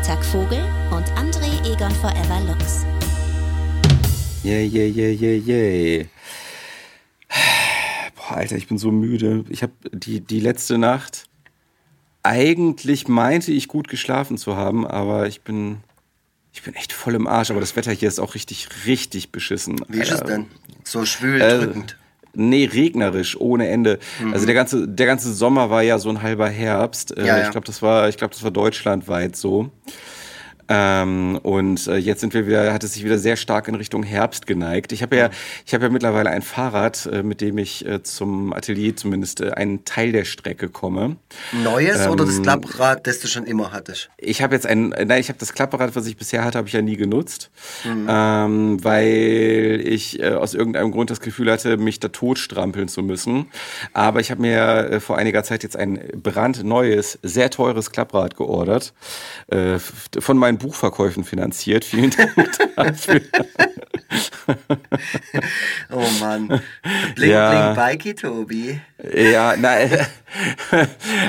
[0.00, 2.86] Freitag Vogel und André Egon Forever Lux.
[4.42, 6.08] Yay, yay, yay, yay, yay.
[8.16, 9.44] Boah, Alter, ich bin so müde.
[9.50, 11.28] Ich habe die, die letzte Nacht
[12.22, 15.80] eigentlich meinte ich gut geschlafen zu haben, aber ich bin
[16.54, 19.84] ich bin echt voll im Arsch, aber das Wetter hier ist auch richtig, richtig beschissen.
[19.88, 20.46] Wie ist es denn?
[20.82, 21.98] So schwül, äh, drückend?
[22.34, 23.98] Nee, regnerisch, ohne Ende.
[24.20, 24.32] Mhm.
[24.32, 27.16] Also der ganze, der ganze Sommer war ja so ein halber Herbst.
[27.16, 27.44] Äh, ja, ja.
[27.44, 29.70] Ich glaube, das war, ich glaube, das war deutschlandweit so.
[30.72, 34.04] Ähm, und äh, jetzt sind wir wieder, hat es sich wieder sehr stark in Richtung
[34.04, 34.92] Herbst geneigt.
[34.92, 35.30] Ich habe ja,
[35.66, 39.50] ich habe ja mittlerweile ein Fahrrad, äh, mit dem ich äh, zum Atelier zumindest äh,
[39.50, 41.16] einen Teil der Strecke komme.
[41.64, 44.10] Neues ähm, oder das ähm, Klapprad, das du schon immer hattest?
[44.16, 46.74] Ich habe jetzt ein, nein, ich habe das Klapprad, was ich bisher hatte, habe ich
[46.74, 47.50] ja nie genutzt,
[47.84, 48.06] mhm.
[48.08, 53.46] ähm, weil ich äh, aus irgendeinem Grund das Gefühl hatte, mich da totstrampeln zu müssen.
[53.92, 58.94] Aber ich habe mir äh, vor einiger Zeit jetzt ein brandneues, sehr teures Klapprad geordert
[59.48, 61.84] äh, von meinen Buchverkäufen finanziert.
[61.84, 62.34] Vielen Dank
[62.76, 63.20] dafür.
[65.92, 66.60] oh Mann.
[67.14, 67.72] Bling, ja.
[67.72, 68.80] bling, Bikey, Tobi.
[69.14, 69.90] Ja, nein.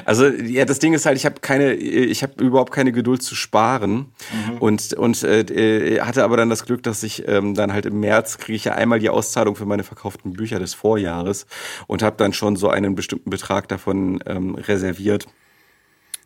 [0.05, 3.33] Also, ja, das Ding ist halt, ich habe keine, ich habe überhaupt keine Geduld zu
[3.33, 4.11] sparen.
[4.49, 4.57] Mhm.
[4.59, 8.37] Und, und äh, hatte aber dann das Glück, dass ich ähm, dann halt im März
[8.37, 11.47] kriege ich ja einmal die Auszahlung für meine verkauften Bücher des Vorjahres
[11.87, 15.25] und habe dann schon so einen bestimmten Betrag davon ähm, reserviert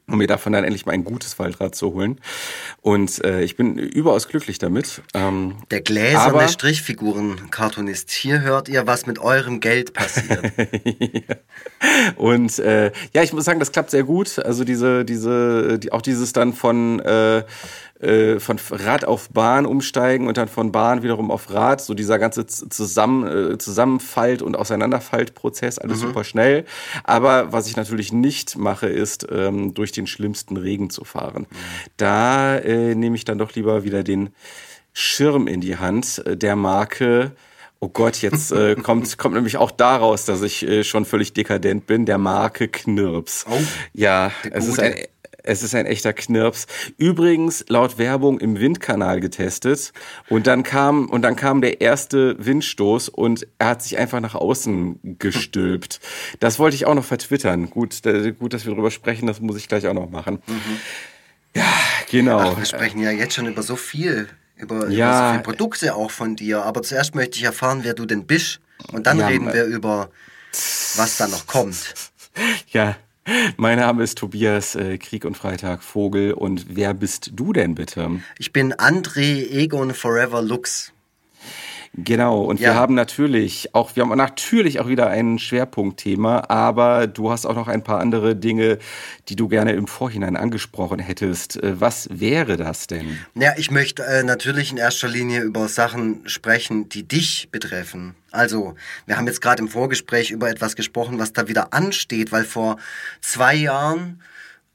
[0.07, 2.21] um mir davon dann endlich mal ein gutes Waldrad zu holen.
[2.81, 5.01] Und äh, ich bin überaus glücklich damit.
[5.13, 8.11] Ähm, Der gläserne Strichfiguren-Cartoonist.
[8.11, 10.51] Hier hört ihr, was mit eurem Geld passiert.
[12.17, 14.37] Und äh, ja, ich muss sagen, das klappt sehr gut.
[14.39, 17.43] Also diese, diese, die, auch dieses dann von äh,
[17.99, 22.19] äh, von Rad auf Bahn umsteigen und dann von Bahn wiederum auf Rad, so dieser
[22.19, 26.07] ganze zusammen, äh, Zusammenfalt- und Auseinanderfaltprozess, alles mhm.
[26.07, 26.65] super schnell.
[27.03, 31.47] Aber was ich natürlich nicht mache, ist, ähm, durch den schlimmsten Regen zu fahren.
[31.49, 31.55] Mhm.
[31.97, 34.29] Da äh, nehme ich dann doch lieber wieder den
[34.91, 37.31] Schirm in die Hand äh, der Marke
[37.81, 41.85] Oh Gott, jetzt äh, kommt, kommt nämlich auch daraus, dass ich äh, schon völlig dekadent
[41.85, 43.45] bin, der Marke Knirps.
[43.49, 43.59] Oh,
[43.93, 44.95] ja, es ist ein
[45.45, 46.67] es ist ein echter Knirps.
[46.97, 49.93] Übrigens laut Werbung im Windkanal getestet
[50.29, 54.35] und dann kam und dann kam der erste Windstoß und er hat sich einfach nach
[54.35, 55.99] außen gestülpt.
[56.39, 57.69] Das wollte ich auch noch vertwittern.
[57.69, 58.01] Gut,
[58.39, 59.27] gut, dass wir darüber sprechen.
[59.27, 60.41] Das muss ich gleich auch noch machen.
[60.47, 60.79] Mhm.
[61.55, 61.73] Ja,
[62.09, 62.39] genau.
[62.39, 64.27] Ach, wir sprechen ja jetzt schon über so viel,
[64.57, 66.63] über, ja, über so viele Produkte auch von dir.
[66.63, 68.59] Aber zuerst möchte ich erfahren, wer du denn bist.
[68.91, 70.09] Und dann ja, reden wir über,
[70.95, 71.93] was da noch kommt.
[72.69, 72.97] Ja,
[73.57, 78.21] mein Name ist Tobias äh, Krieg und Freitag Vogel und wer bist du denn bitte?
[78.37, 80.94] Ich bin André Egon Forever Lux.
[81.97, 82.71] Genau, und ja.
[82.71, 87.55] wir haben natürlich auch, wir haben natürlich auch wieder ein Schwerpunktthema, aber du hast auch
[87.55, 88.79] noch ein paar andere Dinge,
[89.29, 91.55] die du gerne im Vorhinein angesprochen hättest.
[91.55, 93.17] Äh, was wäre das denn?
[93.35, 98.15] Ja, ich möchte äh, natürlich in erster Linie über Sachen sprechen, die dich betreffen.
[98.31, 98.75] Also,
[99.05, 102.75] wir haben jetzt gerade im Vorgespräch über etwas gesprochen, was da wieder ansteht, weil vor
[103.21, 104.21] zwei Jahren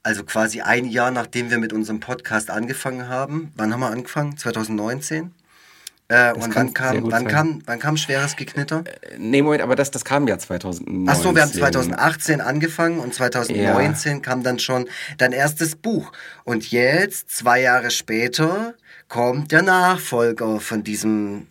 [0.03, 3.51] also quasi ein Jahr nachdem wir mit unserem Podcast angefangen haben.
[3.55, 4.35] Wann haben wir angefangen?
[4.35, 5.31] 2019?
[6.11, 8.83] Äh, und wann kam, wann, kam, wann kam schweres Geknitter?
[8.85, 11.07] Äh, nee, Moment, aber das, das kam ja 2019.
[11.07, 14.19] Ach so, wir haben 2018 angefangen und 2019 ja.
[14.19, 16.11] kam dann schon dein erstes Buch.
[16.43, 18.73] Und jetzt, zwei Jahre später,
[19.07, 21.47] kommt der Nachfolger von diesem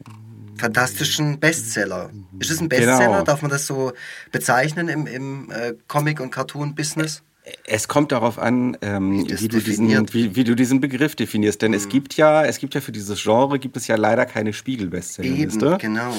[0.59, 2.11] fantastischen Bestseller.
[2.39, 2.99] Ist es ein Bestseller?
[2.99, 3.23] Genau.
[3.23, 3.95] Darf man das so
[4.31, 7.23] bezeichnen im, im äh, Comic- und Cartoon-Business?
[7.65, 11.61] Es kommt darauf an, ähm, wie, du diesen, wie, wie, du diesen Begriff definierst.
[11.63, 11.77] Denn mhm.
[11.77, 15.79] es gibt ja, es gibt ja für dieses Genre gibt es ja leider keine Spiegel-Bestsellerliste.
[15.81, 16.13] Genau.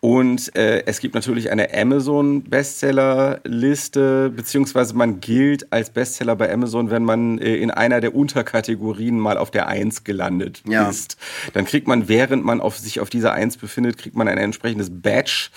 [0.00, 7.04] Und äh, es gibt natürlich eine Amazon-Bestsellerliste, beziehungsweise man gilt als Bestseller bei Amazon, wenn
[7.04, 10.90] man äh, in einer der Unterkategorien mal auf der Eins gelandet ja.
[10.90, 11.16] ist.
[11.52, 14.90] Dann kriegt man, während man auf, sich auf dieser Eins befindet, kriegt man ein entsprechendes
[14.90, 15.50] Badge.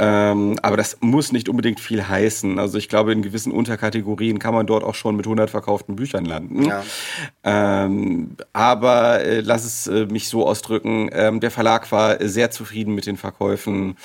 [0.00, 2.58] Ähm, aber das muss nicht unbedingt viel heißen.
[2.58, 6.24] Also ich glaube, in gewissen Unterkategorien kann man dort auch schon mit 100 verkauften Büchern
[6.24, 6.64] landen.
[6.64, 6.84] Ja.
[7.42, 12.94] Ähm, aber äh, lass es äh, mich so ausdrücken, ähm, der Verlag war sehr zufrieden
[12.94, 13.96] mit den Verkäufen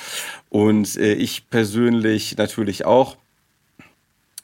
[0.50, 3.18] und äh, ich persönlich natürlich auch.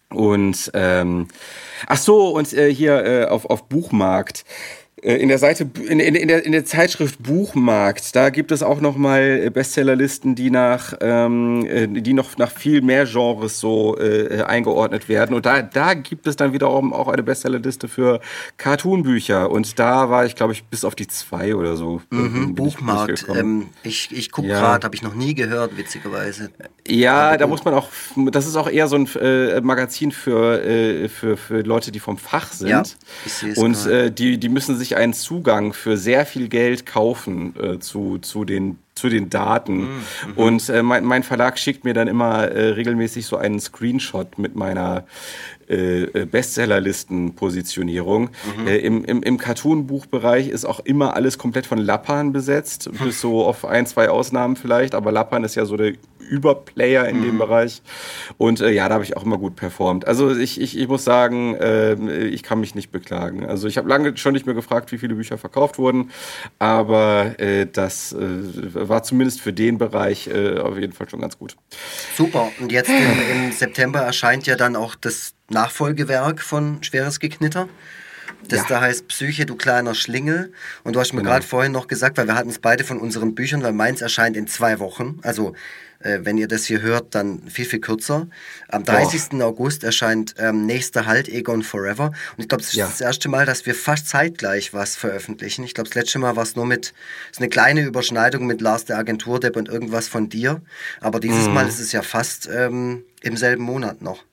[0.09, 1.27] Und ähm,
[1.87, 6.15] ach so, und äh, hier äh, auf, auf Buchmarkt Äh, in der Seite, in, in,
[6.15, 10.93] in, der, in der Zeitschrift Buchmarkt, da gibt es auch noch mal Bestsellerlisten, die nach,
[11.01, 15.35] ähm, äh, die noch nach viel mehr Genres so äh, eingeordnet werden.
[15.35, 18.19] Und da, da gibt es dann wiederum auch eine Bestsellerliste für
[18.57, 19.49] Cartoonbücher.
[19.49, 22.01] Und da war ich, glaube ich, bis auf die zwei oder so.
[22.09, 23.25] Mhm, Buchmarkt.
[23.27, 24.59] Ich, ähm, ich, ich gucke ja.
[24.59, 26.49] gerade, habe ich noch nie gehört, witzigerweise.
[26.89, 27.89] Ja, da muss man auch,
[28.31, 32.17] das ist auch eher so ein äh, Magazin für, äh, für, für Leute, die vom
[32.17, 32.69] Fach sind.
[32.69, 32.83] Ja,
[33.25, 36.85] ich sehe es Und äh, die, die müssen sich einen Zugang für sehr viel Geld
[36.85, 39.77] kaufen äh, zu, zu den zu den Daten.
[39.77, 39.87] Mhm.
[40.27, 40.33] mhm.
[40.35, 44.55] Und äh, mein, mein, Verlag schickt mir dann immer äh, regelmäßig so einen Screenshot mit
[44.55, 45.05] meiner
[45.69, 48.29] äh, äh Bestsellerlisten-Positionierung.
[48.57, 48.67] Mhm.
[48.67, 53.45] Äh, Im im, im Cartoon-Buchbereich ist auch immer alles komplett von Lappan besetzt, bis so
[53.45, 55.93] auf ein, zwei Ausnahmen vielleicht, aber Lappan ist ja so der
[56.29, 57.23] Überplayer in mhm.
[57.23, 57.81] dem Bereich.
[58.37, 60.07] Und äh, ja, da habe ich auch immer gut performt.
[60.07, 61.95] Also ich, ich, ich muss sagen, äh,
[62.27, 63.45] ich kann mich nicht beklagen.
[63.45, 66.11] Also ich habe lange schon nicht mehr gefragt, wie viele Bücher verkauft wurden,
[66.59, 68.25] aber äh, das äh,
[68.89, 71.55] war zumindest für den Bereich äh, auf jeden Fall schon ganz gut.
[72.17, 72.51] Super.
[72.59, 77.69] Und jetzt im, im September erscheint ja dann auch das Nachfolgewerk von Schweres Geknitter.
[78.47, 78.65] Das ja.
[78.69, 80.53] da heißt Psyche, du kleiner Schlingel.
[80.83, 81.31] Und du hast mir genau.
[81.31, 84.37] gerade vorhin noch gesagt, weil wir hatten es beide von unseren Büchern, weil meins erscheint
[84.37, 85.19] in zwei Wochen.
[85.23, 85.53] Also
[85.99, 88.27] äh, wenn ihr das hier hört, dann viel, viel kürzer.
[88.67, 89.29] Am 30.
[89.29, 89.45] Boah.
[89.45, 92.07] August erscheint ähm, Nächster Halt, Egon Forever.
[92.07, 92.87] Und ich glaube, es ist ja.
[92.87, 95.63] das erste Mal, dass wir fast zeitgleich was veröffentlichen.
[95.63, 96.93] Ich glaube, das letzte Mal war es nur mit,
[97.31, 100.61] so eine kleine Überschneidung mit Lars der Agenturdepp und irgendwas von dir.
[101.01, 101.53] Aber dieses mhm.
[101.53, 104.23] Mal ist es ja fast ähm, im selben Monat noch.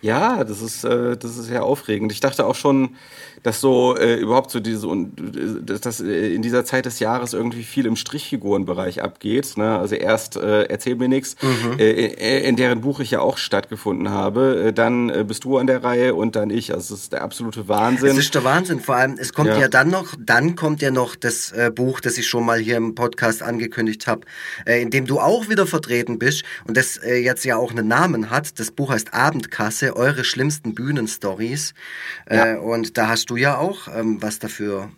[0.00, 2.12] Ja, das ist, äh, das ist sehr aufregend.
[2.12, 2.96] Ich dachte auch schon,
[3.44, 7.34] dass so äh, überhaupt so diese und äh, dass äh, in dieser Zeit des Jahres
[7.34, 9.58] irgendwie viel im Strichfigurenbereich abgeht.
[9.58, 9.78] Ne?
[9.78, 11.78] Also erst äh, erzähl mir nichts, mhm.
[11.78, 14.68] äh, in, deren Buch ich ja auch stattgefunden habe.
[14.68, 16.72] Äh, dann bist du an der Reihe und dann ich.
[16.72, 18.08] Also es ist der absolute Wahnsinn.
[18.08, 18.80] Es ist der Wahnsinn.
[18.80, 22.16] Vor allem es kommt ja, ja dann noch, dann kommt ja noch das Buch, das
[22.16, 24.22] ich schon mal hier im Podcast angekündigt habe,
[24.64, 28.58] in dem du auch wieder vertreten bist und das jetzt ja auch einen Namen hat.
[28.58, 31.74] Das Buch heißt Abendkasse: Eure schlimmsten Bühnenstories.
[32.30, 32.58] Ja.
[32.58, 34.90] Und da hast du du ja auch ähm, was dafür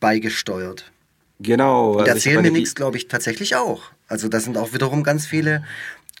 [0.00, 0.90] beigesteuert.
[1.40, 1.92] Genau.
[1.92, 3.82] Und also erzählen mir nichts, glaube ich, tatsächlich auch.
[4.08, 5.64] Also da sind auch wiederum ganz viele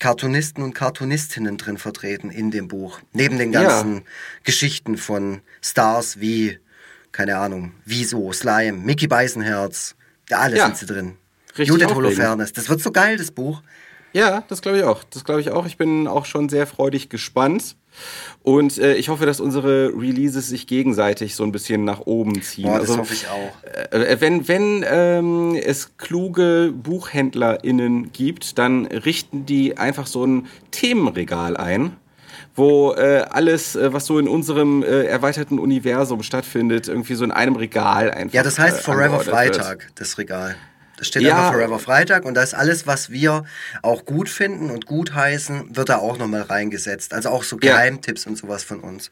[0.00, 3.00] Cartoonisten und Cartoonistinnen drin vertreten in dem Buch.
[3.12, 4.02] Neben den ganzen ja.
[4.42, 6.58] Geschichten von Stars wie,
[7.12, 9.94] keine Ahnung, Wieso, Slime, Mickey Beisenherz,
[10.28, 10.66] ja, alle ja.
[10.66, 11.16] sind sie drin.
[11.56, 12.52] Richtig Judith Holofernes.
[12.52, 13.62] Das wird so geil, das Buch.
[14.12, 15.04] Ja, das glaube ich auch.
[15.04, 15.66] Das glaube ich auch.
[15.66, 17.76] Ich bin auch schon sehr freudig gespannt.
[18.42, 22.64] Und äh, ich hoffe, dass unsere Releases sich gegenseitig so ein bisschen nach oben ziehen.
[22.64, 23.52] Boah, das also, hoffe ich auch.
[23.92, 30.46] Äh, äh wenn wenn ähm, es kluge BuchhändlerInnen gibt, dann richten die einfach so ein
[30.70, 31.96] Themenregal ein
[32.56, 37.32] wo äh, alles, äh, was so in unserem äh, erweiterten Universum stattfindet, irgendwie so in
[37.32, 38.34] einem Regal einfach.
[38.34, 40.54] Ja, das heißt äh, Forever Freitag, das Regal.
[41.04, 41.50] Steht ja.
[41.52, 43.44] Forever Freitag und da ist alles, was wir
[43.82, 47.14] auch gut finden und gut heißen, wird da auch nochmal reingesetzt.
[47.14, 48.30] Also auch so Geheimtipps ja.
[48.30, 49.10] und sowas von uns.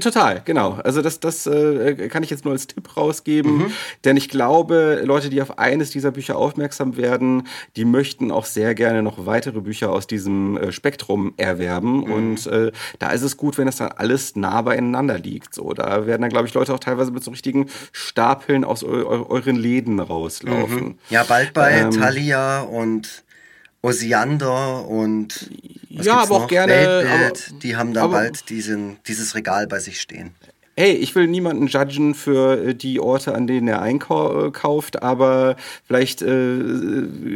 [0.00, 0.78] Total, genau.
[0.84, 3.72] Also das, das äh, kann ich jetzt nur als Tipp rausgeben, mhm.
[4.04, 8.74] denn ich glaube, Leute, die auf eines dieser Bücher aufmerksam werden, die möchten auch sehr
[8.74, 11.98] gerne noch weitere Bücher aus diesem äh, Spektrum erwerben.
[11.98, 12.12] Mhm.
[12.12, 15.54] Und äh, da ist es gut, wenn das dann alles nah beieinander liegt.
[15.54, 19.24] So, da werden dann, glaube ich, Leute auch teilweise mit so richtigen Stapeln aus eu
[19.28, 20.84] euren Läden rauslaufen.
[20.84, 20.98] Mhm.
[21.10, 23.23] Ja, bald bei ähm, Thalia und
[23.84, 25.50] Osiander und
[25.90, 26.72] ja, aber auch gerne.
[26.72, 30.34] Weltbild, aber, die haben dann bald diesen, dieses Regal bei sich stehen.
[30.76, 36.22] Hey, ich will niemanden judgen für äh, die Orte, an denen er einkauft, aber vielleicht
[36.22, 36.56] äh,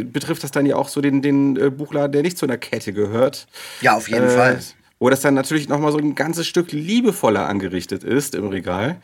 [0.05, 2.93] betrifft das dann ja auch so den, den äh, Buchladen, der nicht zu einer Kette
[2.95, 3.47] gehört.
[3.83, 4.59] Ja, auf jeden äh, Fall.
[4.99, 8.97] Wo das dann natürlich nochmal so ein ganzes Stück liebevoller angerichtet ist im Regal.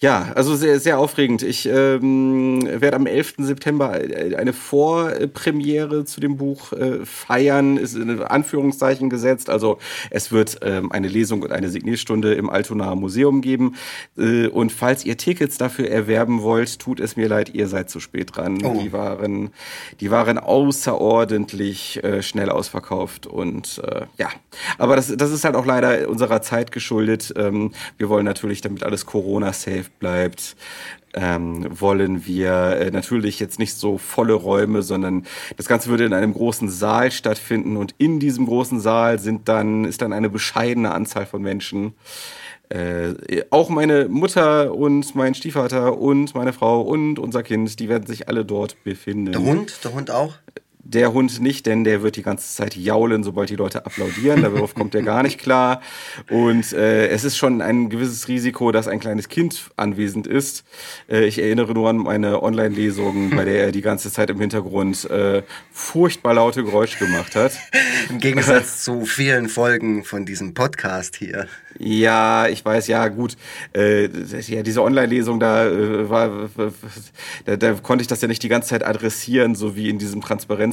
[0.00, 1.42] Ja, also sehr, sehr aufregend.
[1.42, 3.34] Ich ähm, werde am 11.
[3.38, 9.50] September eine Vorpremiere zu dem Buch äh, feiern, ist in Anführungszeichen gesetzt.
[9.50, 9.78] Also
[10.10, 13.74] es wird ähm, eine Lesung und eine Signierstunde im Altonaer Museum geben.
[14.16, 17.98] Äh, und falls ihr Tickets dafür erwerben wollt, tut es mir leid, ihr seid zu
[17.98, 18.64] spät dran.
[18.64, 18.80] Oh.
[18.80, 19.50] Die waren,
[19.98, 23.26] die waren außerordentlich äh, schnell ausverkauft.
[23.26, 24.28] Und äh, ja,
[24.78, 27.34] aber das, das ist halt auch leider unserer Zeit geschuldet.
[27.36, 30.56] Ähm, wir wollen natürlich, damit alles Corona-safe bleibt,
[31.14, 35.26] ähm, wollen wir äh, natürlich jetzt nicht so volle Räume, sondern
[35.56, 39.84] das Ganze würde in einem großen Saal stattfinden und in diesem großen Saal sind dann,
[39.84, 41.94] ist dann eine bescheidene Anzahl von Menschen.
[42.68, 48.06] Äh, auch meine Mutter und mein Stiefvater und meine Frau und unser Kind, die werden
[48.06, 49.32] sich alle dort befinden.
[49.32, 49.80] Der Hund?
[49.84, 50.34] Der Hund auch?
[50.90, 54.40] Der Hund nicht, denn der wird die ganze Zeit jaulen, sobald die Leute applaudieren.
[54.40, 55.82] Darauf kommt er gar nicht klar.
[56.30, 60.64] Und äh, es ist schon ein gewisses Risiko, dass ein kleines Kind anwesend ist.
[61.06, 65.04] Äh, ich erinnere nur an meine Online-Lesung, bei der er die ganze Zeit im Hintergrund
[65.10, 65.42] äh,
[65.72, 67.52] furchtbar laute Geräusche gemacht hat.
[68.08, 71.48] Im Gegensatz zu vielen Folgen von diesem Podcast hier.
[71.78, 73.36] Ja, ich weiß, ja, gut.
[73.74, 74.08] Äh,
[74.48, 76.48] ja, diese Online-Lesung, da, äh, war,
[77.44, 80.20] da, da konnte ich das ja nicht die ganze Zeit adressieren, so wie in diesem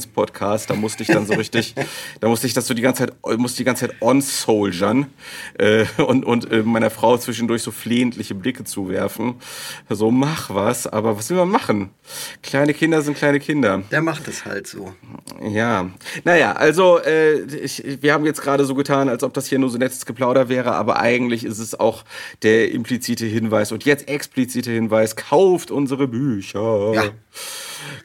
[0.06, 0.70] Transparenz-Podcast.
[0.70, 1.74] Da musste ich dann so richtig,
[2.20, 5.06] da musste ich das so die ganze Zeit, musste die ganze Zeit on-soldiern
[5.58, 9.34] äh, und, und äh, meiner Frau zwischendurch so flehentliche Blicke zuwerfen.
[9.88, 11.90] So, mach was, aber was will man machen?
[12.42, 13.82] Kleine Kinder sind kleine Kinder.
[13.90, 14.94] Der macht es halt so.
[15.42, 15.90] Ja,
[16.24, 19.70] naja, also äh, ich, wir haben jetzt gerade so getan, als ob das hier nur
[19.70, 22.04] so nettes Geplauder wäre, aber eigentlich ist es auch
[22.42, 26.92] der implizite Hinweis und jetzt explizite Hinweis, kauft unsere Bücher.
[26.94, 27.04] Ja.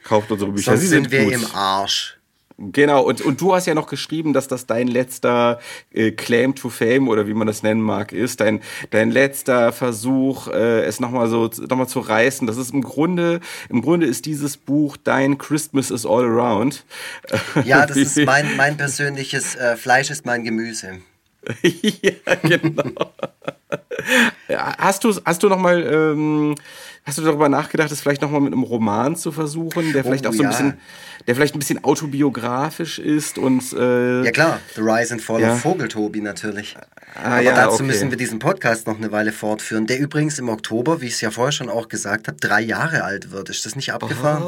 [0.04, 0.72] Kauft unsere Bücher.
[0.72, 1.32] Sonst Sie sind wir gut.
[1.32, 2.18] im Arsch.
[2.58, 5.58] Genau, und, und du hast ja noch geschrieben, dass das dein letzter
[5.92, 8.40] äh, Claim to Fame oder wie man das nennen mag, ist.
[8.40, 8.60] Dein,
[8.90, 12.46] dein letzter Versuch, äh, es nochmal so noch mal zu reißen.
[12.46, 16.84] Das ist im Grunde, im Grunde ist dieses Buch dein Christmas is all around.
[17.64, 20.98] Ja, das ist mein, mein persönliches äh, Fleisch ist mein Gemüse.
[21.62, 23.12] ja, genau.
[24.48, 26.54] Hast du, hast du noch mal, ähm,
[27.04, 30.24] hast du darüber nachgedacht, es vielleicht noch mal mit einem Roman zu versuchen, der vielleicht
[30.26, 30.50] Oh, auch so ein ja.
[30.50, 30.74] bisschen,
[31.26, 35.52] der vielleicht ein bisschen autobiografisch ist und äh, Ja klar, The Rise and Fall Ja.
[35.54, 36.76] of Vogeltobi natürlich.
[37.14, 37.82] Ah, Aber ja, dazu okay.
[37.84, 41.20] müssen wir diesen Podcast noch eine Weile fortführen, der übrigens im Oktober, wie ich es
[41.20, 43.50] ja vorher schon auch gesagt habe, drei Jahre alt wird.
[43.50, 44.42] Ist das nicht abgefahren?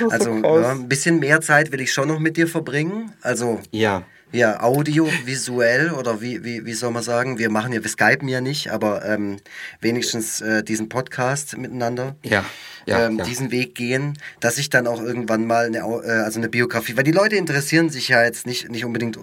[0.00, 3.12] das ist also so ein bisschen mehr Zeit will ich schon noch mit dir verbringen.
[3.22, 4.02] Also ja.
[4.34, 7.38] Ja, audiovisuell oder wie, wie, wie soll man sagen?
[7.38, 9.38] Wir machen ja, wir skypen ja nicht, aber ähm,
[9.80, 12.16] wenigstens äh, diesen Podcast miteinander.
[12.24, 12.44] Ja,
[12.86, 13.24] ja, ähm, ja.
[13.24, 17.04] diesen Weg gehen, dass ich dann auch irgendwann mal eine, äh, also eine Biografie, weil
[17.04, 19.20] die Leute interessieren sich ja jetzt nicht, nicht unbedingt äh,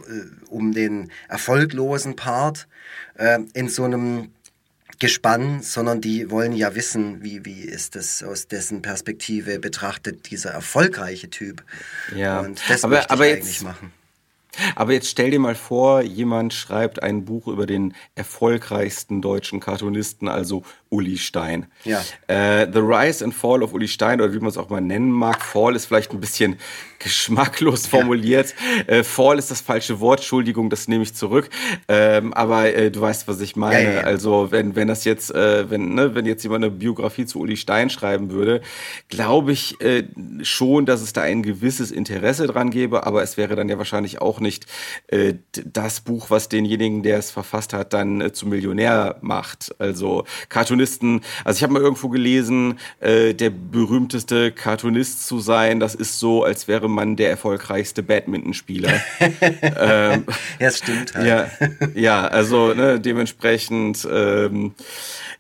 [0.50, 2.68] um den erfolglosen Part
[3.15, 4.32] äh, in so einem
[5.00, 10.51] Gespann, sondern die wollen ja wissen, wie, wie ist es aus dessen Perspektive betrachtet, dieser
[10.51, 11.63] erfolgreiche Typ.
[12.15, 12.39] Ja.
[12.39, 13.91] Und das Aber- möchte ich aber jetzt- eigentlich machen.
[14.75, 20.27] Aber jetzt stell dir mal vor, jemand schreibt ein Buch über den erfolgreichsten deutschen Cartoonisten,
[20.27, 21.67] also Uli Stein.
[21.86, 22.01] Ja.
[22.27, 25.10] Äh, The Rise and Fall of Uli Stein, oder wie man es auch mal nennen
[25.10, 25.41] mag.
[25.41, 26.57] Fall ist vielleicht ein bisschen
[27.00, 28.53] geschmacklos formuliert.
[28.88, 31.50] Äh, Fall ist das falsche Wort, Entschuldigung, das nehme ich zurück.
[31.88, 33.83] Ähm, aber äh, du weißt, was ich meine.
[33.83, 34.01] Ja, ja, ja.
[34.01, 37.55] Also wenn, wenn das jetzt, äh, wenn, ne, wenn jetzt jemand eine Biografie zu Uli
[37.55, 38.62] Stein schreiben würde,
[39.07, 40.03] glaube ich äh,
[40.43, 44.21] schon, dass es da ein gewisses Interesse dran gäbe, aber es wäre dann ja wahrscheinlich
[44.21, 44.65] auch nicht
[45.07, 49.74] äh, das Buch, was denjenigen, der es verfasst hat, dann zum Millionär macht.
[49.79, 50.25] Also
[50.81, 56.19] Cartoonisten, also ich habe mal irgendwo gelesen, äh, der berühmteste Cartoonist zu sein, das ist
[56.19, 58.91] so, als wäre man der erfolgreichste Badmintonspieler.
[59.19, 60.25] ähm,
[60.59, 61.27] Ja, es stimmt halt.
[61.27, 61.47] ja,
[61.93, 64.73] ja, also ne, dementsprechend ähm,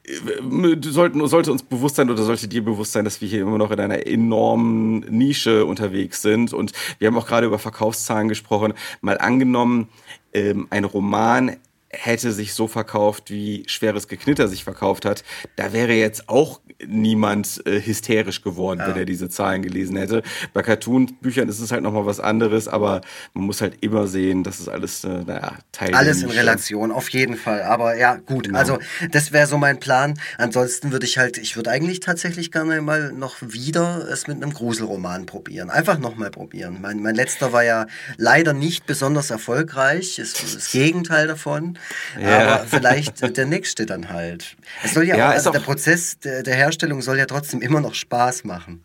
[0.03, 3.57] äh, sollten, sollte uns bewusst sein oder sollte dir bewusst sein, dass wir hier immer
[3.57, 6.53] noch in einer enormen Nische unterwegs sind.
[6.53, 8.73] Und wir haben auch gerade über Verkaufszahlen gesprochen.
[9.01, 9.87] Mal angenommen,
[10.33, 11.57] ähm, ein Roman
[11.93, 15.23] hätte sich so verkauft, wie Schweres Geknitter sich verkauft hat,
[15.55, 20.23] da wäre jetzt auch niemand äh, hysterisch geworden, wenn er diese Zahlen gelesen hätte.
[20.53, 23.01] Bei Cartoon-Büchern ist es halt nochmal was anderes, aber
[23.33, 26.29] man muss halt immer sehen, dass es alles, äh, naja, Teil Alles in.
[26.31, 27.63] Relation, auf jeden Fall.
[27.63, 28.45] Aber ja, gut.
[28.45, 28.59] Genau.
[28.59, 28.79] Also,
[29.11, 30.19] das wäre so mein Plan.
[30.37, 34.53] Ansonsten würde ich halt, ich würde eigentlich tatsächlich gerne mal noch wieder es mit einem
[34.53, 35.69] Gruselroman probieren.
[35.69, 36.79] Einfach nochmal probieren.
[36.81, 40.19] Mein, mein letzter war ja leider nicht besonders erfolgreich.
[40.19, 41.77] Ist das Gegenteil davon.
[42.19, 42.55] Ja.
[42.55, 44.55] Aber vielleicht der nächste dann halt.
[44.83, 47.61] Es soll ja, Ja, auch, also auch- der Prozess der, der Herstellung soll ja trotzdem
[47.61, 48.81] immer noch Spaß machen.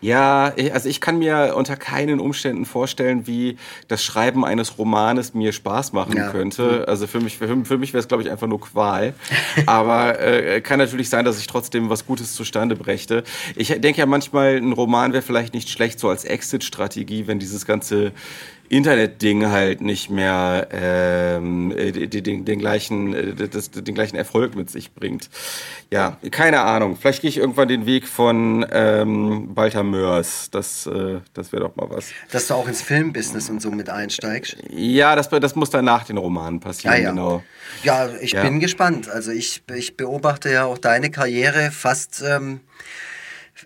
[0.00, 3.56] Ja, also ich kann mir unter keinen Umständen vorstellen, wie
[3.88, 6.30] das Schreiben eines Romanes mir Spaß machen Ja.
[6.30, 6.86] könnte.
[6.86, 9.14] Also für mich, für, für mich wäre es, glaube ich, einfach nur Qual.
[9.66, 13.24] Aber äh, kann natürlich sein, dass ich trotzdem was Gutes zustande brächte.
[13.56, 17.66] Ich denke ja manchmal, ein Roman wäre vielleicht nicht schlecht so als Exit-Strategie, wenn dieses
[17.66, 18.12] ganze
[18.68, 24.70] Internet-Ding halt nicht mehr ähm, äh, den, den, gleichen, äh, das, den gleichen Erfolg mit
[24.70, 25.30] sich bringt.
[25.92, 26.96] Ja, keine Ahnung.
[26.96, 30.50] Vielleicht gehe ich irgendwann den Weg von ähm, Walter Mörs.
[30.50, 32.10] Das, äh, das wäre doch mal was.
[32.32, 34.56] Dass du auch ins Filmbusiness und so mit einsteigst.
[34.70, 37.10] Ja, das, das muss dann nach den Romanen passieren, Ah, ja.
[37.10, 37.42] genau.
[37.82, 38.42] Ja, ich Ja.
[38.42, 39.08] bin gespannt.
[39.08, 42.60] Also ich, ich beobachte ja auch deine Karriere fast, ähm,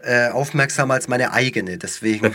[0.02, 1.78] äh, aufmerksamer als meine eigene.
[1.78, 2.32] Deswegen.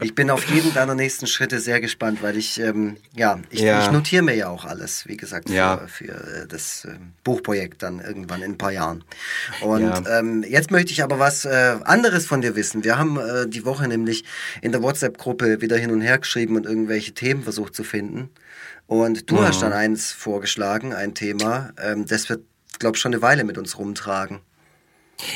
[0.00, 3.80] ich bin auf jeden deiner nächsten Schritte sehr gespannt, weil ich, ähm, ja, ich, Ja.
[3.84, 5.86] ich notiere mir ja auch alles, wie gesagt, für, Ja.
[5.86, 9.04] für äh, das ähm, Buchprojekt dann irgendwann in ein paar Jahren.
[9.60, 10.18] Und Ja.
[10.18, 12.84] ähm, jetzt möchte ich aber was äh, anderes von dir wissen.
[12.84, 14.24] Wir haben äh, die Woche nämlich
[14.60, 18.30] in der WhatsApp-Gruppe wieder hin und her geschrieben und irgendwelche Themen versucht zu finden.
[18.86, 22.42] Und du hast dann eins vorgeschlagen, ein Thema, ähm, das wird,
[22.78, 24.40] glaube ich, schon eine Weile mit uns rumtragen.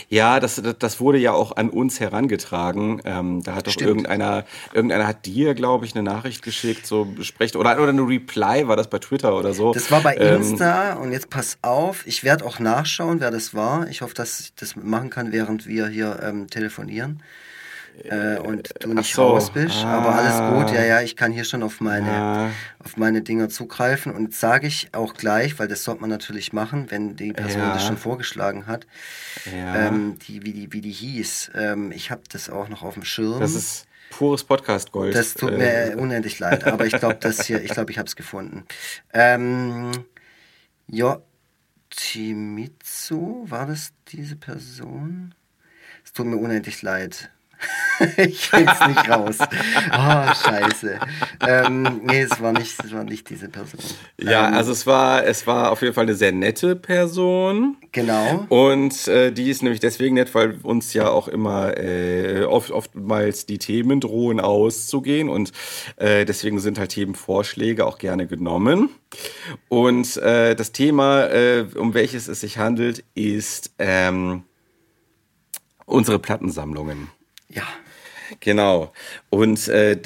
[0.09, 3.03] Ja, das, das, wurde ja auch an uns herangetragen.
[3.05, 3.89] Ähm, da hat doch Stimmt.
[3.89, 8.69] irgendeiner, irgendeiner hat dir, glaube ich, eine Nachricht geschickt, so besprecht oder oder eine Reply
[8.69, 9.73] war das bei Twitter oder so.
[9.73, 13.55] Das war bei Ähm, Insta und jetzt pass auf, ich werde auch nachschauen, wer das
[13.55, 13.89] war.
[13.89, 17.23] Ich hoffe, dass ich das machen kann, während wir hier ähm, telefonieren.
[18.05, 19.23] Äh, und du nicht so.
[19.27, 20.51] raus bist, aber alles Ah.
[20.63, 20.71] gut.
[20.71, 22.51] Ja, ja, ich kann hier schon auf meine, Ah.
[22.85, 26.91] auf meine Dinger zugreifen und sage ich auch gleich, weil das sollte man natürlich machen,
[26.91, 27.73] wenn die Person Ja.
[27.73, 28.87] das schon vorgeschlagen hat,
[29.51, 29.87] Ja.
[29.89, 31.53] ähm, die, wie, die, wie die hieß.
[31.55, 33.41] Ähm, ich habe das auch noch auf dem Schirm.
[33.41, 35.15] das ist pures Podcast Gold.
[35.15, 38.07] Das tut Äh, mir unendlich leid, aber ich glaube, das hier, ich glaube, ich habe
[38.09, 38.65] es gefunden.
[39.15, 39.91] Ähm,
[40.89, 41.23] Yoshimitsu,
[43.51, 45.35] war das diese Person?
[46.05, 47.31] Es tut mir unendlich leid.
[48.17, 49.39] ich finde es nicht raus.
[49.41, 50.99] Oh, scheiße.
[51.47, 53.81] Ähm, nee, es war nicht, es war nicht diese Person.
[54.21, 57.77] Ja, ähm, also es war, es war auf jeden Fall eine sehr nette Person.
[57.93, 58.47] Genau.
[58.49, 63.47] Und äh, die ist nämlich deswegen nett, weil uns ja auch immer äh, oft, oftmals
[63.47, 65.53] die Themen drohen auszugehen und
[65.97, 68.91] äh, deswegen sind halt Themenvorschläge auch gerne genommen.
[69.69, 74.43] Und äh, das Thema, äh, um welches es sich handelt, ist ähm,
[75.87, 77.09] unsere Plattensammlungen.
[77.49, 77.65] Ja.
[78.41, 78.93] Genau.
[79.31, 80.01] Und äh,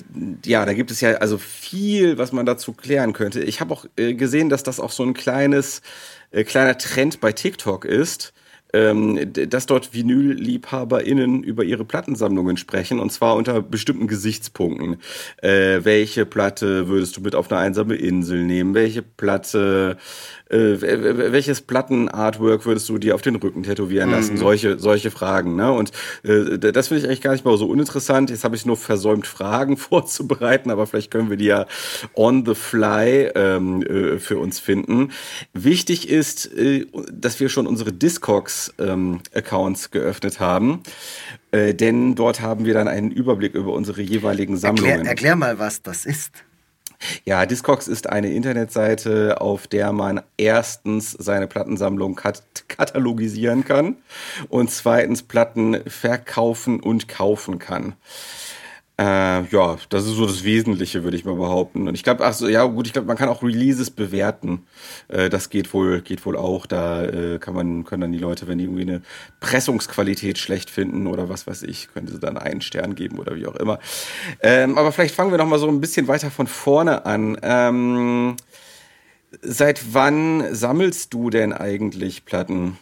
[0.44, 3.40] ja, da gibt es ja also viel, was man dazu klären könnte.
[3.40, 5.82] Ich habe auch äh, gesehen, dass das auch so ein kleines,
[6.30, 8.32] äh, kleiner Trend bei TikTok ist,
[8.72, 14.96] ähm, dass dort Vinyl-LiebhaberInnen über ihre Plattensammlungen sprechen und zwar unter bestimmten Gesichtspunkten.
[15.42, 18.74] Äh, welche Platte würdest du mit auf eine einsame Insel nehmen?
[18.74, 19.96] Welche Platte,
[20.48, 20.56] äh,
[21.32, 24.36] welches Plattenartwork würdest du dir auf den Rücken tätowieren lassen?
[24.36, 25.56] Solche, solche Fragen.
[25.56, 25.72] Ne?
[25.72, 28.30] Und äh, das finde ich eigentlich gar nicht mal so uninteressant.
[28.30, 31.66] Jetzt habe ich nur versäumt, Fragen vorzubereiten, aber vielleicht können wir die ja
[32.14, 35.10] on the fly ähm, äh, für uns finden.
[35.52, 37.92] Wichtig ist, äh, dass wir schon unsere
[38.68, 40.82] Discogs-Accounts geöffnet haben.
[41.52, 44.90] Äh, denn dort haben wir dann einen Überblick über unsere jeweiligen Sammlungen.
[44.90, 46.32] Erklär, erklär mal, was das ist.
[47.24, 53.96] Ja, Discogs ist eine Internetseite, auf der man erstens seine Plattensammlung kat katalogisieren kann
[54.48, 57.94] und zweitens Platten verkaufen und kaufen kann.
[59.00, 61.89] Äh, ja, das ist so das Wesentliche, würde ich mal behaupten.
[61.89, 64.67] Und ich glaube, ach so, ja gut, ich glaube, man kann auch Releases bewerten.
[65.08, 66.67] Äh, das geht wohl, geht wohl auch.
[66.67, 69.00] Da äh, kann man, können dann die Leute, wenn die irgendwie eine
[69.41, 73.47] Pressungsqualität schlecht finden oder was weiß ich, können sie dann einen Stern geben oder wie
[73.47, 73.78] auch immer.
[74.43, 77.39] Ähm, aber vielleicht fangen wir noch mal so ein bisschen weiter von vorne an.
[77.41, 78.36] Ähm,
[79.41, 82.76] seit wann sammelst du denn eigentlich Platten?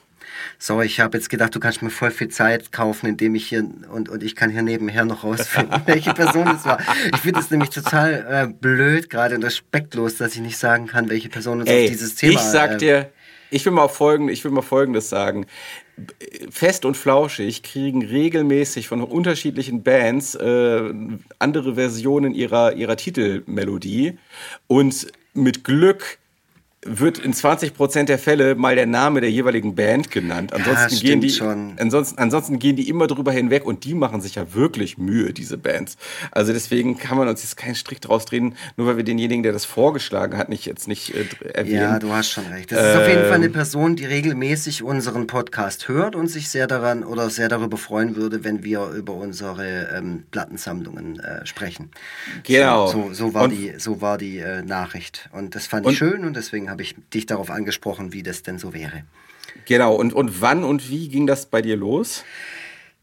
[0.59, 3.69] So, ich habe jetzt gedacht, du kannst mir voll viel Zeit kaufen, indem ich hier
[3.91, 6.79] und, und ich kann hier nebenher noch rausfinden, welche Person das war.
[7.13, 11.09] Ich finde es nämlich total äh, blöd gerade und respektlos, dass ich nicht sagen kann,
[11.09, 12.33] welche Person uns Ey, auf dieses Thema.
[12.35, 13.13] ich sag äh, dir,
[13.51, 15.47] ich will mal folgendes, ich will mal folgendes sagen.
[16.51, 20.93] Fest und Flauschig kriegen regelmäßig von unterschiedlichen Bands äh,
[21.39, 24.19] andere Versionen ihrer, ihrer Titelmelodie
[24.69, 26.19] und mit Glück
[26.87, 30.53] wird in 20% der Fälle mal der Name der jeweiligen Band genannt.
[30.53, 31.75] Ansonsten, stimmt gehen die, schon.
[31.77, 35.59] ansonsten, ansonsten gehen die immer drüber hinweg und die machen sich ja wirklich Mühe, diese
[35.59, 35.97] Bands.
[36.31, 39.53] Also deswegen kann man uns jetzt keinen Strick draus drehen, nur weil wir denjenigen, der
[39.53, 41.75] das vorgeschlagen hat, nicht jetzt nicht äh, erwähnen.
[41.83, 42.71] Ja, du hast schon recht.
[42.71, 43.43] Das ist auf jeden Fall Ähm.
[43.43, 48.15] eine Person, die regelmäßig unseren Podcast hört und sich sehr daran oder sehr darüber freuen
[48.15, 51.91] würde, wenn wir über unsere ähm, Plattensammlungen äh, sprechen.
[52.45, 52.87] Genau.
[52.87, 55.29] So, so, so war Und- die, so war die äh, Nachricht.
[55.33, 58.43] Und das fand Und- ich schön und deswegen habe ich dich darauf angesprochen, wie das
[58.43, 59.05] denn so wäre.
[59.67, 62.25] Genau, und, und wann und wie ging das bei dir los?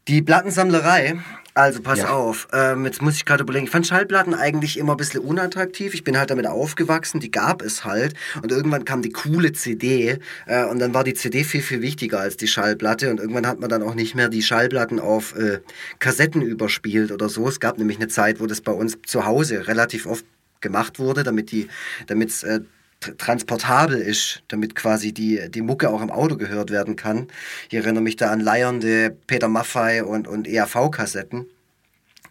[0.08, 1.18] Die Plattensammlerei,
[1.54, 2.10] also pass Ja.
[2.10, 5.94] auf, ähm, jetzt muss ich gerade überlegen, ich fand Schallplatten eigentlich immer ein bisschen unattraktiv.
[5.94, 8.14] Ich bin halt damit aufgewachsen, die gab es halt.
[8.40, 12.20] Und irgendwann kam die coole CD äh, und dann war die CD viel, viel wichtiger
[12.20, 13.10] als die Schallplatte.
[13.10, 15.58] Und irgendwann hat man dann auch nicht mehr die Schallplatten auf äh,
[15.98, 17.48] Kassetten überspielt oder so.
[17.48, 20.24] Es gab nämlich eine Zeit, wo das bei uns zu Hause relativ oft
[20.60, 21.68] gemacht wurde, damit die,
[22.06, 22.60] damit es äh,
[23.00, 27.28] transportabel ist, damit quasi die, die Mucke auch im Auto gehört werden kann.
[27.68, 31.46] Ich erinnere mich da an leiernde Peter Maffei und, und EAV-Kassetten.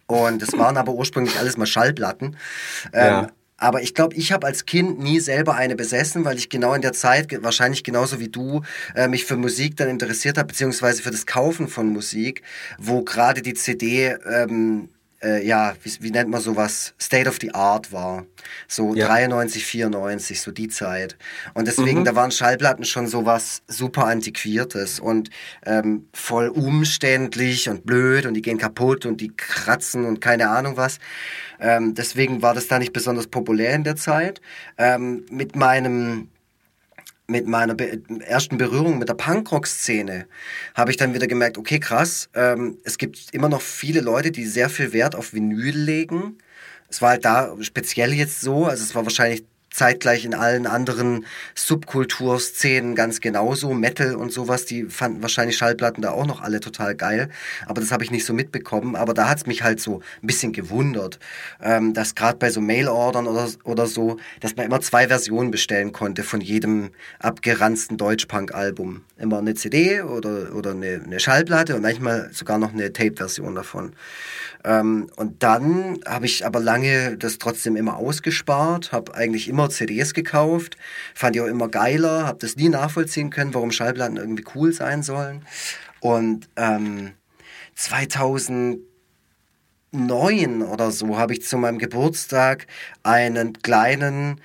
[0.06, 2.36] Und das waren aber ursprünglich alles mal Schallplatten.
[2.92, 3.30] Ähm, Ja.
[3.58, 6.82] aber ich glaube, ich habe als Kind nie selber eine besessen, weil ich genau in
[6.82, 8.62] der Zeit, wahrscheinlich genauso wie du,
[8.94, 12.42] äh, mich für Musik dann interessiert habe, beziehungsweise für das Kaufen von Musik,
[12.78, 14.90] wo gerade die CD ähm,
[15.22, 18.26] äh, ja, wie, wie, nennt man sowas, State of the Art war.
[18.68, 19.06] So ja.
[19.06, 21.16] 93, 94, so die Zeit.
[21.54, 22.04] Und deswegen, mhm.
[22.04, 25.30] da waren Schallplatten schon sowas super Antiquiertes und
[25.64, 30.76] ähm, voll umständlich und blöd und die gehen kaputt und die kratzen und keine Ahnung
[30.76, 30.98] was.
[31.58, 34.40] Ähm, deswegen war das da nicht besonders populär in der Zeit.
[34.76, 36.28] Ähm, mit meinem
[37.28, 37.76] mit meiner
[38.22, 40.26] ersten Berührung mit der Punkrock-Szene
[40.74, 44.46] habe ich dann wieder gemerkt, okay, krass, ähm, es gibt immer noch viele Leute, die
[44.46, 46.38] sehr viel Wert auf Vinyl legen.
[46.88, 49.44] Es war halt da speziell jetzt so, also es war wahrscheinlich
[49.76, 53.74] zeitgleich in allen anderen Subkulturszenen ganz genauso.
[53.74, 57.28] Metal und sowas, die fanden wahrscheinlich Schallplatten da auch noch alle total geil.
[57.66, 58.96] Aber das habe ich nicht so mitbekommen.
[58.96, 61.18] Aber da hat es mich halt so ein bisschen gewundert,
[61.62, 65.92] ähm, dass gerade bei so Mail-Ordern oder, oder so, dass man immer zwei Versionen bestellen
[65.92, 69.02] konnte von jedem abgeranzten Deutschpunk-Album.
[69.18, 73.92] Immer eine CD oder, oder eine, eine Schallplatte und manchmal sogar noch eine Tape-Version davon.
[74.66, 80.12] Ähm, und dann habe ich aber lange das trotzdem immer ausgespart, habe eigentlich immer CDs
[80.12, 80.76] gekauft,
[81.14, 85.04] fand die auch immer geiler, habe das nie nachvollziehen können, warum Schallplatten irgendwie cool sein
[85.04, 85.46] sollen.
[86.00, 87.12] Und ähm,
[87.76, 88.82] 2009
[90.62, 92.66] oder so habe ich zu meinem Geburtstag
[93.04, 94.40] einen kleinen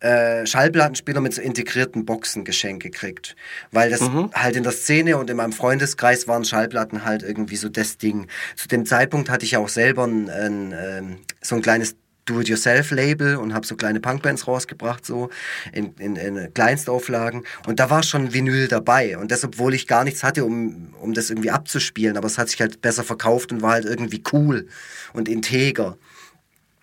[0.00, 3.36] äh, Schallplattenspieler mit so integrierten Boxen geschenkt gekriegt.
[3.72, 4.30] Weil das mhm.
[4.32, 8.26] halt in der Szene und in meinem Freundeskreis waren Schallplatten halt irgendwie so das Ding.
[8.56, 11.96] Zu dem Zeitpunkt hatte ich ja auch selber ein, ein, ähm, so ein kleines
[12.28, 15.30] Do-it-yourself-Label und habe so kleine Punkbands rausgebracht, so
[15.72, 17.44] in, in, in Kleinstauflagen.
[17.66, 19.16] Und da war schon Vinyl dabei.
[19.16, 22.16] Und das, obwohl ich gar nichts hatte, um, um das irgendwie abzuspielen.
[22.16, 24.68] Aber es hat sich halt besser verkauft und war halt irgendwie cool
[25.12, 25.96] und integer.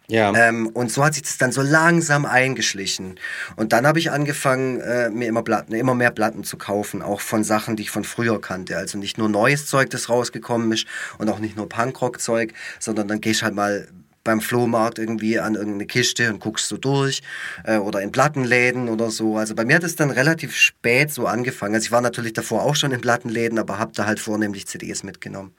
[0.08, 0.34] Ja.
[0.36, 3.20] Ähm, und so hat sich das dann so langsam eingeschlichen.
[3.56, 7.22] Und dann habe ich angefangen, äh, mir immer, Platten, immer mehr Platten zu kaufen, auch
[7.22, 8.78] von Sachen, die ich von früher kannte.
[8.78, 10.86] Also nicht nur neues Zeug, das rausgekommen ist
[11.18, 13.88] und auch nicht nur Punkrock-Zeug, sondern dann gehst halt mal
[14.26, 17.22] beim Flohmarkt irgendwie an irgendeine Kiste und guckst so durch
[17.64, 19.38] äh, oder in Plattenläden oder so.
[19.38, 21.76] Also bei mir hat es dann relativ spät so angefangen.
[21.76, 25.04] Also ich war natürlich davor auch schon in Plattenläden, aber habe da halt vornehmlich CDs
[25.04, 25.54] mitgenommen.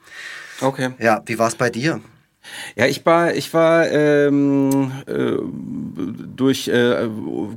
[0.61, 0.91] Okay.
[0.99, 2.01] Ja, wie war es bei dir?
[2.75, 5.37] Ja, ich war, ich war ähm, äh,
[6.35, 7.09] durch äh,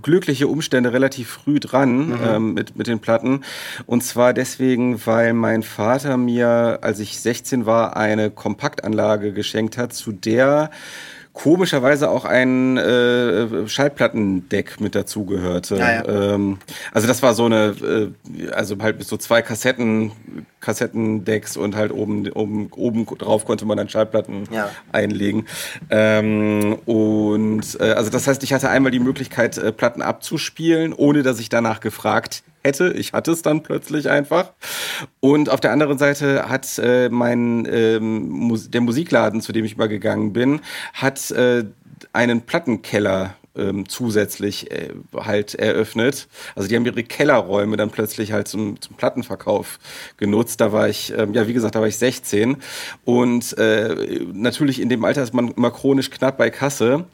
[0.03, 2.19] glückliche Umstände relativ früh dran mhm.
[2.27, 3.45] ähm, mit, mit den Platten.
[3.87, 9.93] Und zwar deswegen, weil mein Vater mir, als ich 16 war, eine Kompaktanlage geschenkt hat,
[9.93, 10.71] zu der
[11.33, 15.77] komischerweise auch ein äh, Schallplattendeck mit dazugehörte.
[15.77, 16.35] Ja, ja.
[16.35, 16.59] ähm,
[16.93, 20.13] also das war so eine, äh, also halt so zwei Kassetten,
[20.61, 24.71] Kassettendecks und halt oben, oben, oben drauf konnte man dann Schallplatten ja.
[24.93, 25.47] einlegen.
[25.91, 31.23] Ähm, und äh, also das heißt, ich hatte einmal die Möglichkeit, äh, Platten abzuspielen, ohne
[31.23, 32.93] dass ich danach gefragt hätte.
[32.93, 34.53] Ich hatte es dann plötzlich einfach.
[35.21, 39.89] Und auf der anderen Seite hat äh, mein ähm, der Musikladen, zu dem ich mal
[39.89, 40.61] gegangen bin,
[40.93, 41.65] hat äh,
[42.13, 46.29] einen Plattenkeller ähm, zusätzlich äh, halt eröffnet.
[46.55, 49.79] Also die haben ihre Kellerräume dann plötzlich halt zum, zum Plattenverkauf
[50.17, 50.61] genutzt.
[50.61, 52.57] Da war ich, ähm, ja wie gesagt, da war ich 16
[53.05, 57.05] und äh, natürlich in dem Alter ist man immer chronisch knapp bei Kasse.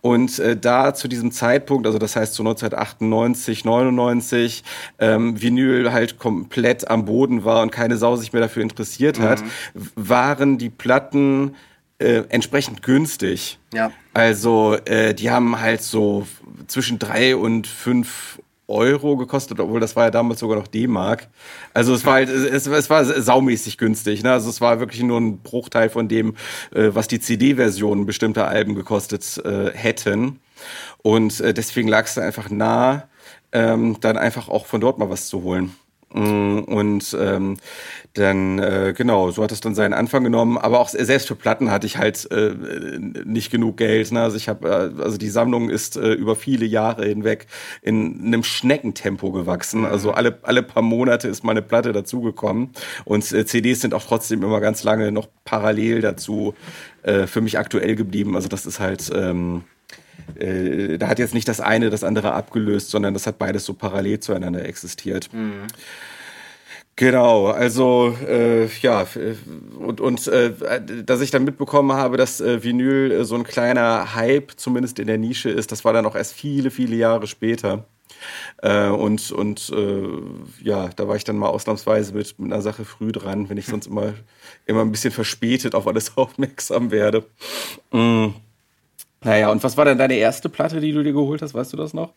[0.00, 4.64] Und äh, da zu diesem Zeitpunkt, also das heißt zu 1998, 99,
[4.98, 9.42] ähm, Vinyl halt komplett am Boden war und keine Sau sich mehr dafür interessiert hat,
[9.42, 9.90] mhm.
[9.94, 11.54] waren die Platten
[12.00, 13.58] äh, entsprechend günstig.
[13.72, 13.92] Ja.
[14.14, 16.26] Also äh, die haben halt so
[16.66, 21.28] zwischen drei und fünf Euro gekostet, obwohl das war ja damals sogar noch D-Mark.
[21.74, 24.22] Also es war halt, es, es war saumäßig günstig.
[24.22, 24.32] Ne?
[24.32, 26.36] Also es war wirklich nur ein Bruchteil von dem,
[26.72, 30.40] äh, was die CD-Versionen bestimmter Alben gekostet äh, hätten.
[31.02, 33.08] Und äh, deswegen lag es da einfach nah,
[33.52, 35.74] ähm, dann einfach auch von dort mal was zu holen.
[36.12, 37.56] Mm, und ähm,
[38.14, 40.58] dann, äh, genau, so hat es dann seinen Anfang genommen.
[40.58, 42.54] Aber auch selbst für Platten hatte ich halt äh,
[43.24, 44.10] nicht genug Geld.
[44.10, 44.20] Ne?
[44.20, 47.46] Also ich habe, äh, also die Sammlung ist äh, über viele Jahre hinweg
[47.82, 49.84] in einem Schneckentempo gewachsen.
[49.84, 50.14] Also mhm.
[50.16, 52.70] alle, alle paar Monate ist mal eine Platte dazugekommen.
[53.04, 56.54] Und äh, CDs sind auch trotzdem immer ganz lange noch parallel dazu
[57.02, 58.34] äh, für mich aktuell geblieben.
[58.34, 59.10] Also das ist halt.
[59.14, 59.62] Ähm,
[60.38, 63.74] äh, da hat jetzt nicht das eine das andere abgelöst, sondern das hat beides so
[63.74, 65.32] parallel zueinander existiert.
[65.32, 65.66] Mhm.
[67.00, 69.06] Genau, also äh, ja,
[69.78, 70.52] und, und äh,
[71.02, 75.06] dass ich dann mitbekommen habe, dass äh, Vinyl äh, so ein kleiner Hype zumindest in
[75.06, 77.86] der Nische ist, das war dann auch erst viele, viele Jahre später.
[78.58, 80.08] Äh, und und äh,
[80.62, 83.66] ja, da war ich dann mal ausnahmsweise mit, mit einer Sache früh dran, wenn ich
[83.66, 84.12] sonst immer,
[84.66, 87.24] immer ein bisschen verspätet auf alles aufmerksam werde.
[87.92, 88.34] Mhm.
[89.22, 91.52] Naja, und was war denn deine erste Platte, die du dir geholt hast?
[91.52, 92.14] Weißt du das noch?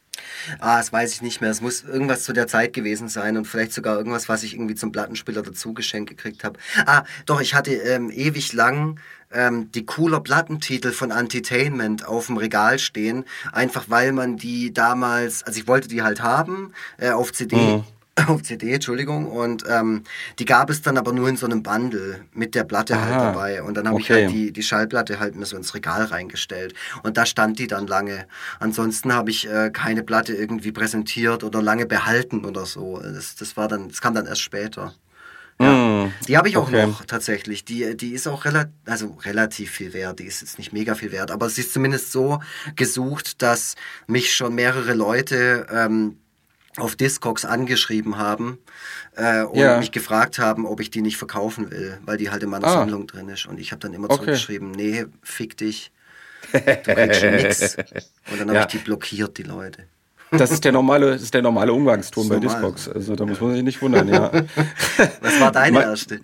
[0.60, 1.50] Ah, das weiß ich nicht mehr.
[1.50, 4.76] Es muss irgendwas zu der Zeit gewesen sein und vielleicht sogar irgendwas, was ich irgendwie
[4.76, 6.60] zum Plattenspieler dazu geschenkt gekriegt habe.
[6.86, 9.02] Ah, doch, ich hatte ähm, ewig lang
[9.34, 15.44] ähm, die cooler Plattentitel von Entertainment auf dem Regal stehen, einfach weil man die damals,
[15.44, 17.58] also ich wollte die halt haben äh, auf CD.
[17.58, 17.84] Mhm
[18.28, 19.28] auf CD, Entschuldigung.
[19.28, 20.04] Und ähm,
[20.40, 23.24] die gab es dann aber nur in so einem Bundle mit der Platte halt Aha,
[23.24, 23.64] halt dabei.
[23.64, 24.04] Und dann habe okay.
[24.04, 26.74] ich halt die, die Schallplatte halt mir so ins Regal reingestellt.
[27.04, 28.28] Und da stand die dann lange.
[28.60, 33.00] Ansonsten habe ich äh, keine Platte irgendwie präsentiert oder lange behalten oder so.
[33.00, 34.94] Das, das war dann, das kam dann erst später.
[35.60, 35.72] Ja.
[35.72, 36.88] Mm, die habe ich auch okay.
[36.88, 37.64] noch tatsächlich.
[37.66, 40.20] Die, die ist auch relativ, also relativ viel wert.
[40.20, 42.40] Die ist jetzt nicht mega viel wert, aber sie ist zumindest so
[42.76, 43.76] gesucht, dass
[44.08, 46.18] mich schon mehrere Leute ähm,
[46.78, 48.58] auf Discogs angeschrieben haben
[49.16, 49.78] äh, und ja.
[49.78, 52.74] mich gefragt haben, ob ich die nicht verkaufen will, weil die halt in meiner ah.
[52.74, 53.46] Sammlung drin ist.
[53.46, 54.16] Und ich habe dann immer okay.
[54.16, 55.92] zurückgeschrieben, nee, fick dich,
[56.52, 57.78] du kriegst nix.
[58.32, 58.62] Und dann habe ja.
[58.62, 59.84] ich die blockiert, die Leute.
[60.32, 62.90] Das ist der normale, ist der normale Umgangston bei Discogs.
[62.90, 64.32] Also da muss man sich nicht wundern, ja.
[65.22, 66.22] Was war deine Me erste?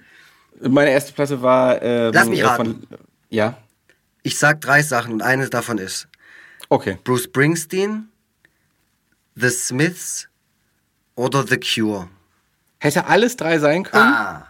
[0.62, 2.88] Meine erste Platte war ähm, Lass mich raten.
[2.90, 2.98] Von,
[3.30, 3.58] ja.
[4.24, 6.08] Ich sag drei Sachen und eine davon ist
[6.70, 7.00] Okay.
[7.04, 8.10] Bruce Springsteen,
[9.36, 10.29] The Smiths
[11.20, 12.08] oder The Cure?
[12.80, 14.14] Hätte alles drei sein können.
[14.14, 14.48] Ah.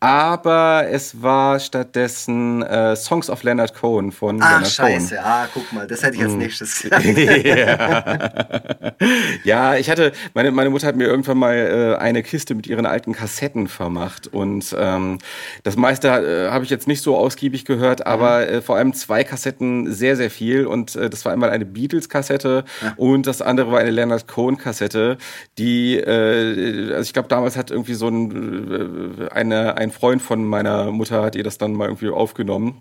[0.00, 5.14] Aber es war stattdessen äh, Songs of Leonard Cohen von ah, Leonard scheiße.
[5.16, 5.24] Cohen.
[5.24, 6.38] Ah, guck mal, das hätte ich als mm.
[6.38, 7.04] nächstes gesagt.
[7.04, 8.92] ja.
[9.44, 12.86] ja, ich hatte, meine, meine Mutter hat mir irgendwann mal äh, eine Kiste mit ihren
[12.86, 14.26] alten Kassetten vermacht.
[14.26, 15.18] Und ähm,
[15.62, 18.54] das meiste äh, habe ich jetzt nicht so ausgiebig gehört, aber mhm.
[18.54, 20.66] äh, vor allem zwei Kassetten sehr, sehr viel.
[20.66, 22.94] Und äh, das war einmal eine Beatles-Kassette ja.
[22.96, 25.18] und das andere war eine Leonard Cohen-Kassette,
[25.58, 29.28] die, äh, also ich glaube, damals hat irgendwie so ein,
[29.68, 32.80] äh, ein Freund von meiner Mutter hat ihr das dann mal irgendwie aufgenommen.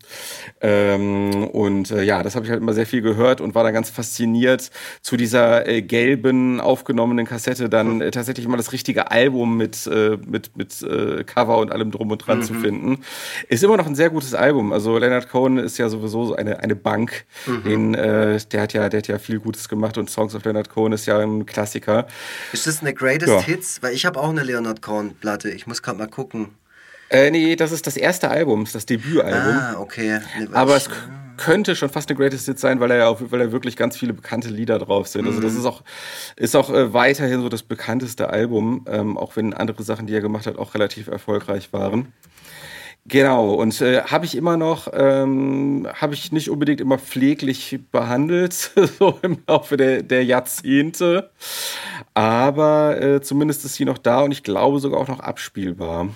[0.61, 3.73] Ähm, und äh, ja, das habe ich halt immer sehr viel gehört und war dann
[3.73, 9.57] ganz fasziniert zu dieser äh, gelben aufgenommenen Kassette dann äh, tatsächlich mal das richtige Album
[9.57, 12.43] mit, äh, mit, mit äh, Cover und allem drum und dran mhm.
[12.43, 13.01] zu finden.
[13.47, 14.73] Ist immer noch ein sehr gutes Album.
[14.73, 17.25] Also Leonard Cohen ist ja sowieso so eine, eine Bank.
[17.45, 17.63] Mhm.
[17.63, 20.69] Den, äh, der, hat ja, der hat ja viel Gutes gemacht und Songs of Leonard
[20.69, 22.07] Cohen ist ja ein Klassiker.
[22.53, 23.41] Ist das eine Greatest ja.
[23.41, 23.81] Hits?
[23.81, 25.49] Weil ich habe auch eine Leonard Cohen-Platte.
[25.49, 26.49] Ich muss gerade mal gucken.
[27.09, 29.53] Äh, nee, das ist das erste Album, das Debütalbum.
[29.53, 30.19] Ah, okay.
[30.37, 30.89] Nee, Aber es
[31.37, 33.97] könnte schon fast eine Greatest Hit sein, weil er ja auch, weil er wirklich ganz
[33.97, 35.25] viele bekannte Lieder drauf sind.
[35.25, 35.59] Also das mhm.
[35.59, 35.83] ist auch,
[36.35, 40.21] ist auch äh, weiterhin so das bekannteste Album, ähm, auch wenn andere Sachen, die er
[40.21, 42.13] gemacht hat, auch relativ erfolgreich waren.
[43.05, 48.53] Genau, und äh, habe ich immer noch, ähm, habe ich nicht unbedingt immer pfleglich behandelt,
[48.99, 51.31] so im Laufe der, der Jahrzehnte.
[52.13, 56.09] Aber äh, zumindest ist sie noch da und ich glaube sogar auch noch abspielbar.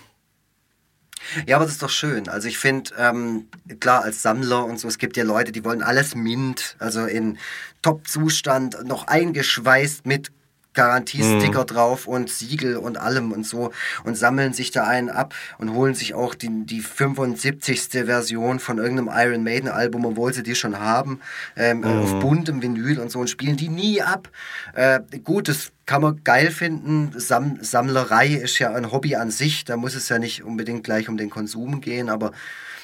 [1.45, 2.27] Ja, aber das ist doch schön.
[2.29, 3.47] Also ich finde, ähm,
[3.79, 7.37] klar, als Sammler und so, es gibt ja Leute, die wollen alles mint, also in
[7.81, 10.31] Top-Zustand, noch eingeschweißt mit
[10.73, 11.67] Garantiesticker mhm.
[11.67, 13.71] drauf und Siegel und allem und so
[14.03, 17.89] und sammeln sich da einen ab und holen sich auch die, die 75.
[18.05, 21.19] Version von irgendeinem Iron Maiden Album, obwohl sie die schon haben,
[21.55, 21.85] ähm, mhm.
[21.85, 24.29] auf buntem Vinyl und so und spielen die nie ab.
[24.73, 27.13] Äh, gut, das kann man geil finden.
[27.17, 31.09] Sam Sammlerei ist ja ein Hobby an sich, da muss es ja nicht unbedingt gleich
[31.09, 32.31] um den Konsum gehen, aber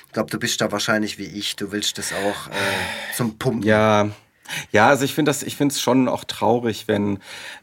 [0.07, 3.61] ich glaube, du bist da wahrscheinlich wie ich, du willst das auch äh, zum Pumpen.
[3.61, 4.09] Ja,
[4.71, 7.19] ja, also ich finde das, ich finde es schon auch traurig, wenn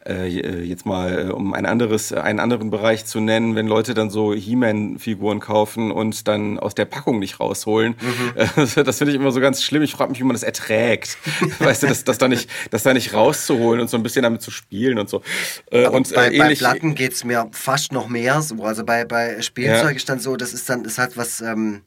[0.06, 4.10] äh, jetzt mal äh, um ein anderes, einen anderen Bereich zu nennen, wenn Leute dann
[4.10, 7.96] so He-Man-Figuren kaufen und dann aus der Packung nicht rausholen.
[8.00, 8.76] Mhm.
[8.86, 9.82] Das finde ich immer so ganz schlimm.
[9.82, 11.18] Ich frage mich, wie man das erträgt,
[11.58, 14.42] weißt du, das, das da nicht, das da nicht rauszuholen und so ein bisschen damit
[14.42, 15.22] zu spielen und so.
[15.70, 18.62] Äh, und bei, äh, bei Platten geht's mir fast noch mehr so.
[18.64, 19.96] Also bei bei Spielzeug ja.
[19.96, 21.40] ist dann so, das ist dann, das hat was.
[21.40, 21.82] Ähm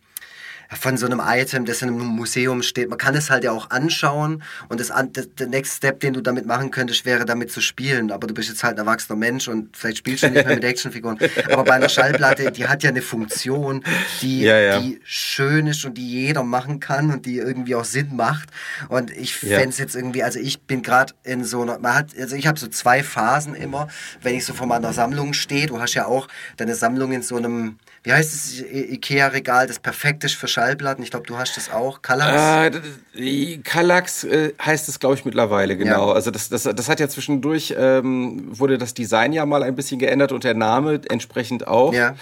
[0.78, 2.90] von so einem Item, das in einem Museum steht.
[2.90, 6.46] Man kann es halt ja auch anschauen und das, der Next Step, den du damit
[6.46, 8.12] machen könntest, wäre damit zu spielen.
[8.12, 10.64] Aber du bist jetzt halt ein erwachsener Mensch und vielleicht spielst du nicht mehr mit
[10.70, 11.18] Actionfiguren.
[11.52, 13.84] Aber bei einer Schallplatte, die hat ja eine Funktion,
[14.22, 14.80] die, ja, ja.
[14.80, 18.50] die schön ist und die jeder machen kann und die irgendwie auch Sinn macht.
[18.90, 19.58] Und ich ja.
[19.58, 22.46] fände es jetzt irgendwie, also ich bin gerade in so einer, man hat, also ich
[22.46, 23.88] habe so zwei Phasen immer,
[24.22, 25.66] wenn ich so vor meiner Sammlung stehe.
[25.66, 26.28] Du hast ja auch
[26.58, 31.04] deine Sammlung in so einem wie heißt das Ikea-Regal, das perfekt ist für Schallplatten?
[31.04, 32.02] Ich glaube, du hast das auch.
[32.02, 32.78] Kallax?
[33.16, 36.10] Äh, Kallax äh, heißt es, glaube ich, mittlerweile, genau.
[36.10, 36.14] Ja.
[36.14, 40.00] Also das, das, das hat ja zwischendurch, ähm, wurde das Design ja mal ein bisschen
[40.00, 41.94] geändert und der Name entsprechend auch.
[41.94, 42.16] Ja.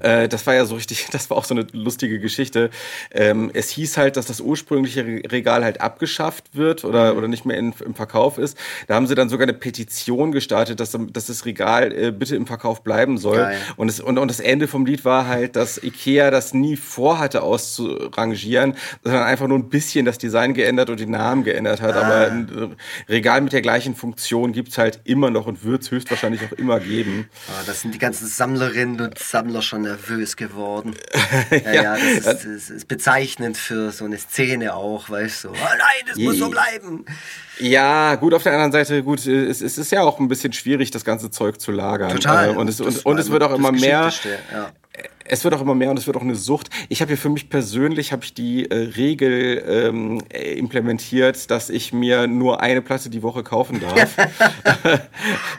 [0.00, 2.70] Äh, das war ja so richtig, das war auch so eine lustige Geschichte.
[3.10, 7.18] Ähm, es hieß halt, dass das ursprüngliche Regal halt abgeschafft wird oder, mhm.
[7.18, 8.56] oder nicht mehr in, im Verkauf ist.
[8.86, 12.46] Da haben sie dann sogar eine Petition gestartet, dass, dass das Regal äh, bitte im
[12.46, 13.52] Verkauf bleiben soll.
[13.76, 16.76] Und, es, und, und das Ende vom Lied war, war halt, dass Ikea das nie
[16.76, 21.94] vorhatte auszurangieren, sondern einfach nur ein bisschen das Design geändert und den Namen geändert hat.
[21.94, 22.02] Ah.
[22.02, 22.76] Aber ein
[23.08, 27.28] Regal mit der gleichen Funktion gibt's halt immer noch und wird's höchstwahrscheinlich auch immer geben.
[27.48, 30.94] Ah, das sind die ganzen Sammlerinnen und Sammler schon nervös geworden.
[31.50, 35.48] ja, ja, ja das, ist, das, ist, bezeichnend für so eine Szene auch, weißt du.
[35.50, 37.04] Oh nein, das muss so bleiben.
[37.58, 40.90] Ja, gut, auf der anderen Seite, gut, es, es ist ja auch ein bisschen schwierig,
[40.90, 42.10] das ganze Zeug zu lagern.
[42.10, 42.56] Total.
[42.56, 44.10] Und es, und, und es wird auch immer mehr.
[44.52, 44.72] Ja
[45.24, 46.70] es wird auch immer mehr und es wird auch eine Sucht.
[46.88, 51.92] Ich habe hier für mich persönlich habe ich die äh, Regel ähm, implementiert, dass ich
[51.92, 54.16] mir nur eine Platte die Woche kaufen darf.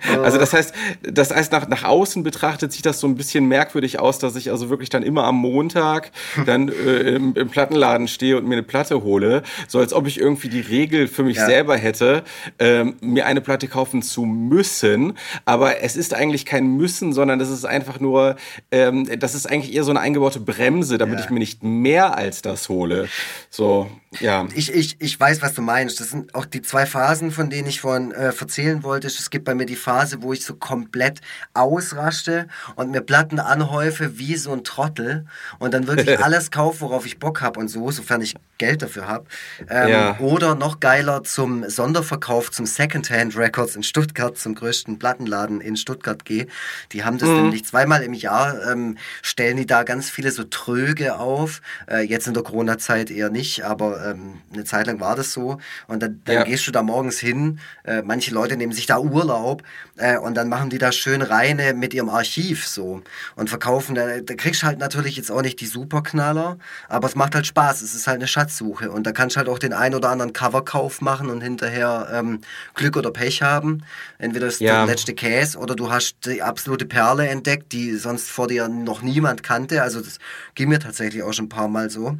[0.23, 0.73] also das heißt,
[1.04, 4.51] das heißt nach, nach außen betrachtet sieht das so ein bisschen merkwürdig aus, dass ich
[4.51, 6.12] also wirklich dann immer am Montag
[6.45, 10.19] dann äh, im, im, Plattenladen stehe und mir eine Platte hole, so als ob ich
[10.19, 11.45] irgendwie die Regel für mich ja.
[11.45, 12.23] selber hätte,
[12.60, 15.13] ähm, mir eine Platte kaufen zu müssen.
[15.45, 18.36] Aber es ist eigentlich kein Müssen, sondern das ist einfach nur,
[18.71, 21.26] ähm, das ist eigentlich eher so eine eingebaute Bremse, damit ja.
[21.26, 23.10] ich mir nicht mehr als das hole.
[23.50, 24.47] So, ja.
[24.56, 25.99] Ich, ich, ich weiß, was du meinst.
[25.99, 29.08] Das sind auch die zwei Phasen, von denen ich vorhin äh, erzählen wollte.
[29.08, 31.21] Es gibt bei mir die Phase, wo ich so komplett
[31.54, 35.25] ausraste und mir Platten anhäufe wie so ein Trottel
[35.60, 39.08] und dann wirklich alles kaufe, worauf ich Bock habe und so, sofern ich Geld dafür
[39.08, 39.25] habe.
[39.69, 40.19] Ähm, ja.
[40.19, 46.23] Oder noch geiler zum Sonderverkauf, zum Secondhand Records in Stuttgart, zum größten Plattenladen in Stuttgart
[46.23, 46.47] gehe.
[46.91, 47.36] Die haben das mhm.
[47.43, 51.62] nämlich zweimal im Jahr, ähm, stellen die da ganz viele so Tröge auf.
[51.89, 55.58] Äh, jetzt in der Corona-Zeit eher nicht, aber ähm, eine Zeit lang war das so.
[55.88, 56.44] Und dann, dann ja.
[56.44, 57.60] gehst du da morgens hin.
[57.84, 59.63] Äh, manche Leute nehmen sich da Urlaub
[59.98, 63.02] äh, und dann machen die da schön reine mit ihrem Archiv so
[63.36, 63.96] und verkaufen.
[63.96, 67.48] Da, da kriegst du halt natürlich jetzt auch nicht die Superknaller, aber es macht halt
[67.48, 67.82] Spaß.
[67.82, 70.34] Es ist halt eine Schatzsuche und da kannst du halt auch den ein oder anderen
[70.34, 72.41] Coverkauf machen und hinterher ähm,
[72.74, 73.84] Glück oder Pech haben.
[74.18, 74.86] Entweder ist ja.
[74.86, 79.02] der letzte Käse oder du hast die absolute Perle entdeckt, die sonst vor dir noch
[79.02, 79.82] niemand kannte.
[79.82, 80.20] Also das
[80.56, 82.18] ging mir tatsächlich auch schon ein paar Mal so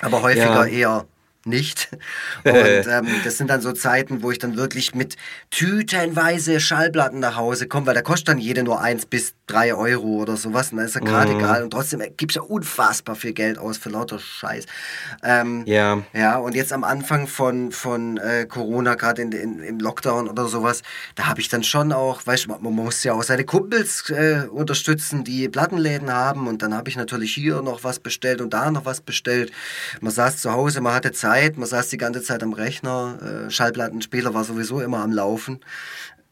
[0.00, 0.78] aber häufiger ja.
[0.78, 1.06] eher
[1.46, 1.88] nicht.
[2.44, 5.16] Und ähm, das sind dann so Zeiten, wo ich dann wirklich mit
[5.50, 10.22] tütenweise Schallplatten nach Hause komme, weil da kostet dann jede nur eins bis drei Euro
[10.22, 10.72] oder sowas.
[10.72, 11.38] Und dann ist ja gerade mhm.
[11.38, 11.62] egal.
[11.62, 14.66] Und trotzdem gibst du ja unfassbar viel Geld aus für lauter Scheiß.
[15.22, 16.02] Ähm, ja.
[16.12, 20.46] Ja, und jetzt am Anfang von, von äh, Corona, gerade in, in, im Lockdown oder
[20.46, 20.82] sowas,
[21.14, 24.46] da habe ich dann schon auch, weißt du, man muss ja auch seine Kumpels äh,
[24.50, 26.48] unterstützen, die Plattenläden haben.
[26.48, 29.52] Und dann habe ich natürlich hier noch was bestellt und da noch was bestellt.
[30.00, 33.46] Man saß zu Hause, man hatte Zeit Zeit, man saß die ganze Zeit am Rechner,
[33.46, 35.60] äh, Schallplattenspieler war sowieso immer am Laufen.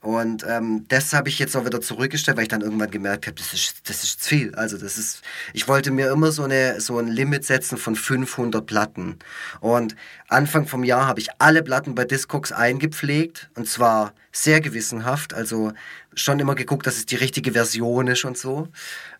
[0.05, 3.37] Und ähm, das habe ich jetzt auch wieder zurückgestellt, weil ich dann irgendwann gemerkt habe,
[3.37, 4.55] das ist, das ist zu viel.
[4.55, 5.23] Also das ist,
[5.55, 9.19] ich wollte mir immer so, eine, so ein Limit setzen von 500 Platten.
[9.61, 9.97] Und
[10.29, 15.33] Anfang vom Jahr habe ich alle Platten bei Discogs eingepflegt und zwar sehr gewissenhaft.
[15.33, 15.73] Also
[16.13, 18.69] schon immer geguckt, dass es die richtige Version ist und so.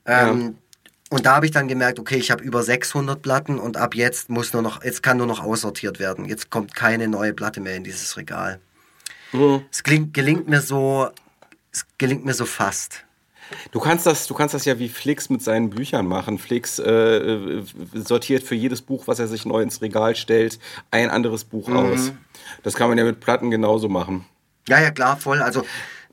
[0.07, 0.29] Ja.
[0.29, 0.59] Ähm,
[1.09, 4.29] und da habe ich dann gemerkt, okay, ich habe über 600 Platten und ab jetzt
[4.29, 6.27] muss nur noch, jetzt kann nur noch aussortiert werden.
[6.27, 8.61] Jetzt kommt keine neue Platte mehr in dieses Regal.
[9.35, 9.63] Mhm.
[9.71, 11.09] Es klingt, gelingt mir so,
[11.73, 13.05] es gelingt mir so fast.
[13.73, 16.39] Du kannst das, du kannst das ja wie Flix mit seinen Büchern machen.
[16.39, 20.59] Flix äh, sortiert für jedes Buch, was er sich neu ins Regal stellt,
[20.91, 21.77] ein anderes Buch mhm.
[21.77, 22.13] aus.
[22.63, 24.25] Das kann man ja mit Platten genauso machen.
[24.69, 25.43] Ja, ja, klar, voll.
[25.43, 25.65] Also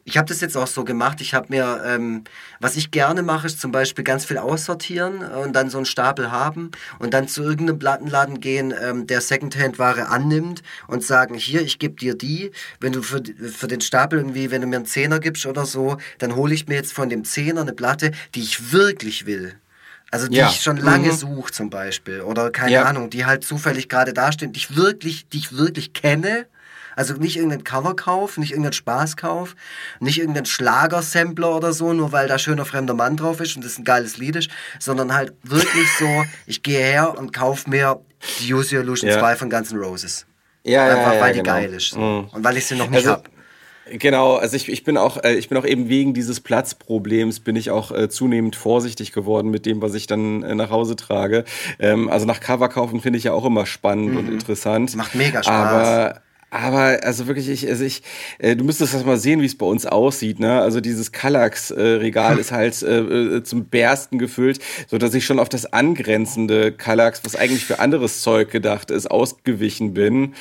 [0.03, 1.21] ich habe das jetzt auch so gemacht.
[1.21, 2.23] Ich habe mir, ähm,
[2.59, 6.31] was ich gerne mache, ist zum Beispiel ganz viel aussortieren und dann so einen Stapel
[6.31, 11.79] haben und dann zu irgendeinem Plattenladen gehen, ähm, der Secondhand-Ware annimmt und sagen, hier, ich
[11.79, 12.51] gebe dir die.
[12.79, 15.97] Wenn du für, für den Stapel irgendwie, wenn du mir einen Zehner gibst oder so,
[16.17, 19.55] dann hole ich mir jetzt von dem Zehner eine Platte, die ich wirklich will.
[20.09, 20.49] Also die ja.
[20.49, 21.15] ich schon lange mhm.
[21.15, 22.21] suche zum Beispiel.
[22.21, 22.83] Oder keine ja.
[22.83, 26.47] Ahnung, die halt zufällig gerade dastehen, die ich wirklich, die ich wirklich kenne
[27.01, 29.55] also nicht irgendein Coverkauf, nicht irgendein Spaßkauf,
[29.99, 33.79] nicht irgendein Schlagersampler oder so, nur weil da schöner fremder Mann drauf ist und das
[33.79, 37.99] ein geiles Lied ist, sondern halt wirklich so, ich gehe her und kaufe mir
[38.39, 39.17] die Use Your Illusion ja.
[39.17, 40.27] 2 von Guns N' Roses.
[40.63, 41.53] Ja, Einfach ja, ja, weil die genau.
[41.53, 41.89] geil ist.
[41.89, 41.99] So.
[41.99, 42.27] Mhm.
[42.31, 43.23] Und weil ich sie noch nicht also, habe.
[43.89, 47.55] Genau, also ich, ich bin auch, äh, ich bin auch eben wegen dieses Platzproblems bin
[47.55, 51.45] ich auch äh, zunehmend vorsichtig geworden mit dem, was ich dann äh, nach Hause trage.
[51.79, 54.17] Ähm, also nach Cover kaufen finde ich ja auch immer spannend mhm.
[54.17, 54.95] und interessant.
[54.95, 55.49] Macht mega Spaß.
[55.49, 58.03] Aber aber also wirklich, ich, also ich,
[58.37, 60.41] äh, du müsstest das mal sehen, wie es bei uns aussieht.
[60.41, 60.61] Ne?
[60.61, 65.47] Also dieses Kallax-Regal ist halt äh, äh, zum Bersten gefüllt, so dass ich schon auf
[65.47, 70.33] das angrenzende Kallax, was eigentlich für anderes Zeug gedacht ist, ausgewichen bin.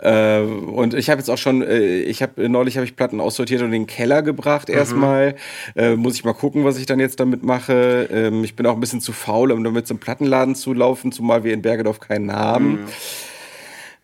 [0.00, 3.60] Äh, und ich habe jetzt auch schon, äh, ich habe neulich habe ich Platten aussortiert
[3.60, 4.74] und in den Keller gebracht mhm.
[4.74, 5.36] erstmal.
[5.76, 8.08] Äh, muss ich mal gucken, was ich dann jetzt damit mache.
[8.12, 11.44] Ähm, ich bin auch ein bisschen zu faul, um damit zum Plattenladen zu laufen, zumal
[11.44, 12.72] wir in Bergedorf keinen haben.
[12.72, 12.88] Mhm.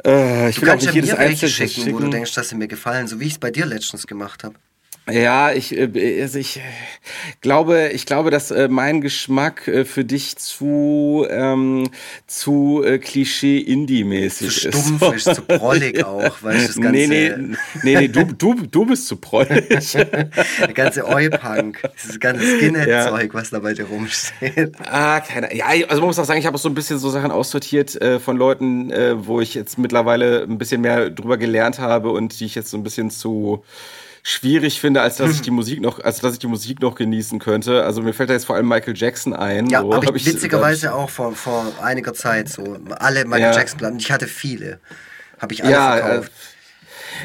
[0.05, 2.55] Äh, ich du will auch nicht jedes einzelne schicken, schicken, wo du denkst, dass sie
[2.55, 4.55] mir gefallen, so wie ich es bei dir letztens gemacht habe.
[5.11, 6.61] Ja, ich, äh, also ich äh,
[7.41, 11.89] glaube, ich glaube, dass äh, mein Geschmack für dich zu ähm,
[12.27, 14.61] zu Klischee Indie-mäßig ist.
[14.61, 16.91] Zu stumpf ist, zu prollig auch, weil das ganze.
[16.91, 17.33] Nee, nee,
[17.83, 19.69] nee, nee du, du, du bist zu prollig.
[19.99, 23.35] Der ganze Oi-Punk, dieses ganze Skinhead-Zeug, ja.
[23.35, 24.73] was da bei dir rumsteht.
[24.85, 25.55] Ah, keine.
[25.55, 28.01] Ja, also man muss auch sagen, ich habe auch so ein bisschen so Sachen aussortiert
[28.01, 32.39] äh, von Leuten, äh, wo ich jetzt mittlerweile ein bisschen mehr drüber gelernt habe und
[32.41, 33.65] die ich jetzt so ein bisschen zu
[34.23, 37.39] schwierig finde, als dass ich die Musik noch, als dass ich die Musik noch genießen
[37.39, 37.85] könnte.
[37.85, 39.67] Also mir fällt da jetzt vor allem Michael Jackson ein.
[39.69, 43.53] Ja, habe ich, hab ich witzigerweise auch vor, vor einiger Zeit so alle Michael ja.
[43.53, 43.99] Jackson Platten.
[43.99, 44.81] Ich hatte viele,
[45.39, 46.29] habe ich alle ja, verkauft.
[46.31, 46.58] Äh,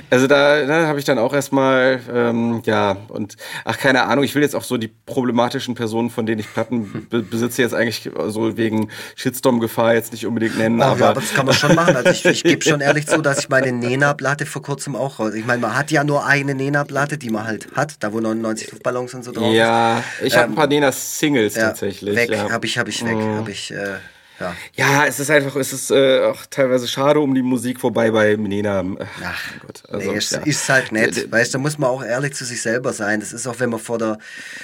[0.09, 4.35] also da, da habe ich dann auch erstmal, ähm, ja, und ach, keine Ahnung, ich
[4.35, 8.09] will jetzt auch so die problematischen Personen, von denen ich Platten be besitze, jetzt eigentlich
[8.27, 10.79] so wegen Shitstorm-Gefahr jetzt nicht unbedingt nennen.
[10.81, 11.95] Oh, aber, ja, aber das kann man schon machen.
[11.95, 15.33] Also ich, ich gebe schon ehrlich zu, dass ich meine Nena-Platte vor kurzem auch raus.
[15.33, 18.71] Ich meine, man hat ja nur eine Nena-Platte, die man halt hat, da wo 99
[18.71, 22.15] Luftballons und so drauf Ja, ich ähm, habe ein paar Nena-Singles ja, tatsächlich.
[22.15, 22.49] Weg, ja.
[22.49, 23.35] habe ich, habe ich weg, mhm.
[23.35, 23.71] habe ich.
[23.71, 23.95] Äh,
[24.43, 24.55] ja.
[24.75, 28.35] ja, es ist einfach, es ist äh, auch teilweise schade um die Musik vorbei bei
[28.35, 28.83] Nena.
[28.99, 29.83] Ach, Ach Gott.
[29.89, 30.39] Also, nee, es ja.
[30.39, 31.31] ist halt nett.
[31.31, 33.19] Weißt du, da muss man auch ehrlich zu sich selber sein.
[33.19, 34.17] Das ist auch, wenn man vor der,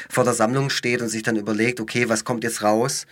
[0.10, 3.06] vor der Sammlung steht und sich dann überlegt, okay, was kommt jetzt raus?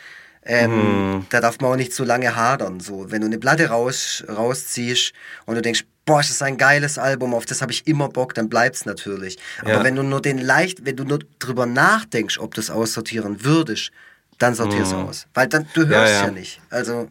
[0.43, 1.25] Ähm, mm.
[1.29, 2.79] Da darf man auch nicht zu lange hadern.
[2.79, 5.13] So, wenn du eine Platte raus, rausziehst
[5.45, 8.33] und du denkst, boah, das ist ein geiles Album, auf das habe ich immer Bock,
[8.33, 9.37] dann bleibt's natürlich.
[9.61, 9.83] Aber ja.
[9.83, 13.91] wenn du nur den leicht, wenn du nur drüber nachdenkst, ob du es aussortieren würdest,
[14.37, 15.07] dann sortier's mhm.
[15.07, 15.27] aus.
[15.33, 16.25] Weil dann, du hörst ja, ja.
[16.25, 16.61] ja, nicht.
[16.69, 17.09] Also.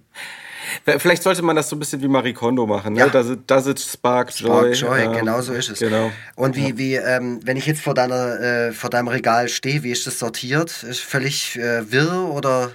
[0.85, 2.95] Vielleicht sollte man das so ein bisschen wie Marie Kondo machen.
[2.95, 3.01] Ne?
[3.01, 3.07] Ja.
[3.07, 5.05] It, does it spark, spark joy?
[5.05, 5.79] joy genau so ist es.
[5.79, 6.11] Genau.
[6.35, 9.93] Und wie, wie ähm, wenn ich jetzt vor, deiner, äh, vor deinem Regal stehe, wie
[9.93, 10.83] ist das sortiert?
[10.83, 12.73] Ist völlig äh, wirr oder?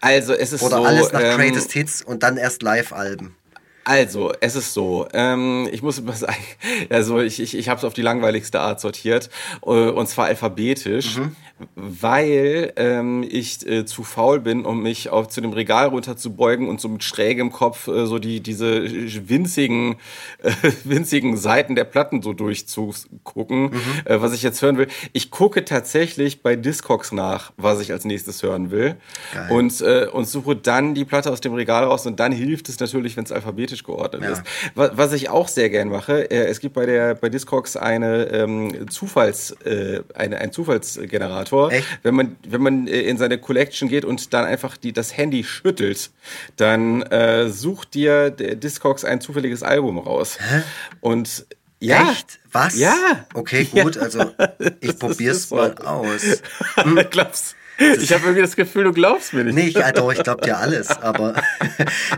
[0.00, 0.82] Also es ist oder so.
[0.82, 3.36] Oder alles nach ähm, Greatest Hits und dann erst Live-Alben.
[3.84, 5.08] Also, es ist so.
[5.12, 6.42] Ähm, ich muss immer sagen,
[6.90, 9.28] also ich, ich, ich habe es auf die langweiligste Art sortiert,
[9.64, 11.36] äh, und zwar alphabetisch, mhm.
[11.74, 16.80] Weil ähm, ich äh, zu faul bin, um mich auf, zu dem Regal runterzubeugen und
[16.80, 18.84] so mit schrägem Kopf äh, so die diese
[19.28, 19.96] winzigen
[20.42, 20.52] äh,
[20.84, 23.80] winzigen Seiten der Platten so durchzugucken, mhm.
[24.04, 24.88] äh, was ich jetzt hören will.
[25.12, 28.96] Ich gucke tatsächlich bei Discogs nach, was ich als nächstes hören will,
[29.32, 29.50] Geil.
[29.50, 32.80] und äh, und suche dann die Platte aus dem Regal raus und dann hilft es
[32.80, 34.30] natürlich, wenn es alphabetisch geordnet ja.
[34.30, 34.42] ist.
[34.74, 38.88] Was ich auch sehr gern mache, äh, es gibt bei der bei Discogs eine ähm,
[38.90, 41.51] Zufalls äh, eine, ein Zufallsgenerator.
[41.52, 41.86] Echt?
[42.02, 45.44] Wenn man wenn man äh, in seine Collection geht und dann einfach die das Handy
[45.44, 46.10] schüttelt,
[46.56, 50.38] dann äh, sucht dir der Discogs ein zufälliges Album raus.
[50.40, 50.62] Hä?
[51.00, 51.46] Und
[51.80, 52.10] ja.
[52.10, 52.38] Echt?
[52.52, 52.78] Was?
[52.78, 53.26] Ja.
[53.34, 53.96] Okay, gut.
[53.96, 54.02] Ja.
[54.02, 54.32] Also
[54.80, 56.22] ich probier's mal aus.
[56.76, 56.98] Hm.
[57.10, 59.54] Glaubst ich habe irgendwie das Gefühl, du glaubst mir nicht.
[59.54, 61.34] Nee, ich, doch, ich glaube dir alles, aber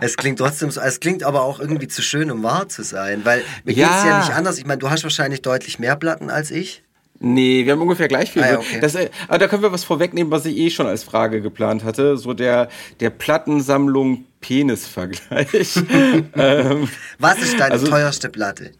[0.00, 3.24] es klingt trotzdem so, es klingt aber auch irgendwie zu schön, um wahr zu sein,
[3.24, 3.88] weil mir ja.
[3.88, 4.58] geht's ja nicht anders.
[4.58, 6.83] Ich meine, du hast wahrscheinlich deutlich mehr Platten als ich.
[7.24, 8.42] Nee, wir haben ungefähr gleich viel.
[8.42, 8.80] Ah, ja, okay.
[8.80, 11.82] das, äh, aber da können wir was vorwegnehmen, was ich eh schon als Frage geplant
[11.82, 12.18] hatte.
[12.18, 12.68] So der,
[13.00, 15.76] der Plattensammlung Penisvergleich.
[16.36, 18.72] ähm, was ist deine also, teuerste Platte?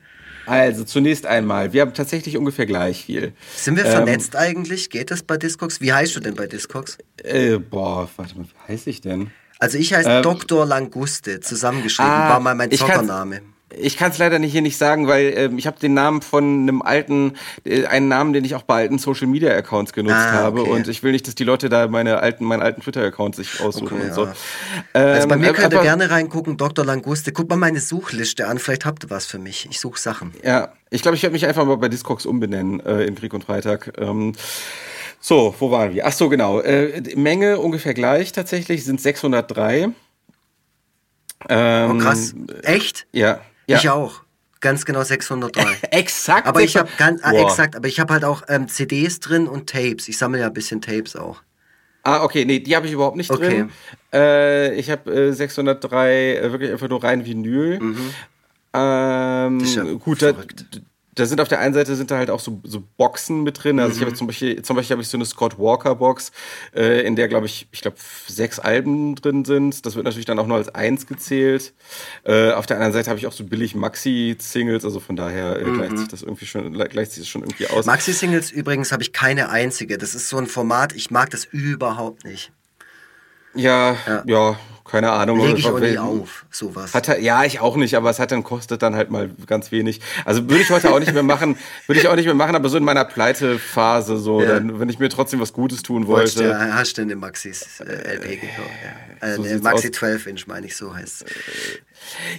[0.44, 3.32] Also zunächst einmal, wir haben tatsächlich ungefähr gleich viel.
[3.56, 4.90] Sind wir vernetzt ähm, eigentlich?
[4.90, 5.80] Geht das bei Discogs?
[5.80, 6.98] Wie heißt du denn bei Discogs?
[7.22, 9.30] Äh, boah, warte mal, wie heiße ich denn?
[9.58, 10.66] Also ich heiße ähm, Dr.
[10.66, 13.40] Languste, zusammengeschrieben, ah, war mal mein Zockername.
[13.78, 16.44] Ich kann es leider nicht hier nicht sagen, weil äh, ich habe den Namen von
[16.44, 20.28] einem alten, äh, einen Namen, den ich auch bei alten Social Media Accounts genutzt ah,
[20.28, 20.36] okay.
[20.36, 23.36] habe und ich will nicht, dass die Leute da meine alten, meinen alten Twitter Account
[23.36, 24.24] sich aussuchen okay, und so.
[24.24, 24.34] Ja.
[24.94, 26.84] Ähm, also bei mir könnt ihr gerne reingucken, Dr.
[26.84, 27.32] Languste.
[27.32, 29.66] Guck mal meine Suchliste an, vielleicht habt ihr was für mich.
[29.70, 30.32] Ich suche Sachen.
[30.42, 33.44] Ja, ich glaube, ich werde mich einfach mal bei Discogs umbenennen äh, in Krieg und
[33.44, 33.92] Freitag.
[33.98, 34.34] Ähm,
[35.20, 36.06] so, wo waren wir?
[36.06, 36.60] Ach so, genau.
[36.60, 39.88] Äh, Menge ungefähr gleich tatsächlich, sind 603.
[41.48, 42.34] Ähm, oh krass.
[42.62, 43.06] Echt?
[43.12, 43.40] Ja.
[43.66, 43.78] Ja.
[43.78, 44.22] Ich auch.
[44.60, 45.62] Ganz genau 603.
[45.90, 46.46] exakt.
[46.46, 49.68] Aber ich habe ganz äh, exakt, aber ich habe halt auch ähm, CDs drin und
[49.68, 50.08] Tapes.
[50.08, 51.42] Ich sammle ja ein bisschen Tapes auch.
[52.02, 53.48] Ah, okay, nee, die habe ich überhaupt nicht okay.
[53.48, 53.70] drin.
[54.12, 57.80] Äh, ich habe äh, 603 äh, wirklich einfach nur rein Vinyl.
[57.80, 58.10] Mhm.
[58.74, 60.34] Ähm, das ist ja gut, da,
[61.14, 63.78] da sind auf der einen Seite sind da halt auch so, so Boxen mit drin.
[63.78, 63.96] Also mhm.
[63.96, 66.32] ich habe zum Beispiel, zum Beispiel habe ich so eine Scott Walker Box,
[66.74, 67.96] äh, in der glaube ich, ich glaube
[68.26, 69.86] sechs Alben drin sind.
[69.86, 71.72] Das wird natürlich dann auch nur als eins gezählt.
[72.24, 75.64] Äh, auf der anderen Seite habe ich auch so billig Maxi-Singles, also von daher äh,
[75.64, 75.78] mhm.
[75.78, 77.86] gleicht sich das irgendwie schon, gleicht sich das schon irgendwie aus.
[77.86, 79.98] Maxi-Singles übrigens habe ich keine einzige.
[79.98, 82.52] Das ist so ein Format, ich mag das überhaupt nicht.
[83.54, 85.40] Ja, ja, ja, keine Ahnung.
[85.40, 86.92] Lege ich auch nie auf, sowas.
[86.92, 90.00] Hat, ja, ich auch nicht, aber es hat dann kostet dann halt mal ganz wenig.
[90.26, 91.56] Also würde ich heute auch nicht mehr machen,
[91.86, 94.54] würde ich auch nicht mehr machen, aber so in meiner Pleitephase so, ja.
[94.54, 96.44] dann, wenn ich mir trotzdem was Gutes tun wollte.
[96.44, 98.70] Du, hast du eine Maxis äh, LP gekauft?
[99.22, 99.28] Ja.
[99.28, 101.24] Äh, so Maxi 12 Inch meine ich, so heißt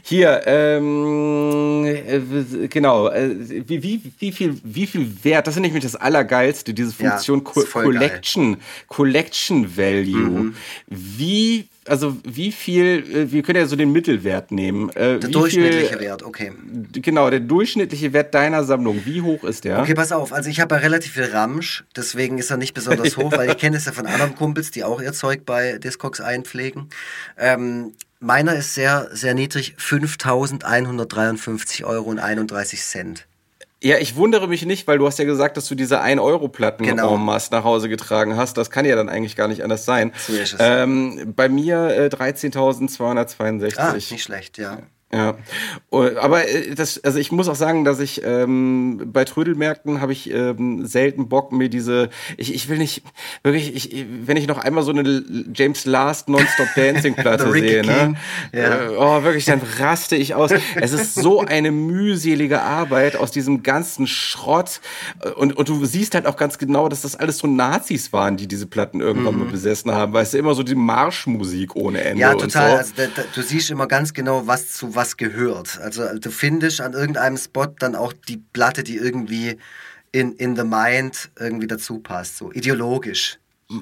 [0.04, 3.36] Hier, ähm, äh, genau, äh,
[3.68, 7.64] wie, wie, wie, viel, wie viel Wert, das ist nämlich das Allergeilste, diese Funktion Co
[7.64, 10.54] Collection, Collection Value.
[10.88, 14.90] Wie, also wie viel, äh, wir können ja so den Mittelwert nehmen.
[14.90, 16.52] Äh, Der wie durchschnittliche viel, Wert, okay.
[16.94, 19.80] Genau, der durchschnittliche Wert deiner Sammlung, wie hoch ist der?
[19.80, 20.34] Okay, pass auf.
[20.34, 23.58] Also ich habe ja relativ viel Ramsch, deswegen ist er nicht besonders hoch, weil ich
[23.58, 26.90] kenne es ja von anderen Kumpels, die auch ihr Zeug bei Discogs einpflegen.
[27.38, 33.28] Ähm, meiner ist sehr, sehr niedrig, 5.153 Euro und 31 Cent.
[33.84, 37.16] Ja, ich wundere mich nicht, weil du hast ja gesagt, dass du diese 1-Euro-Platten Genau.
[37.16, 38.58] en masse nach Hause getragen hast.
[38.58, 40.12] Das kann ja dann eigentlich gar nicht anders sein.
[40.60, 43.78] Ähm, bei mir äh, 13.262.
[43.78, 44.80] Ah, nicht schlecht, ja.
[45.14, 45.38] Ja,
[45.92, 50.12] Oh, aber äh, das, also ich muss auch sagen, dass ich ähm, bei Trödelmärkten habe
[50.12, 53.04] ich ähm, selten Bock mir diese, ich, ich will nicht
[53.44, 58.16] wirklich, ich, wenn ich noch einmal so eine James Last Nonstop Dancing Platte sehe, ne,
[58.52, 58.62] ja.
[58.62, 60.52] äh, oh wirklich, dann raste ich aus.
[60.76, 64.82] es ist so eine mühselige Arbeit aus diesem ganzen Schrott
[65.36, 68.48] und und du siehst halt auch ganz genau, dass das alles so Nazis waren, die
[68.48, 72.22] diese Platten irgendwann mal besessen haben, weißt du, immer so die Marschmusik ohne Ende Mhm.
[72.22, 72.72] Ja, total.
[72.72, 72.78] so.
[72.78, 75.80] Also da, da, du siehst immer ganz genau, was zu was gehört.
[75.80, 79.58] Also du findest an irgendeinem Spot dann auch die Platte, die irgendwie
[80.12, 83.40] in, in the mind irgendwie dazu passt, so ideologisch.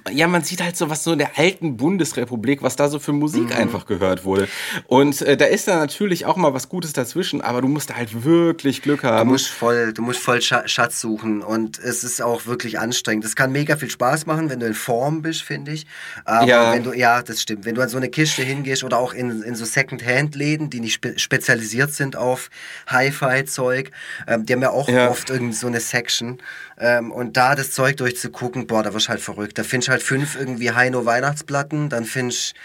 [0.10, 3.12] Ja, man sieht halt so, was so in der alten Bundesrepublik, was da so für
[3.12, 3.52] Musik Mhm.
[3.52, 4.48] einfach gehört wurde.
[4.88, 7.96] Und äh, da ist da natürlich auch mal was Gutes dazwischen, aber du musst da
[7.96, 9.30] halt wirklich Glück Du haben.
[9.30, 13.26] musst voll, du musst voll Scha- Schatz suchen und es ist auch wirklich anstrengend.
[13.26, 15.86] Es kann mega viel Spaß machen, wenn du in Form bist, finde ich.
[16.24, 16.72] Aber Ja.
[16.72, 17.66] wenn du, ja, das stimmt.
[17.66, 20.94] Wenn du an so eine Kiste hingehst oder auch in, in so Second-Hand-Läden, die nicht
[20.94, 22.50] spe spezialisiert sind auf
[22.88, 23.92] Hi-Fi-Zeug,
[24.28, 25.10] ähm, die haben ja auch Ja.
[25.10, 26.38] oft irgendwie so eine Section.
[26.80, 29.58] Ähm, und da das Zeug durchzugucken, boah, da wirst du halt verrückt.
[29.58, 32.56] Da du halt fünf irgendwie Heino Weihnachtsplatten, dann findest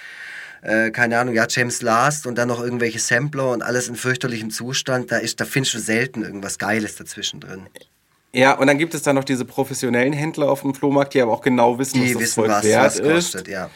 [0.63, 4.51] äh, keine Ahnung, ja, James Last und dann noch irgendwelche Sampler und alles in fürchterlichem
[4.51, 5.11] Zustand.
[5.11, 7.69] Da, da findest du selten irgendwas Geiles dazwischen drin.
[8.39, 11.33] Ja, und dann gibt es da noch diese professionellen Händler auf dem Flohmarkt, die aber
[11.33, 13.33] auch genau wissen, Die was das Zeug was wert was ist.
[13.33, 13.69] kostet, ja.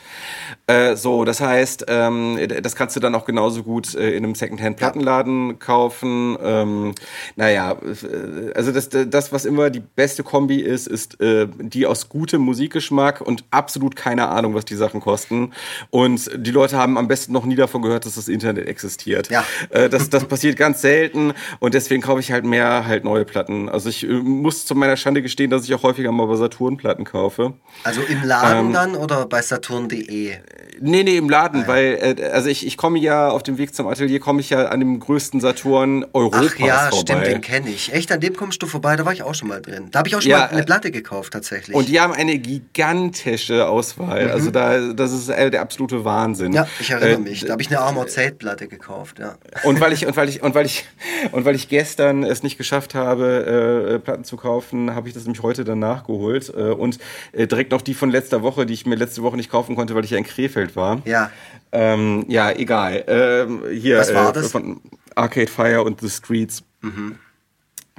[0.69, 4.37] Äh, so, das heißt, ähm, das kannst du dann auch genauso gut äh, in einem
[4.37, 6.37] Secondhand-Plattenladen kaufen.
[6.41, 6.95] Ähm,
[7.35, 12.09] naja, äh, also das, das, was immer die beste Kombi ist, ist äh, die aus
[12.09, 15.53] gutem Musikgeschmack und absolut keine Ahnung, was die Sachen kosten.
[15.91, 19.29] Und die Leute haben am besten noch nie davon gehört, dass das Internet existiert.
[19.31, 19.45] Ja.
[19.71, 23.69] Äh, das, das passiert ganz selten und deswegen kaufe ich halt mehr halt neue Platten.
[23.69, 24.13] Also ich äh,
[24.53, 27.55] muss zu meiner Schande gestehen, dass ich auch häufiger mal bei Saturn Platten kaufe.
[27.85, 30.37] Also im Laden Ähm, dann oder bei Saturn.de?
[30.81, 33.75] Nee, nee, im Ah, Laden, weil, äh, also ich, ich komme ja auf dem Weg
[33.75, 36.97] zum Atelier, komme ich ja an dem größten Saturn Europas Ach ja, vorbei.
[37.01, 37.93] stimmt, den kenne ich.
[37.93, 39.89] Echt, an dem kommst du vorbei, da war ich auch schon mal drin.
[39.91, 41.77] Da habe ich auch schon Ja, mal eine äh, Platte gekauft, tatsächlich.
[41.77, 44.31] Und die haben eine gigantische Auswahl.
[44.31, 46.49] Also da, das ist äh, der absolute Wahnsinn.
[46.49, 46.55] Mhm.
[46.55, 47.41] ja, ich erinnere Äh, mich.
[47.45, 49.37] Da habe ich eine Armor Zelt-Platte gekauft, ja.
[49.65, 50.85] Und weil ich und weil ich und weil ich
[51.33, 55.43] und weil ich gestern es nicht geschafft habe, Platten zu kaufen, habe ich das nämlich
[55.43, 56.99] heute dann nachgeholt und
[57.35, 60.05] direkt noch die von letzter Woche, die ich mir letzte Woche nicht kaufen konnte, weil
[60.05, 61.03] ich ja in Krefeld war.
[61.05, 61.31] Ja.
[61.73, 63.05] Ähm, ja, egal.
[63.07, 64.53] Ähm, hier Was war äh, das?
[64.53, 64.81] von
[65.15, 66.63] Arcade Fire und The Streets.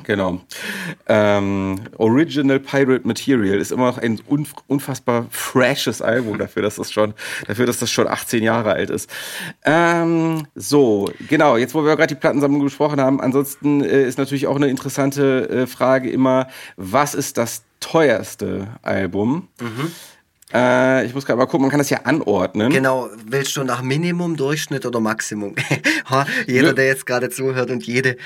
[0.03, 0.41] Genau.
[1.07, 6.91] Ähm, Original Pirate Material ist immer noch ein unf unfassbar freshes Album dafür, dass das
[6.91, 7.13] schon,
[7.47, 9.09] dafür, dass das schon 18 Jahre alt ist.
[9.63, 11.57] Ähm, so, genau.
[11.57, 15.49] Jetzt, wo wir gerade die Plattensammlung besprochen haben, ansonsten äh, ist natürlich auch eine interessante
[15.49, 19.47] äh, Frage immer, was ist das teuerste Album?
[20.53, 22.71] Äh, ich muss gerade mal gucken, man kann das ja anordnen.
[22.71, 25.55] Genau, willst du nach Minimum, Durchschnitt oder Maximum?
[26.47, 26.73] Jeder, Ja.
[26.73, 28.17] der jetzt gerade zuhört und jede,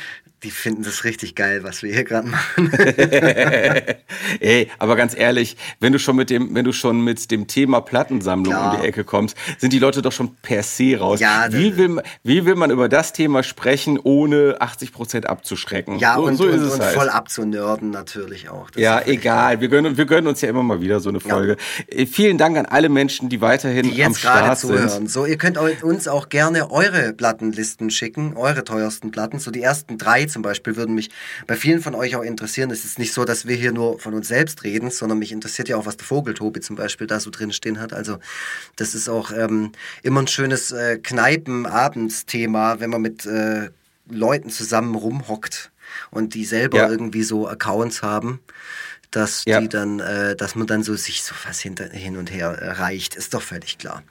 [0.43, 2.71] die finden das richtig geil, was wir hier gerade machen.
[4.39, 7.81] Ey, aber ganz ehrlich, wenn du schon mit dem, wenn du schon mit dem Thema
[7.81, 8.75] Plattensammlung Klar.
[8.75, 11.19] um die Ecke kommst, sind die Leute doch schon per se raus.
[11.19, 15.97] Ja, wie, will, man- wie will man über das Thema sprechen, ohne 80 Prozent abzuschrecken?
[15.99, 16.93] Ja, so, und, so ist und, es und halt.
[16.95, 18.69] voll abzunörden natürlich auch.
[18.69, 19.59] Das Ja, egal.
[19.61, 21.57] Wir gönnen, wir gönnen uns ja immer mal wieder so eine Folge.
[21.87, 24.89] Äh, Vielen Dank an alle Menschen, die weiterhin die am jetzt gerade Start zuhören.
[24.89, 25.11] sind.
[25.11, 29.37] So, ihr könnt uns auch gerne eure Plattenlisten schicken, eure teuersten Platten.
[29.37, 31.11] So die ersten drei zum Beispiel würden mich
[31.45, 32.71] bei vielen von euch auch interessieren.
[32.71, 35.69] Es ist nicht so, dass wir hier nur von uns selbst reden, sondern mich interessiert
[35.69, 37.93] ja auch, was der Vogeltobi zum Beispiel da so drin stehen hat.
[37.93, 38.17] Also
[38.77, 43.69] das ist auch ähm, immer ein schönes äh, Kneipen-Abendsthema, wenn man mit äh,
[44.09, 45.69] Leuten zusammen rumhockt
[46.09, 46.89] und die selber Ja.
[46.89, 48.39] irgendwie so Accounts haben
[49.11, 49.59] dass Ja.
[49.61, 53.15] die dann, äh, dass man dann so sich so was hinter, hin und her reicht,
[53.15, 54.03] ist doch völlig klar.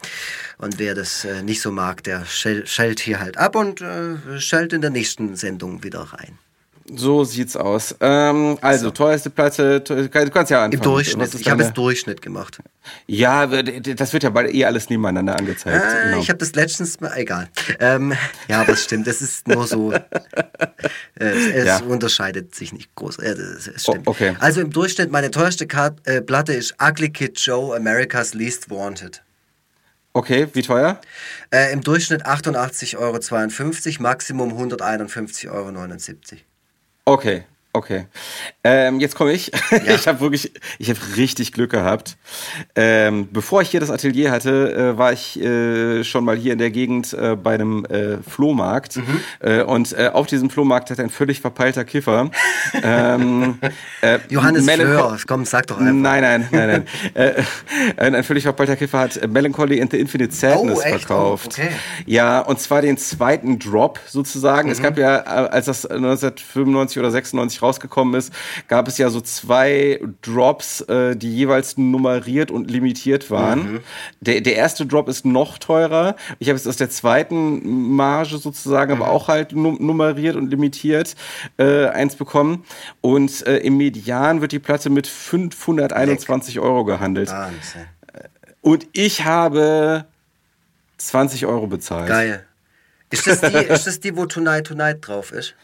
[0.58, 4.40] Und wer das äh, nicht so mag, der schell, schellt hier halt ab und äh,
[4.40, 6.38] schaltet in der nächsten Sendung wieder rein.
[6.94, 7.96] So sieht's aus.
[8.00, 8.90] Ähm, also, so.
[8.92, 10.72] teuerste Platte, du kannst ja anfangen.
[10.72, 11.34] Im Durchschnitt.
[11.34, 12.58] Ich habe es Durchschnitt gemacht.
[13.06, 15.82] Ja, das wird ja bald eh alles nebeneinander angezeigt.
[15.84, 16.20] Ah, genau.
[16.20, 17.48] Ich habe das letztens mal, egal.
[17.80, 18.14] Ähm,
[18.46, 19.92] ja, aber es stimmt, es ist nur so,
[21.18, 21.78] äh, es ja.
[21.78, 23.18] unterscheidet sich nicht groß.
[23.18, 24.06] Äh, es stimmt.
[24.06, 24.36] Oh, okay.
[24.38, 29.22] Also im Durchschnitt, meine teuerste Kart, äh, Platte ist Ugly Kid Joe, America's Least Wanted.
[30.12, 30.98] Okay, wie teuer?
[31.50, 35.70] Äh, Im Durchschnitt 88,52 Euro, Maximum 151,79 Euro.
[37.08, 37.44] Okay,
[37.76, 38.06] Okay.
[38.64, 39.52] Ähm, jetzt komme ich.
[39.86, 39.94] Ja.
[39.94, 42.16] Ich habe wirklich, ich habe richtig Glück gehabt.
[42.74, 46.58] Ähm, bevor ich hier das Atelier hatte, äh, war ich äh, schon mal hier in
[46.58, 48.96] der Gegend äh, bei einem äh, Flohmarkt.
[48.96, 49.20] Mhm.
[49.40, 52.30] Äh, und äh, auf diesem Flohmarkt hat ein völlig verpeilter Kiffer.
[52.82, 53.58] ähm,
[54.30, 55.92] Johannes Fleur, komm, sag doch einfach.
[55.92, 57.46] Nein, nein, nein, nein.
[57.96, 61.58] ein, ein, völlig verpeilter Kiffer hat Melancholy and the Infinite Sadness oh, verkauft.
[61.58, 61.70] Oh, okay.
[62.06, 64.68] Ja, und zwar den zweiten Drop sozusagen.
[64.68, 64.72] Mhm.
[64.72, 68.32] Es gab ja, als das 1995 oder 96 rausgekommen ist,
[68.68, 73.72] gab es ja so zwei Drops, äh, die jeweils nummeriert und limitiert waren.
[73.72, 73.80] Mhm.
[74.20, 76.16] Der, der erste Drop ist noch teurer.
[76.38, 79.02] Ich habe es aus der zweiten Marge sozusagen, mhm.
[79.02, 81.16] aber auch halt nummeriert und limitiert
[81.58, 82.64] äh, eins bekommen.
[83.00, 86.64] Und äh, im Median wird die Platte mit 521 Leck.
[86.64, 87.30] Euro gehandelt.
[87.30, 87.86] Wahnsinn.
[88.62, 90.06] Und ich habe
[90.98, 92.08] 20 Euro bezahlt.
[92.08, 92.44] Geil.
[93.10, 95.54] Ist das, die, ist das die, wo Tonight Tonight drauf ist?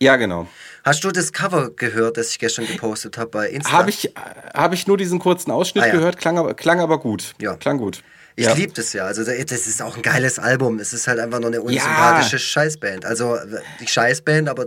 [0.00, 0.46] Ja, genau.
[0.84, 3.72] Hast du das Cover gehört, das ich gestern gepostet habe bei Insta?
[3.72, 4.12] Habe ich,
[4.54, 5.92] hab ich nur diesen kurzen Ausschnitt ah, ja.
[5.94, 7.34] gehört, klang aber, klang aber gut.
[7.40, 7.56] Ja.
[7.56, 8.02] Klang gut.
[8.36, 8.52] Ich ja.
[8.52, 9.04] liebe das ja.
[9.06, 10.78] Also das ist auch ein geiles Album.
[10.78, 12.40] Es ist halt einfach nur eine unsympathische ja.
[12.40, 13.06] Scheißband.
[13.06, 13.38] Also
[13.80, 14.66] die Scheißband, aber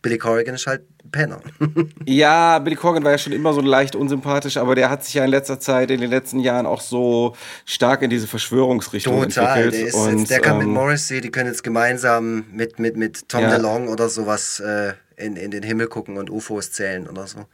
[0.00, 1.40] Billy Corrigan ist halt Penner.
[2.06, 5.24] ja, Billy Corrigan war ja schon immer so leicht unsympathisch, aber der hat sich ja
[5.24, 7.34] in letzter Zeit, in den letzten Jahren auch so
[7.64, 9.64] stark in diese Verschwörungsrichtung Total.
[9.64, 9.74] entwickelt.
[9.74, 12.96] Der, ist und, jetzt, der kann ähm, mit Morrissey, die können jetzt gemeinsam mit, mit,
[12.96, 13.50] mit Tom ja.
[13.50, 17.46] DeLong oder sowas äh, in, in den Himmel gucken und UFOs zählen oder so.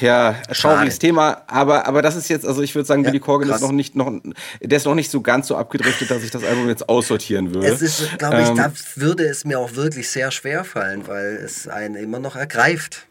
[0.00, 3.48] Ja, trauriges Thema, aber, aber das ist jetzt, also ich würde sagen, ja, Billy Corgan
[3.48, 3.60] krass.
[3.60, 4.12] ist noch nicht, noch,
[4.60, 7.68] der ist noch nicht so ganz so abgedriftet, dass ich das Album jetzt aussortieren würde.
[7.68, 11.40] Es ist, glaube ich, ähm, da würde es mir auch wirklich sehr schwer fallen, weil
[11.42, 13.06] es einen immer noch ergreift.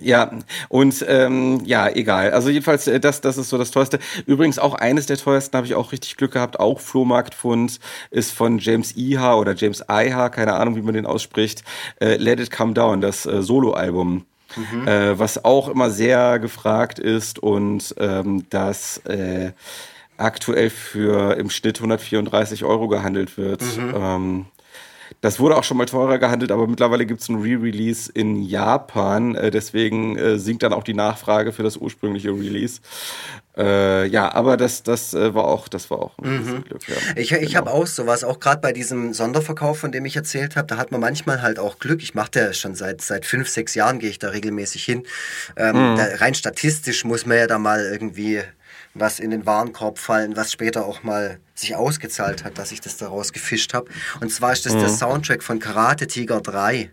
[0.00, 0.30] Ja,
[0.68, 2.30] und ähm, ja, egal.
[2.30, 3.98] Also jedenfalls, äh, das, das ist so das Teuerste.
[4.26, 8.58] Übrigens auch eines der teuersten, habe ich auch richtig Glück gehabt, auch Flohmarktfund, ist von
[8.58, 11.64] James Iha oder James Iha, keine Ahnung, wie man den ausspricht,
[12.00, 14.24] äh, Let It Come Down, das äh, Soloalbum.
[14.56, 14.88] Mhm.
[14.88, 19.52] Äh, was auch immer sehr gefragt ist und ähm, das äh,
[20.16, 23.62] aktuell für im Schnitt 134 Euro gehandelt wird.
[23.62, 23.94] Mhm.
[23.94, 24.46] Ähm,
[25.20, 29.34] das wurde auch schon mal teurer gehandelt, aber mittlerweile gibt es ein Re-Release in Japan.
[29.34, 32.80] Äh, deswegen äh, sinkt dann auch die Nachfrage für das ursprüngliche Release.
[33.56, 36.64] Äh, ja, aber das, das äh, war auch, das war auch ein mhm.
[36.64, 36.88] Glück.
[36.88, 36.94] Ja.
[37.16, 37.54] Ich, ich genau.
[37.54, 40.92] habe auch sowas, auch gerade bei diesem Sonderverkauf, von dem ich erzählt habe, da hat
[40.92, 42.00] man manchmal halt auch Glück.
[42.00, 45.02] Ich mache ja schon seit seit fünf, sechs Jahren gehe ich da regelmäßig hin.
[45.56, 45.96] Ähm, mhm.
[45.96, 48.42] da, rein statistisch muss man ja da mal irgendwie
[49.00, 52.96] was in den Warenkorb fallen, was später auch mal sich ausgezahlt hat, dass ich das
[52.96, 53.90] daraus gefischt habe.
[54.20, 54.80] Und zwar ist das mhm.
[54.80, 56.90] der Soundtrack von Karate Tiger 3.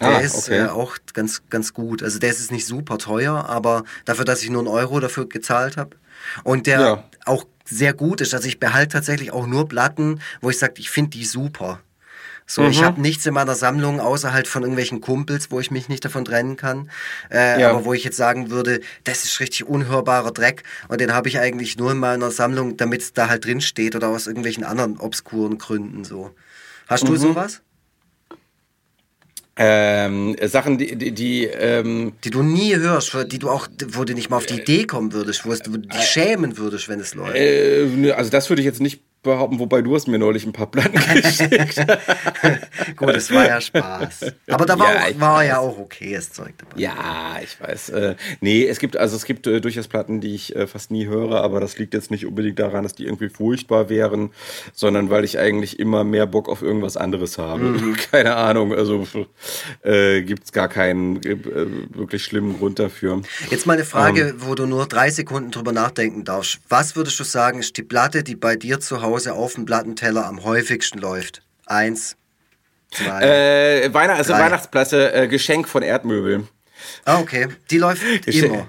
[0.00, 0.64] Der ah, ist okay.
[0.64, 2.02] äh, auch ganz, ganz gut.
[2.02, 5.76] Also der ist nicht super teuer, aber dafür, dass ich nur einen Euro dafür gezahlt
[5.76, 5.96] habe.
[6.44, 7.04] Und der ja.
[7.24, 8.34] auch sehr gut ist.
[8.34, 11.80] Also ich behalte tatsächlich auch nur Platten, wo ich sage, ich finde die super.
[12.46, 12.70] So, mhm.
[12.70, 16.04] ich habe nichts in meiner Sammlung außer halt von irgendwelchen Kumpels, wo ich mich nicht
[16.04, 16.90] davon trennen kann.
[17.30, 17.70] Äh, ja.
[17.70, 21.40] Aber wo ich jetzt sagen würde, das ist richtig unhörbarer Dreck und den habe ich
[21.40, 24.98] eigentlich nur in meiner Sammlung, damit es da halt drin steht oder aus irgendwelchen anderen
[24.98, 26.30] obskuren Gründen so.
[26.86, 27.08] Hast mhm.
[27.08, 27.62] du sowas?
[29.58, 34.12] Ähm, Sachen, die, die, die, ähm, die du nie hörst, die du auch, wo du
[34.12, 37.36] nicht mal auf die Idee kommen würdest, wo du dich schämen würdest, wenn es läuft.
[37.36, 40.70] Äh, also das würde ich jetzt nicht behaupten, wobei du hast mir neulich ein paar
[40.70, 41.84] Platten geschickt.
[42.96, 44.32] Gut, es war ja Spaß.
[44.48, 46.80] Aber da war, ja, auch, war ja auch okayes Zeug dabei.
[46.80, 47.90] Ja, ich weiß.
[47.90, 51.06] Äh, nee, es gibt, also es gibt äh, durchaus Platten, die ich äh, fast nie
[51.06, 54.30] höre, aber das liegt jetzt nicht unbedingt daran, dass die irgendwie furchtbar wären,
[54.72, 57.64] sondern weil ich eigentlich immer mehr Bock auf irgendwas anderes habe.
[57.64, 57.96] Mhm.
[58.10, 59.06] Keine Ahnung, also
[59.82, 61.36] äh, gibt es gar keinen äh,
[61.94, 63.20] wirklich schlimmen Grund dafür.
[63.50, 66.60] Jetzt mal eine Frage, ähm, wo du nur drei Sekunden drüber nachdenken darfst.
[66.68, 69.64] Was würdest du sagen, ist die Platte, die bei dir zu Hause Hause auf dem
[69.64, 71.40] Plattenteller am häufigsten läuft?
[71.64, 72.16] Eins,
[72.90, 73.22] zwei.
[73.22, 76.46] Äh, Weihnacht, also Weihnachtsplatte, äh, Geschenk von Erdmöbel.
[77.06, 77.48] Ah, okay.
[77.70, 78.68] Die läuft immer.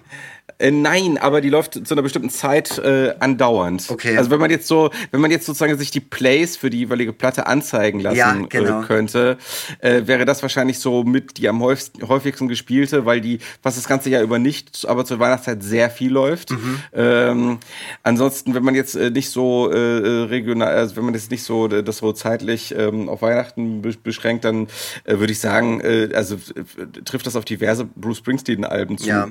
[0.59, 3.85] Äh, nein, aber die läuft zu einer bestimmten Zeit äh, andauernd.
[3.89, 4.17] Okay.
[4.17, 7.13] Also wenn man jetzt so, wenn man jetzt sozusagen sich die Plays für die jeweilige
[7.13, 8.81] Platte anzeigen lassen Ja, genau.
[8.81, 9.37] äh, könnte,
[9.79, 13.87] äh, wäre das wahrscheinlich so mit die am häufigsten, häufigsten gespielte, weil die fast das
[13.87, 16.51] ganze Jahr über nicht, aber zur Weihnachtszeit sehr viel läuft.
[16.51, 16.79] Mhm.
[16.93, 17.57] Ähm,
[18.03, 21.43] ansonsten, wenn man jetzt äh, nicht so äh, äh, regional, also wenn man jetzt nicht
[21.43, 24.67] so äh, das so zeitlich ähm, auf Weihnachten be beschränkt, dann
[25.03, 29.07] äh, würde ich sagen, äh, also äh, trifft das auf diverse Bruce Springsteen-Alben zu.
[29.07, 29.27] Ja.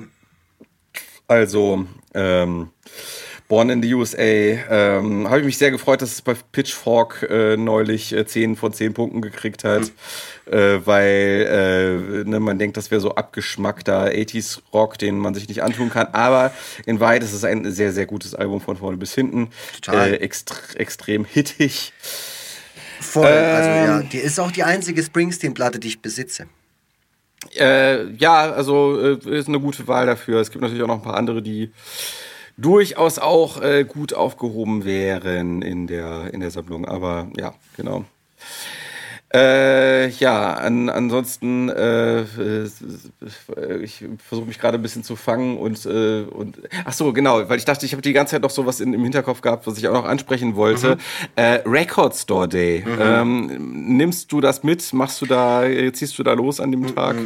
[1.27, 2.69] Also, ähm,
[3.47, 7.55] Born in the USA, ähm, habe ich mich sehr gefreut, dass es bei Pitchfork äh,
[7.55, 9.89] neulich äh, 10 von 10 Punkten gekriegt hat,
[10.51, 15.47] äh, weil äh, ne, man denkt, das wäre so abgeschmackter 80s Rock, den man sich
[15.47, 16.51] nicht antun kann, aber
[16.85, 19.49] in Wahrheit ist es ein sehr, sehr gutes Album von vorne bis hinten,
[19.81, 20.13] Total.
[20.13, 21.93] äh, extre extrem hittig.
[22.99, 23.27] Voll.
[23.27, 23.85] also Ähm.
[23.85, 26.47] ja, die ist auch die einzige Springsteen-Platte, die ich besitze.
[27.55, 30.41] Äh, ja, also äh, ist eine gute Wahl dafür.
[30.41, 31.71] Es gibt natürlich auch noch ein paar andere, die
[32.57, 36.85] durchaus auch äh, gut aufgehoben wären in der, in der Sammlung.
[36.85, 38.05] Aber ja, genau.
[39.33, 42.67] Äh, ja, an, ansonsten, äh, äh,
[43.81, 47.57] ich versuche mich gerade ein bisschen zu fangen und, äh, und ach so, genau, weil
[47.57, 49.87] ich dachte, ich habe die ganze Zeit noch sowas in, im Hinterkopf gehabt, was ich
[49.89, 50.97] auch noch ansprechen wollte.
[51.35, 52.85] Äh, Record Store Day.
[52.99, 54.93] Ähm, nimmst du das mit?
[54.93, 57.17] Machst du da, ziehst du da los an dem Tag?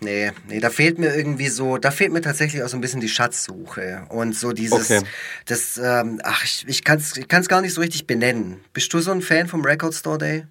[0.00, 3.00] Nee, nee, da fehlt mir irgendwie so, da fehlt mir tatsächlich auch so ein bisschen
[3.00, 5.02] die Schatzsuche und so dieses, Okay.
[5.46, 8.60] das, ähm, ach, ich, ich kann es ich kann's gar nicht so richtig benennen.
[8.72, 10.44] Bist du so ein Fan vom Record Store Day?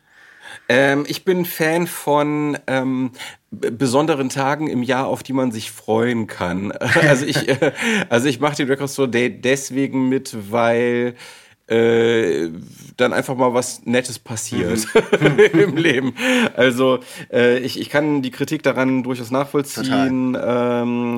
[0.69, 3.11] Ähm, ich bin Fan von ähm,
[3.51, 6.73] besonderen Tagen im Jahr, auf die man sich freuen kann.
[7.07, 7.71] Also ich, äh,
[8.09, 11.15] also ich mache den Record Store Day deswegen mit, weil
[11.67, 12.49] äh,
[12.95, 14.87] dann einfach mal was Nettes passiert
[15.53, 16.13] im Leben.
[16.55, 16.99] Also
[17.31, 21.17] äh, ich, ich kann die Kritik daran durchaus nachvollziehen, ähm,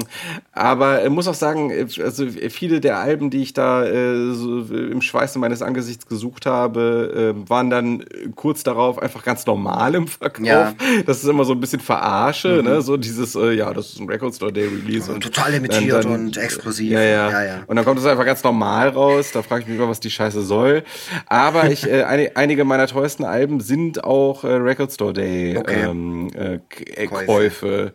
[0.52, 1.72] aber ich muss auch sagen,
[2.04, 7.36] also viele der Alben, die ich da äh, so im Schweiße meines Angesichts gesucht habe,
[7.36, 8.04] äh, waren dann
[8.36, 10.45] kurz darauf einfach ganz normal im Verkauf.
[10.45, 10.74] Ja.
[11.06, 12.82] Das ist immer so ein bisschen Verarsche, ne?
[12.82, 15.12] so dieses, äh, ja, das ist ein Record Store Day Release.
[15.12, 16.91] und total limitiert und exklusiv.
[16.91, 17.30] Ja, ja.
[17.30, 17.64] Ja, ja.
[17.68, 19.32] Und dann kommt es einfach ganz normal raus.
[19.32, 20.84] Da frage ich mich immer, was die Scheiße soll.
[21.28, 25.84] Aber ich, äh, eine, einige meiner teuersten Alben sind auch äh, Record Store Day Okay.
[25.84, 26.60] ähm, äh,
[26.96, 27.94] äh, Käufe.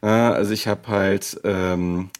[0.00, 2.10] Also ich habe halt ähm,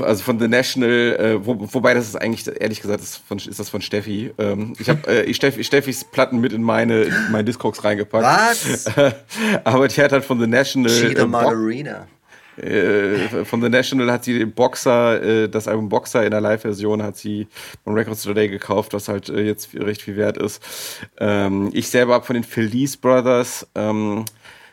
[0.00, 3.58] also von The National, äh, wo, wobei das ist eigentlich, ehrlich gesagt, ist, von, ist
[3.58, 4.32] das von Steffi.
[4.38, 8.24] Ähm, ich habe äh, ich Steffi, Steffis Platten mit in meine, in meine Discogs reingepackt.
[8.24, 8.86] Was?
[9.64, 12.06] Aber die hat halt von The National Cheetah äh, Margarina.
[12.62, 17.02] Äh, von The National hat sie den Boxer, äh, das Album Boxer in der Live-Version
[17.02, 17.48] hat sie
[17.84, 20.62] von Records Today gekauft, was halt äh, jetzt recht viel wert ist.
[21.18, 24.24] Ähm, ich selber habe von den Felice Brothers ähm,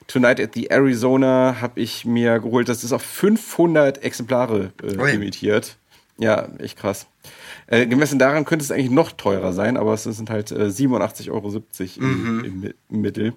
[0.07, 2.67] Tonight at the Arizona habe ich mir geholt.
[2.67, 5.77] Das ist auf 500 Exemplare äh, limitiert.
[6.17, 7.07] Ja, echt krass.
[7.67, 11.29] Äh, gemessen daran könnte es eigentlich noch teurer sein, aber es sind halt äh, 87,70
[11.31, 11.61] Euro
[11.97, 13.33] im, im, im Mittel.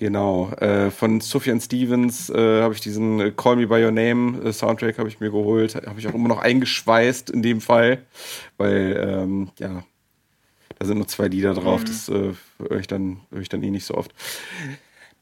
[0.00, 0.50] Genau.
[0.52, 4.50] Äh, von Sufjan Stevens äh, habe ich diesen äh, Call Me By Your Name äh,
[4.50, 5.74] Soundtrack habe ich mir geholt.
[5.74, 7.98] Habe ich auch immer noch eingeschweißt in dem Fall,
[8.56, 9.84] weil ähm, ja,
[10.78, 11.84] da sind nur zwei Lieder drauf.
[11.84, 14.14] Das äh, höre ich, dann höre ich dann eh nicht so oft.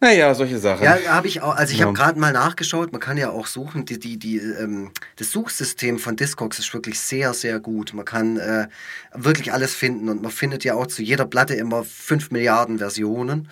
[0.01, 0.85] Naja, solche Sachen.
[0.85, 1.57] Ja, habe ich auch.
[1.57, 1.87] Also ich Ja.
[1.87, 2.93] habe gerade mal nachgeschaut.
[2.93, 3.85] Man kann ja auch suchen.
[3.85, 7.93] Die, die, die, ähm, das Suchsystem von Discogs ist wirklich sehr, sehr gut.
[7.95, 8.69] Man kann äh,
[9.13, 13.49] wirklich alles finden und man findet ja auch zu jeder Platte immer fünf Milliarden Versionen.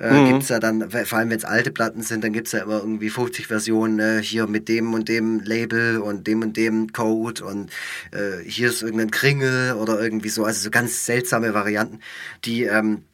[0.00, 0.26] Äh, Mhm.
[0.32, 3.08] Gibt's ja dann, vor allem wenn es alte Platten sind, dann gibt's ja immer irgendwie
[3.10, 7.70] 50 Versionen äh, hier mit dem und dem Label und dem und dem Code und
[8.10, 10.44] äh, hier ist irgendein Kringel oder irgendwie so.
[10.44, 12.00] Also so ganz seltsame Varianten,
[12.44, 13.04] die ähm,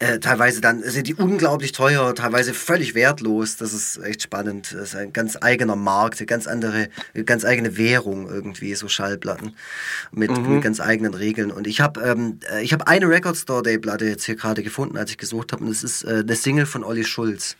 [0.00, 3.56] äh, teilweise dann sind die unglaublich teuer, teilweise völlig wertlos.
[3.56, 4.72] Das ist echt spannend.
[4.72, 8.88] Das ist ein ganz eigener Markt, eine ganz andere, eine ganz eigene Währung irgendwie, so
[8.88, 9.54] Schallplatten
[10.10, 11.52] mit, mit ganz eigenen Regeln.
[11.52, 14.64] Und ich habe ähm, äh, ich habe eine Record Store Day Platte jetzt hier gerade
[14.64, 15.62] gefunden, als ich gesucht habe.
[15.62, 17.56] Und das ist äh, eine Single von Olli Schulz.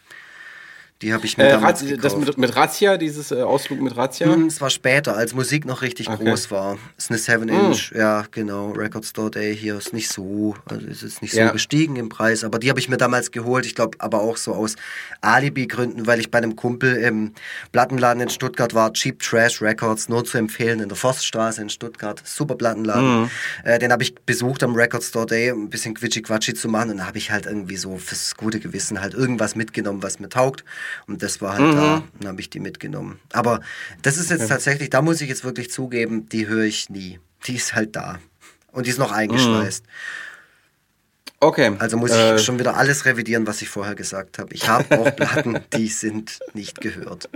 [1.03, 2.05] Die habe ich mir äh, damals Raz- gekauft.
[2.05, 4.27] das mit, mit Razzia, dieses äh, Ausflug mit Razzia.
[4.33, 6.25] Hm, Es war später, als Musik noch richtig Okay.
[6.25, 6.79] groß war.
[6.97, 8.71] Es ist eine 7-Inch, ja, genau.
[8.71, 11.51] Record Store Day hier ist nicht so, also es ist nicht so Ja.
[11.51, 13.67] gestiegen im Preis, aber die habe ich mir damals geholt.
[13.67, 14.77] Ich glaube, aber auch so aus
[15.21, 17.33] Alibi-Gründen, weil ich bei einem Kumpel im
[17.73, 22.23] Plattenladen in Stuttgart war, Cheap Trash Records, nur zu empfehlen, in der Forststraße in Stuttgart.
[22.25, 23.31] Super Plattenladen.
[23.65, 26.91] Äh, den habe ich besucht am Record Store Day, um ein bisschen Quitschi-Quatschi zu machen.
[26.93, 30.29] Und da habe ich halt irgendwie so fürs gute Gewissen halt irgendwas mitgenommen, was mir
[30.29, 30.65] taugt.
[31.07, 32.03] Und das war halt da.
[32.21, 33.21] Dann habe ich die mitgenommen.
[33.33, 33.61] Aber
[34.03, 37.21] das ist jetzt tatsächlich, da muss ich jetzt wirklich zugeben, die höre ich nie.
[37.47, 38.19] Die ist halt da.
[38.73, 39.85] Und die ist noch eingeschweißt.
[41.45, 41.73] Okay.
[41.79, 44.55] Also muss ich äh, schon wieder alles revidieren, was ich vorher gesagt habe.
[44.55, 47.29] Ich habe auch Platten, die sind nicht gehört.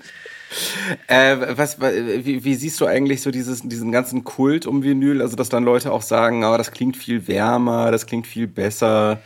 [1.08, 5.20] Äh, was, wie, wie, siehst du eigentlich so dieses, diesen ganzen Kult um Vinyl?
[5.20, 8.46] Also, dass dann Leute auch sagen, aber oh, das klingt viel wärmer, das klingt viel
[8.46, 9.20] besser.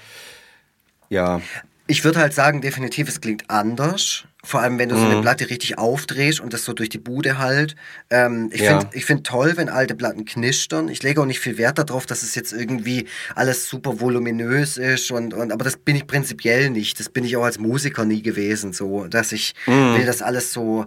[1.09, 1.41] Ja.
[1.87, 4.25] Ich würde halt sagen, definitiv, es klingt anders.
[4.45, 5.23] Vor allem, wenn du so eine mhm.
[5.23, 7.77] Platte richtig aufdrehst und das so durch die Bude halt.
[8.11, 8.81] Ähm, ich ja.
[8.81, 10.89] finde find toll, wenn alte Platten knistern.
[10.89, 13.07] Ich lege auch nicht viel Wert darauf, dass es jetzt irgendwie
[13.37, 15.13] alles super voluminös ist.
[15.13, 16.99] Und, und, aber das bin ich prinzipiell nicht.
[16.99, 19.97] Das bin ich auch als Musiker nie gewesen, so, dass ich mhm.
[19.97, 20.87] will, dass alles so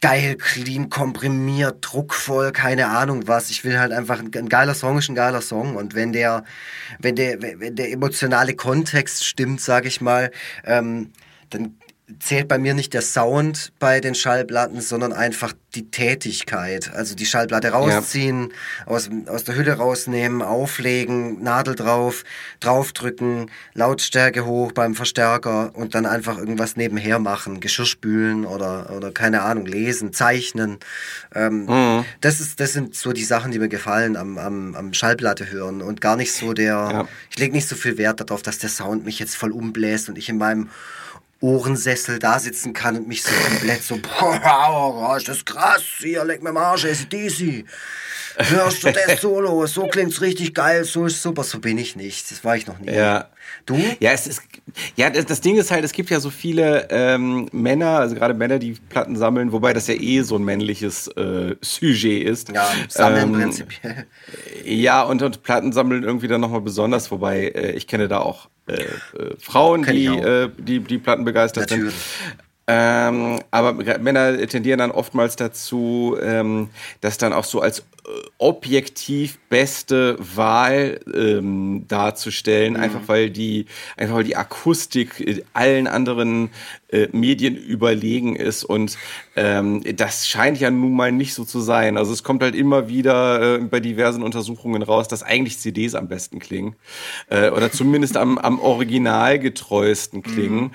[0.00, 3.50] geil, clean, komprimiert, druckvoll, keine Ahnung was.
[3.50, 5.76] Ich will halt einfach, ein, geiler Song ist ein geiler Song.
[5.76, 6.44] Und wenn der,
[6.98, 10.30] wenn der, wenn der emotionale Kontext stimmt, sag ich mal,
[10.64, 11.12] ähm,
[11.50, 11.76] dann
[12.18, 16.92] zählt bei mir nicht der Sound bei den Schallplatten, sondern einfach die Tätigkeit.
[16.92, 18.92] Also die Schallplatte rausziehen, ja.
[18.92, 22.24] aus, aus der Hülle rausnehmen, auflegen, Nadel drauf,
[22.58, 29.12] draufdrücken, Lautstärke hoch beim Verstärker und dann einfach irgendwas nebenher machen, Geschirr spülen oder, oder
[29.12, 30.78] keine Ahnung, lesen, zeichnen.
[31.34, 32.04] Ähm, mhm.
[32.20, 35.82] das, ist, das sind so die Sachen, die mir gefallen am, am, am Schallplatte hören
[35.82, 37.08] und gar nicht so der, ja.
[37.30, 40.18] ich lege nicht so viel Wert darauf, dass der Sound mich jetzt voll umbläst und
[40.18, 40.68] ich in meinem
[41.40, 46.42] Ohrensessel da sitzen kann und mich so komplett so, boah, ist das krass, hier, leck
[46.42, 47.64] mir Marsch, ACDC.
[48.36, 49.66] Hörst du das Solo?
[49.66, 51.44] So klingt's richtig geil, so ist super.
[51.44, 52.30] So bin ich nicht.
[52.30, 52.92] Das war ich noch nie.
[52.92, 53.28] Ja.
[53.66, 53.76] Du?
[53.98, 54.42] Ja, es ist,
[54.96, 58.58] ja, das, Ding ist halt, es gibt ja so viele ähm, Männer, also gerade Männer,
[58.58, 62.50] die Platten sammeln, wobei das ja eh so ein männliches äh, Sujet ist.
[62.50, 64.06] Ja, sammeln ähm, prinzipiell.
[64.64, 68.48] Ja, und, und Platten sammeln irgendwie dann nochmal besonders, wobei äh, ich kenne da auch
[68.66, 68.86] äh, äh,
[69.40, 71.94] Frauen, die, äh, die, die Platten begeistert Natürlich.
[71.94, 72.49] sind.
[72.72, 77.82] Ähm, aber Männer tendieren dann oftmals dazu, ähm, das dann auch so als äh,
[78.38, 82.80] objektiv beste Wahl ähm, darzustellen, mhm.
[82.80, 83.66] einfach weil die,
[83.96, 86.50] einfach weil die Akustik allen anderen
[86.90, 88.96] äh, Medien überlegen ist und
[89.34, 91.96] ähm, das scheint ja nun mal nicht so zu sein.
[91.96, 96.06] Also es kommt halt immer wieder äh, bei diversen Untersuchungen raus, dass eigentlich CDs am
[96.06, 96.76] besten klingen
[97.30, 100.60] äh, oder zumindest am, am originalgetreuesten klingen.
[100.60, 100.70] Mhm.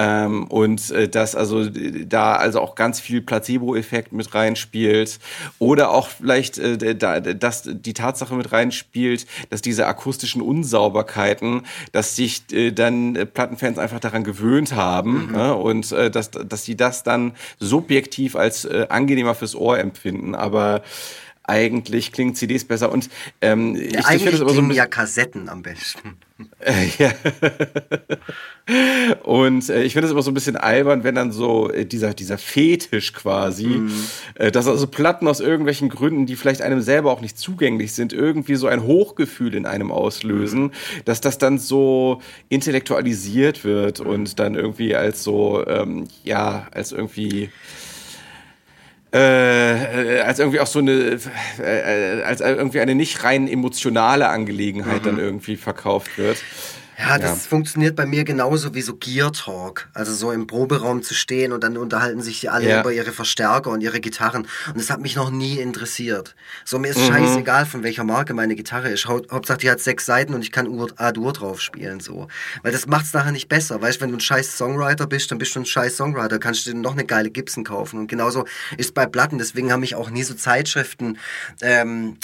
[0.00, 5.18] Ähm, und äh, dass also da also auch ganz viel Placebo-Effekt mit reinspielt
[5.58, 12.16] oder auch vielleicht äh, da, dass die Tatsache mit reinspielt, dass diese akustischen Unsauberkeiten, dass
[12.16, 15.32] sich äh, dann äh, Plattenfans einfach daran gewöhnt haben mhm.
[15.32, 15.54] ne?
[15.54, 20.82] und äh, dass dass sie das dann subjektiv als äh, angenehmer fürs Ohr empfinden, aber
[21.50, 25.48] eigentlich klingen CDs besser und ähm, ich, eigentlich ich das aber so ein ja Kassetten
[25.48, 26.16] am besten.
[26.60, 27.12] Äh, ja.
[29.24, 32.14] und äh, ich finde es immer so ein bisschen albern, wenn dann so äh, dieser,
[32.14, 33.92] dieser Fetisch quasi, mhm.
[34.34, 38.12] äh, dass also Platten aus irgendwelchen Gründen, die vielleicht einem selber auch nicht zugänglich sind,
[38.12, 40.70] irgendwie so ein Hochgefühl in einem auslösen, mhm.
[41.04, 44.06] dass das dann so intellektualisiert wird mhm.
[44.06, 47.50] und dann irgendwie als so, ähm, ja, als irgendwie
[49.12, 51.18] äh, als irgendwie auch so eine,
[51.58, 55.06] äh, als irgendwie eine nicht rein emotionale Angelegenheit mhm.
[55.06, 56.38] dann irgendwie verkauft wird.
[57.00, 57.48] Ja, das ja.
[57.48, 59.88] funktioniert bei mir genauso wie so Gear Talk.
[59.94, 62.80] Also so im Proberaum zu stehen und dann unterhalten sich alle ja.
[62.80, 64.46] über ihre Verstärker und ihre Gitarren.
[64.66, 66.34] Und das hat mich noch nie interessiert.
[66.64, 67.06] So, mir ist mhm.
[67.06, 69.06] scheißegal, von welcher Marke meine Gitarre ist.
[69.06, 72.28] Hauptsache, die hat sechs Seiten und ich kann A-Dur drauf spielen, so.
[72.62, 73.80] Weil das macht's nachher nicht besser.
[73.80, 76.38] Weißt, wenn du ein scheiß Songwriter bist, dann bist du ein scheiß Songwriter.
[76.38, 77.98] Kannst du dir noch eine geile Gibson kaufen.
[77.98, 78.44] Und genauso
[78.76, 79.38] ist bei Platten.
[79.38, 81.18] Deswegen haben mich auch nie so Zeitschriften,
[81.62, 82.18] ähm,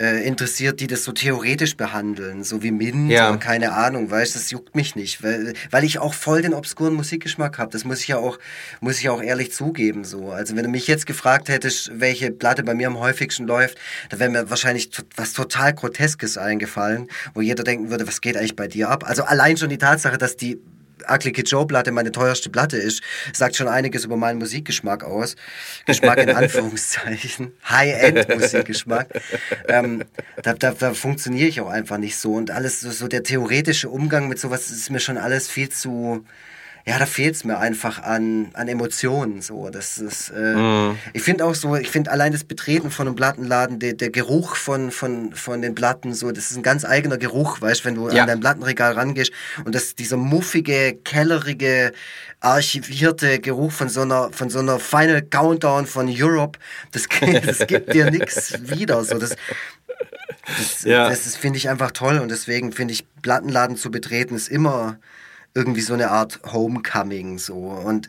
[0.00, 3.28] äh, interessiert, die das so theoretisch behandeln, so wie Mint ja.
[3.28, 6.94] oder keine Ahnung, weißt, das juckt mich nicht, weil, weil ich auch voll den obskuren
[6.94, 7.70] Musikgeschmack habe.
[7.70, 8.38] Das muss ich ja auch,
[8.80, 10.30] muss ich auch ehrlich zugeben, so.
[10.30, 13.78] Also wenn du mich jetzt gefragt hättest, welche Platte bei mir am häufigsten läuft,
[14.10, 18.56] da wäre mir wahrscheinlich was total Groteskes eingefallen, wo jeder denken würde, was geht eigentlich
[18.56, 19.04] bei dir ab?
[19.06, 20.58] Also allein schon die Tatsache, dass die
[21.08, 25.36] Ugly Kid Joe Platte meine teuerste Platte ist, sagt schon einiges über meinen Musikgeschmack aus.
[25.86, 27.52] Geschmack in Anführungszeichen.
[27.68, 29.08] High-End-Musikgeschmack.
[29.68, 30.04] ähm,
[30.42, 32.34] da, da, da funktioniere ich auch einfach nicht so.
[32.34, 36.24] Und alles, so, so der theoretische Umgang mit sowas ist mir schon alles viel zu
[36.84, 39.40] ja, da fehlt es mir einfach an, an Emotionen.
[39.40, 39.70] So.
[39.70, 40.98] Das ist, äh, mm.
[41.12, 44.56] Ich finde auch so, ich finde allein das Betreten von einem Plattenladen, der, der Geruch
[44.56, 48.10] von, von, von den Platten, so, das ist ein ganz eigener Geruch, weißt wenn du
[48.10, 48.22] ja.
[48.22, 49.32] an dein Plattenregal rangehst
[49.64, 51.92] und das, dieser muffige, kellerige,
[52.40, 56.58] archivierte Geruch von so einer, von so einer Final Countdown von Europe,
[56.90, 57.06] das,
[57.46, 59.04] das gibt dir nichts wieder.
[59.04, 59.18] So.
[59.18, 59.36] Das,
[60.46, 61.08] das, ja.
[61.08, 64.98] das finde ich einfach toll und deswegen finde ich, Plattenladen zu betreten ist immer
[65.54, 68.08] irgendwie so eine Art Homecoming so und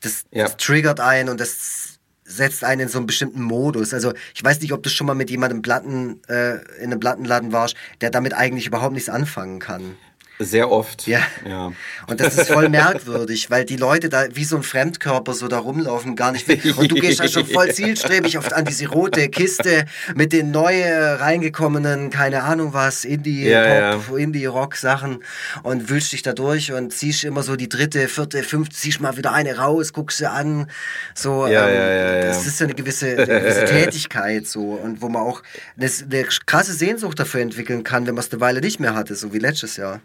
[0.00, 0.44] das, ja.
[0.44, 3.94] das triggert einen und das setzt einen in so einen bestimmten Modus.
[3.94, 7.52] Also ich weiß nicht, ob du schon mal mit jemandem Platten äh, in einem Plattenladen
[7.52, 9.96] warst, der damit eigentlich überhaupt nichts anfangen kann.
[10.38, 11.06] Sehr oft.
[11.06, 11.20] Ja.
[11.44, 11.72] ja.
[12.06, 15.58] Und das ist voll merkwürdig, weil die Leute da wie so ein Fremdkörper so da
[15.58, 16.48] rumlaufen, gar nicht.
[16.76, 19.84] Und du gehst halt schon voll zielstrebig oft an diese rote Kiste
[20.14, 25.24] mit den neu reingekommenen, keine Ahnung was, Indie, Ja, Pop, Indie-Rock-Sachen
[25.64, 29.16] und wühlst dich da durch und ziehst immer so die dritte, vierte, fünfte, ziehst mal
[29.16, 30.70] wieder eine raus, guckst sie an.
[31.14, 32.20] So, ähm, Ja, ja, ja, ja.
[32.26, 35.42] das ist so eine gewisse, eine gewisse Tätigkeit so und wo man auch
[35.76, 39.14] eine, eine krasse Sehnsucht dafür entwickeln kann, wenn man es eine Weile nicht mehr hatte,
[39.14, 40.00] so wie letztes Jahr.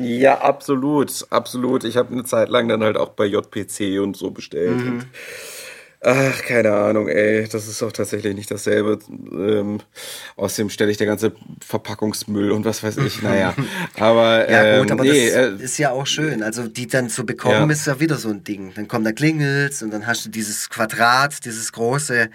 [0.00, 1.84] Ja, absolut, absolut.
[1.84, 4.78] Ich habe eine Zeit lang dann halt auch bei JPC und so bestellt.
[4.78, 4.92] Mhm.
[4.92, 5.06] Und,
[6.02, 8.98] ach, keine Ahnung, ey, das ist doch tatsächlich nicht dasselbe.
[9.32, 9.80] Ähm,
[10.36, 11.32] außerdem stelle ich der ganze
[11.64, 13.54] Verpackungsmüll und was weiß ich, naja.
[13.98, 16.42] Aber, Ja ähm, gut, aber nee, das äh, ist ja auch schön.
[16.42, 17.70] Also die dann zu bekommen, Ja.
[17.70, 18.72] ist ja wieder so ein Ding.
[18.74, 22.30] Dann kommt da Klingels und dann hast du dieses Quadrat, dieses große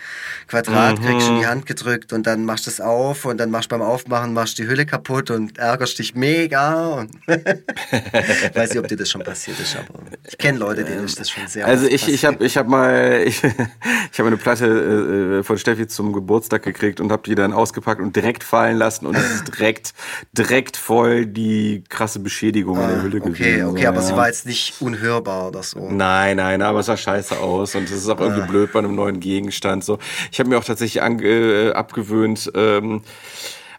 [0.47, 1.35] Quadrat, kriegst du Mhm.
[1.37, 3.81] in die Hand gedrückt und dann machst du es auf und dann machst du beim
[3.85, 7.07] Aufmachen machst die Hülle kaputt und ärgerst dich mega.
[8.53, 11.29] Weiß nicht, ob dir das schon passiert ist, aber ich kenne Leute, denen ist das
[11.29, 13.41] schon sehr Also ich, ich habe ich hab mal ich,
[14.11, 18.01] ich habe eine Platte äh, von Steffi zum Geburtstag gekriegt und habe die dann ausgepackt
[18.01, 19.93] und direkt fallen lassen und es ist direkt
[20.37, 23.65] direkt voll die krasse Beschädigung in der Hülle Ah, Okay, gewesen.
[23.69, 24.01] okay, so, aber ja.
[24.03, 25.89] sie war jetzt nicht unhörbar oder so.
[25.89, 28.47] Nein, nein, aber es sah scheiße aus und es ist auch irgendwie Ah.
[28.47, 29.83] blöd bei einem neuen Gegenstand.
[29.83, 29.99] So,
[30.31, 32.51] ich habe mir auch tatsächlich ange, äh, abgewöhnt.
[32.55, 33.01] Ähm,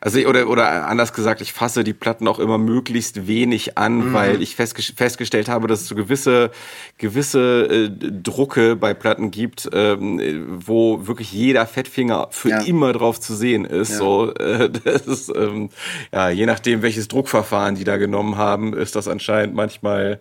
[0.07, 4.13] also oder oder anders gesagt, ich fasse die Platten auch immer möglichst wenig an, Mhm.
[4.13, 6.53] weil ich festge festgestellt habe, dass es so gewisse
[6.97, 7.91] gewisse äh,
[8.23, 12.61] Drucke bei Platten gibt, ähm, äh, wo wirklich jeder Fettfinger für Ja.
[12.61, 13.91] immer drauf zu sehen ist.
[13.91, 13.97] Ja.
[13.99, 15.71] So, äh, das ist ähm,
[16.13, 20.21] ja je nachdem, welches Druckverfahren die da genommen haben, ist das anscheinend manchmal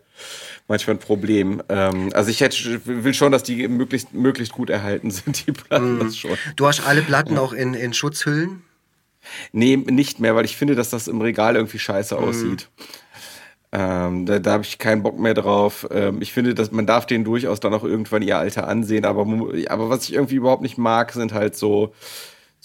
[0.68, 1.62] manchmal ein Problem.
[1.70, 6.12] Ähm, also ich hätte, will schon, dass die möglichst, möglichst gut erhalten sind, die Platten,
[6.12, 6.32] schon.
[6.56, 8.64] Du hast alle Platten auch in, in Schutzhüllen?
[9.52, 11.82] Nee, nicht mehr, weil ich finde, dass das im Regal irgendwie Mhm.
[11.82, 12.70] scheiße aussieht.
[13.72, 15.88] Ähm, da da habe ich keinen Bock mehr drauf.
[15.92, 19.26] Ähm, ich finde, dass man darf denen durchaus dann auch irgendwann ihr Alter ansehen, aber,
[19.70, 21.94] aber was ich irgendwie überhaupt nicht mag, sind halt so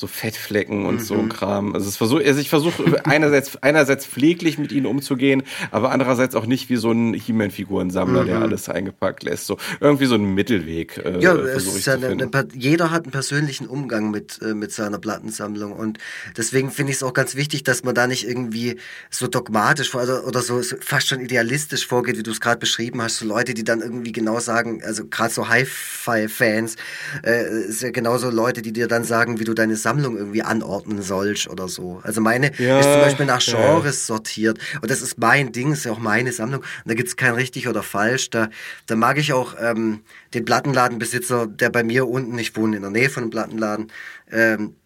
[0.00, 1.74] so Fettflecken und so ein Kram.
[1.74, 6.46] Also, es versuch, also ich versuche einerseits, einerseits pfleglich mit ihnen umzugehen, aber andererseits auch
[6.46, 9.46] nicht wie so ein He-Man-Figurensammler, der alles eingepackt lässt.
[9.46, 10.96] So irgendwie so ein Mittelweg.
[10.96, 15.72] Äh, Ja, ja eine, eine, jeder hat einen persönlichen Umgang mit, äh, mit seiner Plattensammlung
[15.72, 15.98] und
[16.34, 18.76] deswegen finde ich es auch ganz wichtig, dass man da nicht irgendwie
[19.10, 23.02] so dogmatisch oder, oder so, so fast schon idealistisch vorgeht, wie du es gerade beschrieben
[23.02, 23.18] hast.
[23.18, 26.76] So Leute, die dann irgendwie genau sagen, also gerade so Hi-Fi-Fans,
[27.22, 31.02] äh, ist ja genauso Leute, die dir dann sagen, wie du deine Sammlung irgendwie anordnen
[31.02, 32.00] sollst oder so.
[32.04, 33.54] Also meine Ja, ist zum Beispiel nach ja.
[33.54, 37.16] Genres sortiert und das ist mein Ding, ist ja auch meine Sammlung und da gibt's
[37.16, 38.30] kein richtig oder falsch.
[38.30, 38.50] Da,
[38.86, 40.00] da mag ich auch ähm,
[40.32, 43.90] den Plattenladenbesitzer, der bei mir unten, ich wohne in der Nähe von einem Plattenladen,
[44.30, 44.76] ähm,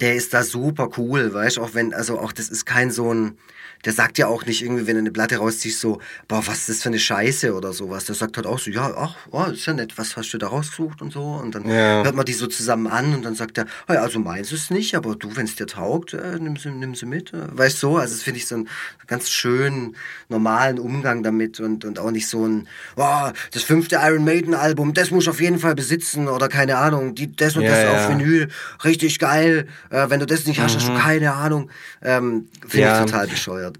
[0.00, 3.38] der ist da super cool, weißt auch wenn, also auch das ist kein so ein,
[3.84, 6.68] der sagt ja auch nicht irgendwie, wenn er eine Platte rauszieht, so, boah, was ist
[6.68, 8.04] das für eine Scheiße oder sowas.
[8.06, 10.46] Der sagt halt auch so, ja, ach, oh, ist ja nett, was hast du da
[10.48, 11.22] rausgesucht und so.
[11.22, 12.02] Und dann Ja.
[12.04, 14.70] hört man die so zusammen an und dann sagt er, oh ja, also meins ist
[14.70, 17.32] nicht, aber du, wenn es dir taugt, äh, nimm, sie, nimm sie mit.
[17.32, 18.68] Äh, weißt du, so, also das finde ich so einen
[19.06, 19.96] ganz schönen,
[20.28, 22.66] normalen Umgang damit und, und auch nicht so ein,
[22.96, 26.78] oh, das fünfte Iron Maiden Album, das muss ich auf jeden Fall besitzen oder keine
[26.78, 27.92] Ahnung, die, das und Ja, das ja.
[27.92, 28.48] auf Vinyl,
[28.84, 29.66] richtig geil.
[29.90, 31.70] Äh, wenn du das nicht hast, hast du keine Ahnung.
[32.02, 32.92] Ähm, finde Mhm.
[32.94, 33.73] Ich total bescheuert.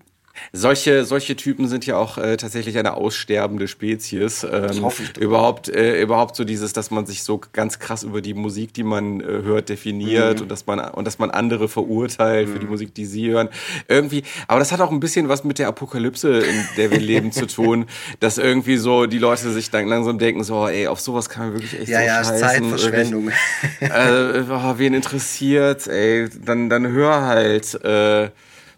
[0.53, 4.45] Solche, solche Typen sind ja auch äh, tatsächlich eine aussterbende Spezies.
[4.45, 5.21] Ähm, hoffe ich doch.
[5.23, 8.83] Überhaupt, äh, überhaupt so dieses, dass man sich so ganz krass über die Musik, die
[8.83, 10.43] man äh, hört, definiert Mhm.
[10.43, 13.49] und dass man und dass man andere verurteilt für die Musik, die sie hören.
[13.89, 17.33] Irgendwie, aber das hat auch ein bisschen was mit der Apokalypse, in der wir leben,
[17.33, 17.87] zu tun,
[18.21, 21.53] dass irgendwie so die Leute sich dann langsam denken, so, ey, auf sowas kann man
[21.55, 22.41] wirklich echt Ja, so ja, scheißen.
[22.71, 23.29] Zeitverschwendung.
[23.81, 28.31] äh, oh, wen interessiert, ey, dann, dann hör halt äh,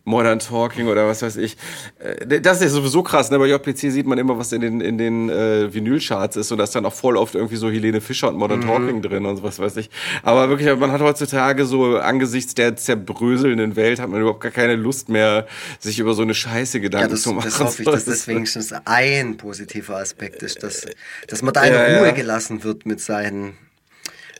[0.08, 1.56] Modern Talking oder was weiß ich.
[1.98, 3.38] Äh, Das ist ja sowieso krass, ne?
[3.40, 6.64] Bei JPC sieht man immer, was in den, in den äh, Vinylcharts ist und da
[6.64, 9.58] ist dann auch voll oft irgendwie so Helene Fischer und Modern Talking drin und was
[9.58, 9.90] weiß ich.
[10.22, 14.76] Aber wirklich, man hat heutzutage so angesichts der zerbröselnden Welt hat man überhaupt gar keine
[14.76, 15.46] Lust mehr,
[15.80, 17.46] sich über so eine Scheiße Ja, Gedanken das, zu machen.
[17.46, 20.86] das hoffe ich, dass das wenigstens ein positiver Aspekt ist, dass,
[21.26, 22.12] dass man da in Ja, Ruhe ja.
[22.12, 23.54] gelassen wird mit, seinen,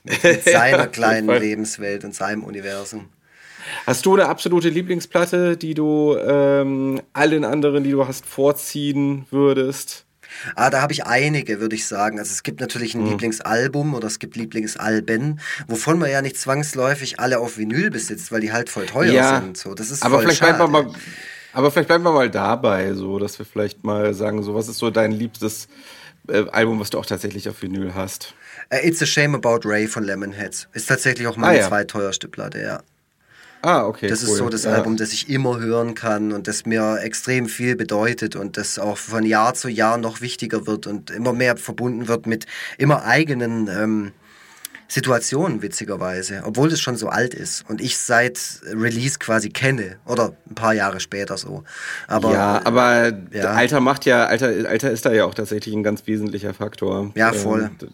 [0.04, 1.28] mit, seiner Ja, kleinen.
[1.28, 3.08] Lebenswelt und seinem Universum.
[3.86, 10.04] Hast du eine absolute Lieblingsplatte, die du ähm, allen anderen, die du hast, vorziehen würdest?
[10.54, 12.18] Ah, da habe ich einige, würde ich sagen.
[12.18, 13.02] Also es gibt natürlich Mhm.
[13.02, 18.32] ein Lieblingsalbum oder es gibt Lieblingsalben, wovon man ja nicht zwangsläufig alle auf Vinyl besitzt,
[18.32, 19.56] weil die halt voll teuer sind.
[19.56, 20.54] So, das ist aber vielleicht schade.
[20.56, 20.92] bleiben wir mal,
[21.52, 24.78] aber vielleicht bleiben wir mal dabei, so, dass wir vielleicht mal sagen, so, was ist
[24.78, 25.68] so dein liebstes
[26.28, 28.34] äh, Album, was du auch tatsächlich auf Vinyl hast?
[28.68, 30.68] Äh, It's a Shame About Ray von Lemonheads.
[30.74, 31.68] Ist tatsächlich auch Ah, meine ja.
[31.68, 32.82] zweiteuerste Platte, ja.
[33.66, 34.06] Ah, okay.
[34.06, 34.28] Das cool.
[34.28, 34.74] ist so das ja.
[34.74, 38.96] Album, das ich immer hören kann und das mir extrem viel bedeutet und das auch
[38.96, 42.46] von Jahr zu Jahr noch wichtiger wird und immer mehr verbunden wird mit
[42.78, 44.12] immer eigenen ähm,
[44.86, 48.38] Situationen, witzigerweise, obwohl es schon so alt ist und ich seit
[48.72, 51.64] Release quasi kenne oder ein paar Jahre später so.
[52.06, 53.46] Aber ja, aber ja.
[53.46, 57.10] Alter macht ja, Alter, Alter ist da ja auch tatsächlich ein ganz wesentlicher Faktor.
[57.16, 57.68] Ja, voll.
[57.82, 57.88] Ähm,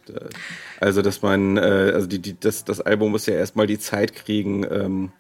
[0.81, 1.61] Also, dass man, äh,
[1.95, 5.13] also die, die, das, das Album muss ja erstmal die Zeit kriegen, ähm,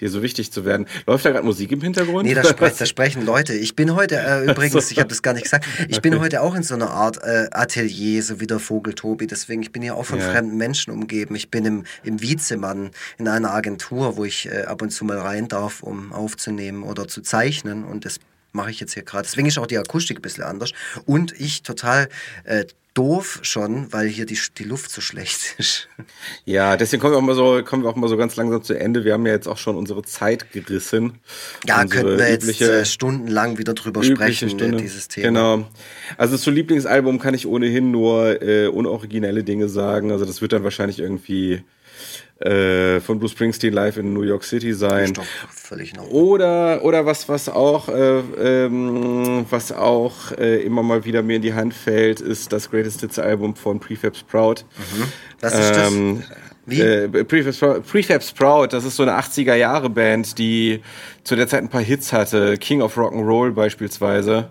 [0.00, 0.86] dir so wichtig zu werden.
[1.06, 2.26] Läuft da gerade Musik im Hintergrund?
[2.26, 3.54] Nee, da, spre da sprechen Leute.
[3.54, 6.54] Ich bin heute äh, übrigens, ich habe das gar nicht gesagt, ich bin heute auch
[6.54, 9.26] in so einer Art äh, Atelier, so wie der Vogel Tobi.
[9.26, 10.30] Deswegen, ich bin ja auch von Ja.
[10.30, 11.34] fremden Menschen umgeben.
[11.34, 15.18] Ich bin im, im Wiezemann in einer Agentur, wo ich äh, ab und zu mal
[15.18, 17.84] rein darf, um aufzunehmen oder zu zeichnen.
[17.84, 18.18] Und das
[18.52, 19.24] mache ich jetzt hier gerade.
[19.24, 20.72] Deswegen ist auch die Akustik ein bisschen anders.
[21.06, 22.08] Und ich total
[22.44, 25.88] äh, doof schon, weil hier die, die Luft so schlecht ist.
[26.44, 28.74] Ja, deswegen kommen wir auch mal so, kommen wir auch mal so ganz langsam zu
[28.74, 29.04] Ende.
[29.04, 31.18] Wir haben ja jetzt auch schon unsere Zeit gerissen.
[31.66, 34.78] Ja, könnten wir jetzt äh, stundenlang wieder drüber sprechen, äh, Stunde.
[34.78, 35.26] dieses Thema.
[35.26, 35.70] Genau.
[36.16, 40.10] Also zu Lieblingsalbum kann ich ohnehin nur äh, unoriginelle Dinge sagen.
[40.10, 41.62] Also das wird dann wahrscheinlich irgendwie
[42.40, 45.12] äh, von Bruce Springsteen live in New York City sein.
[45.12, 46.12] Doch völlig normal.
[46.12, 51.42] Oder, oder was, was auch, äh, ähm, was auch äh, immer mal wieder mir in
[51.42, 54.64] die Hand fällt, ist das Greatest Hits Album von Prefab Sprout.
[55.40, 55.92] Was ist das?
[55.92, 56.22] Ähm,
[56.64, 56.80] Wie?
[56.80, 60.80] Äh, Prefab, Sprout, Prefab Sprout, das ist so eine 80er Jahre Band, die
[61.24, 62.56] zu der Zeit ein paar Hits hatte.
[62.56, 64.48] King of Rock'n'Roll beispielsweise.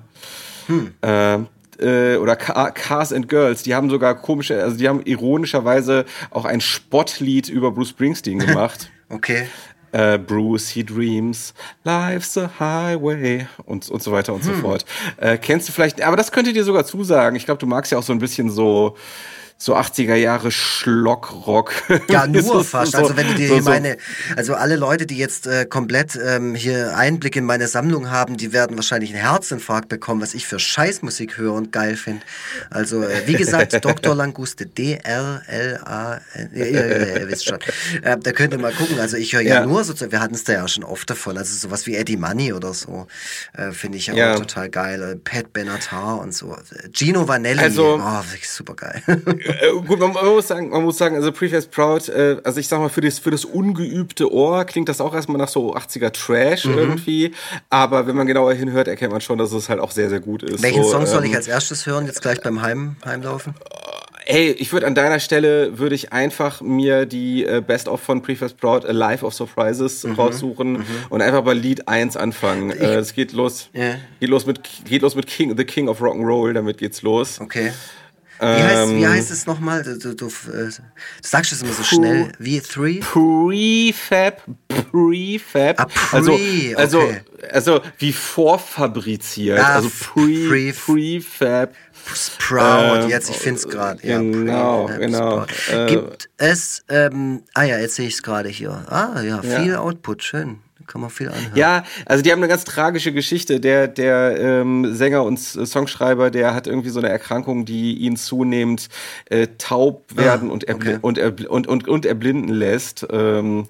[0.68, 0.92] Hm.
[1.02, 1.48] Ähm,
[1.80, 6.46] äh, oder Ca- Cars and Girls, die haben sogar komische, also die haben ironischerweise auch
[6.46, 8.90] ein Spottlied über Bruce Springsteen gemacht.
[9.10, 9.48] Okay.
[9.92, 11.54] äh, Bruce, he dreams,
[11.84, 14.62] life's a highway und, und so weiter und so Hm.
[14.62, 14.86] fort.
[15.18, 17.36] Äh, kennst du vielleicht, aber das könnte dir sogar zusagen.
[17.36, 18.96] Ich glaube, du magst ja auch so ein bisschen so,
[19.62, 21.74] so 80er Jahre Schlockrock.
[22.10, 22.93] Ja, nur fast.
[22.93, 23.97] so- also wenn du dir so- meine,
[24.38, 28.53] also alle Leute, die jetzt äh, komplett ähm, hier Einblick in meine Sammlung haben, die
[28.53, 32.26] werden wahrscheinlich einen Herzinfarkt bekommen, was ich für Scheißmusik höre und geil finde.
[32.70, 34.16] Also äh, wie gesagt, Dr.
[34.16, 37.60] Languste, D-R-L-A, äh, ihr, ihr wisst schon.
[38.01, 38.97] Äh, da könnt ihr mal gucken.
[38.99, 39.66] Also ich höre ja, Ja.
[39.66, 42.53] nur so, wir hatten es da ja schon oft davon, also sowas wie Eddie Money
[42.53, 43.07] oder so,
[43.57, 44.34] äh, finde ich ja, Ja.
[44.36, 45.01] auch total geil.
[45.03, 46.55] Äh, Pat Benatar und so.
[46.93, 49.03] Gino Vanelli, Also- oh, super geil.
[49.50, 52.68] Äh, gut, man, man muss sagen, man muss sagen, also Prefab Proud, äh, also ich
[52.68, 56.12] sag mal, für das, für das ungeübte Ohr klingt das auch erstmal nach so 80er
[56.12, 56.78] Trash Mhm.
[56.78, 57.32] irgendwie.
[57.70, 60.43] Aber wenn man genauer hinhört, erkennt man schon, dass es halt auch sehr, sehr gut
[60.43, 60.62] ist.
[60.62, 63.54] Welchen so, Song soll ähm, ich als erstes hören, jetzt gleich beim Heim, Heimlaufen?
[64.26, 68.22] Hey, ich würde an deiner Stelle würde ich einfach mir die äh, Best of von
[68.22, 72.70] Prefab Proud A Life of Surprises Mhm, raussuchen und einfach bei Lied 1 anfangen.
[72.70, 73.70] Äh, es geht los.
[73.74, 73.95] Ja.
[74.20, 77.41] Geht los mit geht los mit King The King of Rock'n'Roll, damit geht's los.
[77.41, 77.72] Okay.
[78.40, 79.84] Wie, heißt, wie Ähm, heißt es nochmal?
[79.84, 80.32] Du, du, du, äh,
[80.70, 80.72] du
[81.22, 82.32] sagst es immer so schnell.
[82.40, 83.00] Wie Three?
[83.02, 84.42] Prefab,
[84.92, 86.74] Prefab, Ah, pre, also, okay.
[86.78, 87.02] also,
[87.52, 91.74] also wie vorfabriziert, Ah, also pre, pre- Prefab.
[92.16, 94.00] Sprout, Ähm, jetzt, ich finde es gerade.
[94.08, 95.46] Ja, genau, Pre- genau.
[95.48, 95.76] Sprout.
[95.76, 98.72] Äh, Gibt es, ähm, ah ja, jetzt sehe ich es gerade hier.
[98.88, 99.60] Ah ja, Ja.
[99.62, 100.60] viel Output, schön.
[100.90, 101.52] Kann man viel anhören.
[101.56, 103.60] Ja, also die haben eine ganz tragische Geschichte.
[103.60, 108.90] Der, der ähm, Sänger und Songschreiber, der hat irgendwie so eine Erkrankung, die ihn zunehmend
[109.30, 110.98] äh, taub werden Ah, und, okay.
[111.02, 113.06] und, und, und, und erblinden lässt.
[113.12, 113.68] Ähm,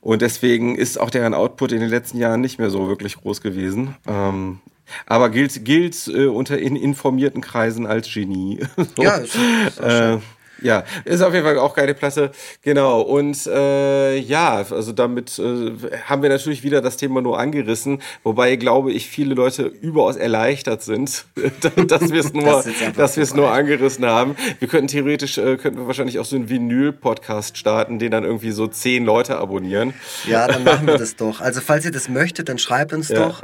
[0.00, 3.40] und deswegen ist auch deren Output in den letzten Jahren nicht mehr so wirklich groß
[3.42, 3.94] gewesen.
[4.06, 4.60] Ähm,
[5.04, 8.60] aber gilt, gilt äh, unter in informierten Kreisen als Genie.
[8.96, 9.02] so.
[9.02, 9.34] Ja, ist-
[9.68, 10.16] ist äh,
[10.62, 12.30] ja, ist auf jeden Fall auch geile Platte.
[12.62, 13.00] Genau.
[13.00, 15.72] Und äh, ja, also damit äh,
[16.06, 20.82] haben wir natürlich wieder das Thema nur angerissen, wobei glaube ich viele Leute überaus erleichtert
[20.82, 21.24] sind,
[21.88, 24.36] dass wir es nur, Das dass wir es nur angerissen haben.
[24.58, 28.50] Wir könnten theoretisch äh, könnten wir wahrscheinlich auch so einen Vinyl-Podcast starten, den dann irgendwie
[28.50, 29.94] so zehn Leute abonnieren.
[30.26, 31.40] Ja, dann machen wir das doch.
[31.40, 33.26] Also falls ihr das möchtet, dann schreibt uns Ja.
[33.26, 33.42] doch.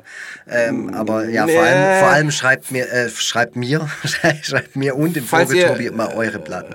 [0.48, 1.54] Ähm, aber ja, Nee.
[1.54, 3.88] vor allem, vor allem schreibt mir, äh, schreibt mir,
[4.42, 6.74] schreibt mir und dem Vogel Tobi mal eure Platten.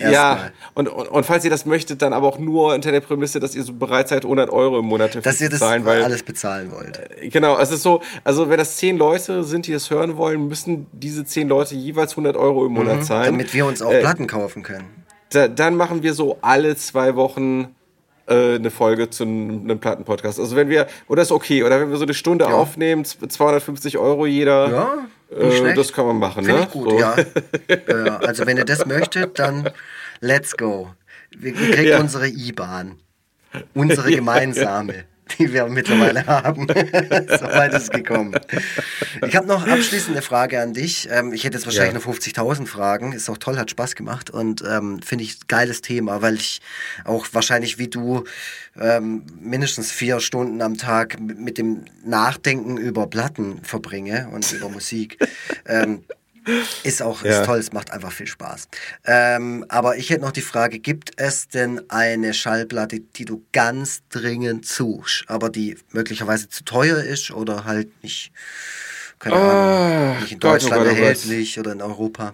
[0.00, 3.40] Ja, und, und, und falls ihr das möchtet, dann aber auch nur unter der Prämisse,
[3.40, 6.02] dass ihr so bereit seid, 100 Euro im Monat Dass zu ihr das zahlen, weil
[6.04, 7.00] alles bezahlen wollt.
[7.32, 10.86] Genau, es ist so, also wenn das zehn Leute sind, die es hören wollen, müssen
[10.92, 13.34] diese zehn Leute jeweils 100 Euro im Monat zahlen.
[13.34, 13.38] Mhm.
[13.38, 14.84] Damit wir uns auch Äh, Platten kaufen können.
[15.30, 17.68] da, dann machen wir so alle zwei Wochen
[18.28, 20.40] äh, eine Folge zu einem Plattenpodcast.
[20.40, 23.98] Also wenn wir, oder ist okay, oder wenn wir so eine Stunde aufnehmen, z- 250
[23.98, 24.94] Euro jeder, Ja,
[25.30, 26.66] äh, das kann man machen, Finde ne?
[26.66, 26.98] ich gut, so.
[26.98, 27.16] ja.
[28.20, 29.70] Also wenn ihr das möchtet, dann
[30.20, 30.94] let's go.
[31.36, 32.00] Wir, kriegt Ja.
[32.00, 32.96] unsere IBAN.
[33.74, 35.04] Unsere gemeinsame.
[35.38, 36.66] Die wir mittlerweile haben.
[36.68, 36.74] so
[37.46, 38.34] weit ist es gekommen.
[39.26, 41.08] Ich habe noch abschließende Frage an dich.
[41.10, 42.10] Ähm, ich hätte jetzt wahrscheinlich Ja.
[42.10, 43.12] noch 50.000 Fragen.
[43.12, 46.60] Ist auch toll, hat Spaß gemacht und ähm, finde ich geiles Thema, weil ich
[47.04, 48.24] auch wahrscheinlich wie du
[48.80, 54.68] ähm, mindestens vier Stunden am Tag mit mit dem Nachdenken über Platten verbringe und über
[54.68, 55.18] Musik.
[56.84, 57.40] ist auch Ja.
[57.40, 58.68] ist toll, es macht einfach viel Spaß.
[59.04, 64.02] Ähm, aber ich hätte noch die Frage, gibt es denn eine Schallplatte, die du ganz
[64.10, 68.32] dringend suchst, aber die möglicherweise zu teuer ist oder halt nicht,
[69.18, 70.98] keine Ahnung, nicht in Ah, Gott, oh Deutschland Gott, oh Gott.
[70.98, 72.32] erhältlich oder in Europa?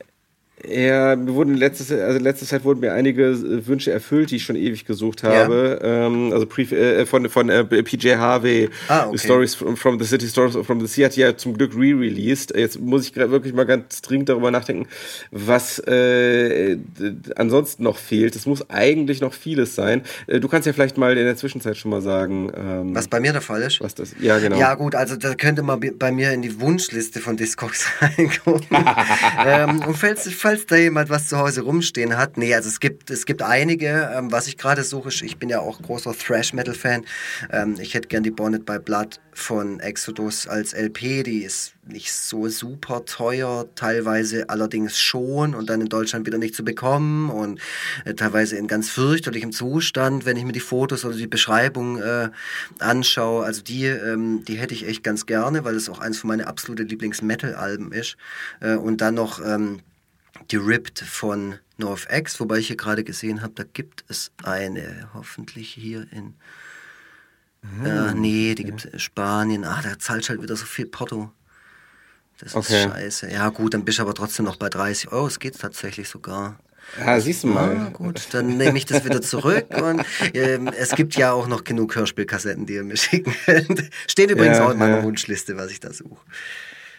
[0.68, 4.44] Ja, mir wurden letztes, also letzte Zeit wurden mir einige äh, Wünsche erfüllt, die ich
[4.44, 5.30] schon ewig gesucht Ja.
[5.30, 5.80] habe.
[5.82, 9.18] Ähm, also pre, äh, von, von äh, PJ Harvey, Ah, okay.
[9.18, 12.54] Stories from, from the City, Stories from the Sea hat ja zum Glück re-released.
[12.56, 14.86] Jetzt muss ich gerade wirklich mal ganz dringend darüber nachdenken,
[15.30, 16.76] was äh,
[17.36, 18.36] ansonsten noch fehlt.
[18.36, 20.02] Es muss eigentlich noch vieles sein.
[20.26, 23.20] Äh, du kannst ja vielleicht mal in der Zwischenzeit schon mal sagen, ähm, Was bei
[23.20, 23.80] mir der Fall ist?
[23.80, 24.14] was das.
[24.20, 24.58] Ja, genau.
[24.58, 28.66] Ja gut, also da könnte man bei mir in die Wunschliste von Discogs reingucken.
[29.46, 33.10] ähm, und falls, falls da jemand was zu Hause rumstehen hat, nee, also es gibt,
[33.10, 37.04] es gibt einige, ähm, was ich gerade suche, ich bin ja auch großer Thrash-Metal-Fan.
[37.50, 42.12] Ähm, ich hätte gern die Bonnet by Blood von Exodus als LP, die ist nicht
[42.12, 47.60] so super teuer, teilweise allerdings schon und dann in Deutschland wieder nicht zu bekommen und
[48.04, 52.30] äh, teilweise in ganz fürchterlichem Zustand, wenn ich mir die Fotos oder die Beschreibung äh,
[52.78, 53.44] anschaue.
[53.44, 56.44] Also die, ähm, die hätte ich echt ganz gerne, weil es auch eins von meinen
[56.44, 58.16] absoluten Lieblings-Metal-Alben ist.
[58.60, 59.80] Äh, und dann noch ähm,
[60.52, 65.70] die Ripped von NoFX, wobei ich hier gerade gesehen habe, da gibt es eine, hoffentlich
[65.70, 66.34] hier in
[67.84, 69.64] äh, nee, die gibt es in Spanien.
[69.64, 71.30] Ah, da zahlst du halt wieder so viel Porto.
[72.38, 72.74] Das Okay.
[72.74, 73.30] ist scheiße.
[73.30, 75.28] Ja, gut, dann bist du aber trotzdem noch bei 30 Euro.
[75.28, 76.58] Es geht tatsächlich sogar.
[76.98, 77.76] Ja, siehst du mal.
[77.76, 79.66] Ah, gut, dann nehme ich das wieder zurück.
[79.80, 80.04] Und
[80.34, 83.88] ähm, es gibt ja auch noch genug Hörspielkassetten, die ihr mir schicken könnt.
[84.08, 85.02] Steht übrigens Ja, auch in meiner ja.
[85.04, 86.20] Wunschliste, was ich da suche.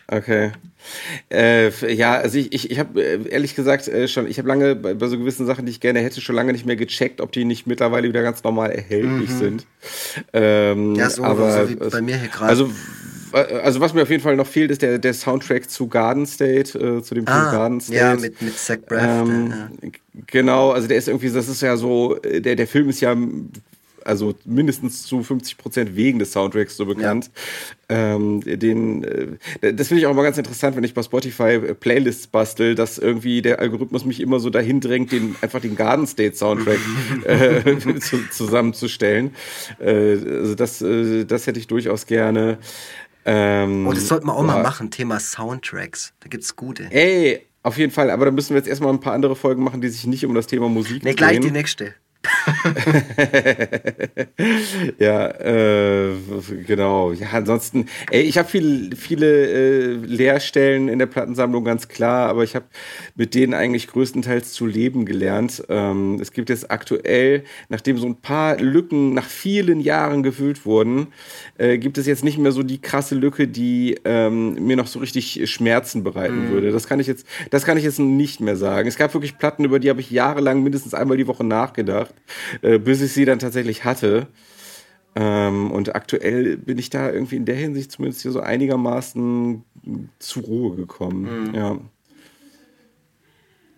[0.08, 0.52] Okay.
[1.32, 4.76] Äh, ja, also ich, ich, ich habe äh, ehrlich gesagt äh, schon, ich habe lange
[4.76, 7.32] bei, bei so gewissen Sachen, die ich gerne hätte, schon lange nicht mehr gecheckt, ob
[7.32, 9.66] die nicht mittlerweile wieder ganz normal erhältlich sind.
[10.34, 10.96] Ähm, Mhm.
[10.96, 12.50] Ja, so- aber, so wie bei mir hier gerade.
[12.50, 15.88] Also, w- also was mir auf jeden Fall noch fehlt, ist der, der Soundtrack zu
[15.88, 17.98] Garden State, äh, zu dem Film Ah, Garden State.
[18.00, 19.28] ja, mit, mit Zach Braff.
[19.28, 19.70] Ähm, ja.
[20.28, 23.16] Genau, also der ist irgendwie, das ist ja so, äh, der, der Film ist ja
[24.06, 27.30] also mindestens zu 50 Prozent wegen des Soundtracks so bekannt.
[27.90, 31.74] Ähm, den, äh, das finde ich auch immer ganz interessant, wenn ich bei Spotify äh,
[31.74, 36.08] Playlists bastel, dass irgendwie der Algorithmus mich immer so dahin drängt, den, einfach den Garden
[36.08, 36.80] State Soundtrack
[37.26, 39.36] äh, zu, zusammenzustellen.
[39.80, 42.58] Äh, also das, äh, das hätte ich durchaus gerne.
[43.26, 44.64] Ähm, Oh, das sollten wir auch mal ja.
[44.64, 46.14] machen, Thema Soundtracks.
[46.20, 46.88] Da gibt's gute.
[46.92, 49.80] Ey, auf jeden Fall, aber da müssen wir jetzt erstmal ein paar andere Folgen machen,
[49.80, 51.44] die sich nicht um das Thema Musik Ne, gleich drehen.
[51.44, 51.94] die nächste.
[55.00, 56.12] Ja, äh,
[56.66, 57.12] genau.
[57.14, 62.44] Ja, ansonsten, ey, ich habe viel, viele äh, Leerstellen in der Plattensammlung, ganz klar, aber
[62.44, 62.66] ich habe
[63.16, 65.64] mit denen eigentlich größtenteils zu leben gelernt.
[65.70, 71.08] Ähm, es gibt jetzt aktuell, nachdem so ein paar Lücken nach vielen Jahren gefüllt wurden,
[71.58, 75.00] äh, gibt es jetzt nicht mehr so die krasse Lücke, die ähm, mir noch so
[75.00, 76.72] richtig Schmerzen bereiten würde.
[76.72, 78.88] Das kann ich jetzt, das kann ich jetzt nicht mehr sagen.
[78.88, 82.14] Es gab wirklich Platten, über die habe ich jahrelang mindestens einmal die Woche nachgedacht,
[82.62, 84.28] äh, bis ich sie dann tatsächlich hatte.
[85.16, 89.64] Ähm, und aktuell bin ich da irgendwie in der Hinsicht zumindest hier so einigermaßen
[90.20, 91.54] zur Ruhe gekommen.
[91.54, 91.78] Ja.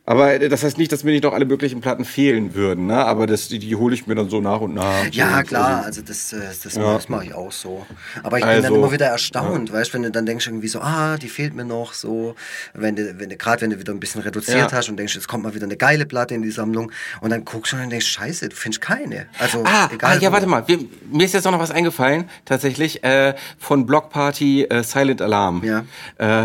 [0.08, 2.98] Aber äh, das heißt nicht, dass mir nicht noch alle möglichen Platten fehlen würden, ne?
[3.06, 5.08] Aber das, die, die hole ich mir dann so nach und nach.
[5.12, 6.94] Ja, Und, klar, also- also das, äh, das, Ja.
[6.94, 7.86] das mache ich auch so.
[8.22, 10.68] Aber ich bin dann Also, immer wieder erstaunt, weißt du, wenn du dann denkst irgendwie
[10.68, 12.36] so, ah, die fehlt mir noch so,
[12.74, 14.78] wenn du, wenn du gerade wenn du wieder ein bisschen reduziert Ja.
[14.78, 16.92] hast und denkst, jetzt kommt mal wieder eine geile Platte in die Sammlung
[17.22, 19.26] und dann guckst du und denkst, scheiße, du findest keine.
[19.40, 20.18] Also Ah, egal.
[20.18, 20.34] ah, ja, wo.
[20.34, 20.68] warte mal.
[20.68, 20.80] Wir,
[21.12, 25.64] mir ist jetzt auch noch was eingefallen, tatsächlich, äh, von Block Party äh, Silent Alarm.
[25.64, 25.86] Ja.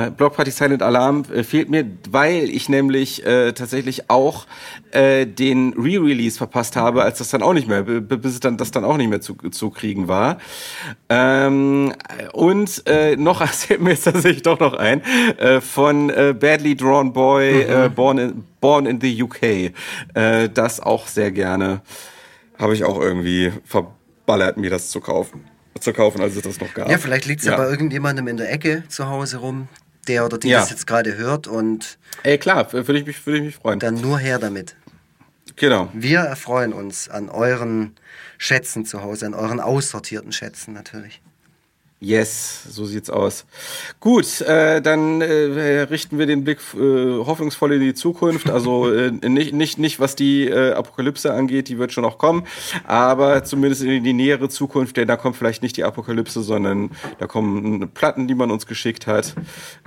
[0.07, 4.47] Äh, Block Party Silent Alarm äh, fehlt mir, weil ich nämlich äh, tatsächlich auch
[4.93, 8.71] äh, den Re-Release verpasst habe, als das dann auch nicht mehr, bis es dann das
[8.71, 10.39] dann auch nicht mehr zu, zu kriegen war.
[11.09, 11.93] Ähm,
[12.33, 15.03] und äh, noch erzählt mir jetzt tatsächlich doch noch ein
[15.39, 19.43] äh, von äh, Badly Drawn Boy, äh, born, in, born in the UK.
[19.43, 21.83] Äh, das auch sehr gerne
[22.61, 25.45] habe ich auch irgendwie verballert, mir das zu kaufen.
[25.81, 26.91] Zu kaufen, als es das noch gab.
[26.91, 27.57] Ja, vielleicht liegt es ja.
[27.57, 29.69] bei irgendjemandem in der Ecke zu Hause rum,
[30.11, 30.61] der oder die Ja.
[30.61, 33.79] das jetzt gerade hört und Ey, klar, würde ich, mich- würde ich mich freuen.
[33.79, 34.77] dann nur her damit.
[35.57, 35.89] Genau.
[35.93, 37.95] Wir erfreuen uns an euren
[38.39, 41.21] Schätzen zu Hause, an euren aussortierten Schätzen natürlich.
[42.03, 43.45] Yes, so sieht's aus.
[44.01, 48.49] Gut, äh, dann äh, richten wir den Blick äh, hoffnungsvoll in die Zukunft.
[48.49, 52.45] Also äh, nicht, nicht, nicht was die äh, Apokalypse angeht, die wird schon noch kommen,
[52.87, 57.27] aber zumindest in die nähere Zukunft, denn da kommt vielleicht nicht die Apokalypse, sondern da
[57.27, 59.35] kommen Platten, die man uns geschickt hat.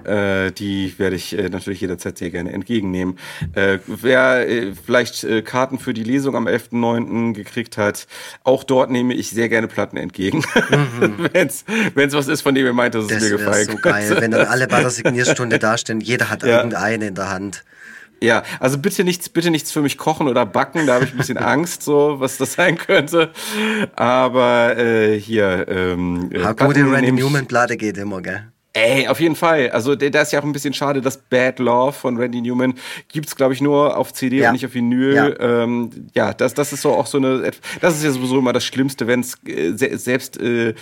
[0.04, 3.18] Äh, die werde ich äh, natürlich jederzeit sehr gerne entgegennehmen.
[3.56, 7.34] Äh, wer äh, vielleicht äh, Karten für die Lesung am 11.9.
[7.34, 8.06] gekriegt hat,
[8.44, 10.44] auch dort nehme ich sehr gerne Platten entgegen.
[10.70, 11.30] Mhm.
[11.34, 11.66] wenn's,
[11.96, 14.16] wenn es was ist, von dem ihr meint, dass das es mir gefallen so geil,
[14.20, 16.58] wenn dann alle bei der Signierstunde dastehen, jeder hat ja.
[16.58, 17.64] irgendeine in der Hand.
[18.22, 21.18] Ja, also bitte nichts, bitte nichts für mich kochen oder backen, da habe ich ein
[21.18, 23.32] bisschen Angst, so was das sein könnte.
[23.98, 25.66] Aber äh, hier.
[25.68, 28.53] Ähm, äh, gute Randy Newman Platte geht immer, gell?
[28.76, 29.70] Ey, auf jeden Fall.
[29.70, 32.74] Also da ist ja auch ein bisschen schade, dass Bad Love von Randy Newman
[33.08, 34.50] gibt's glaube ich nur auf CD ja.
[34.50, 35.14] und nicht auf Vinyl.
[35.14, 37.52] Ja, ähm, ja das, das ist so auch so eine.
[37.82, 40.74] Das ist ja sowieso immer das Schlimmste, wenn es äh, selbst äh,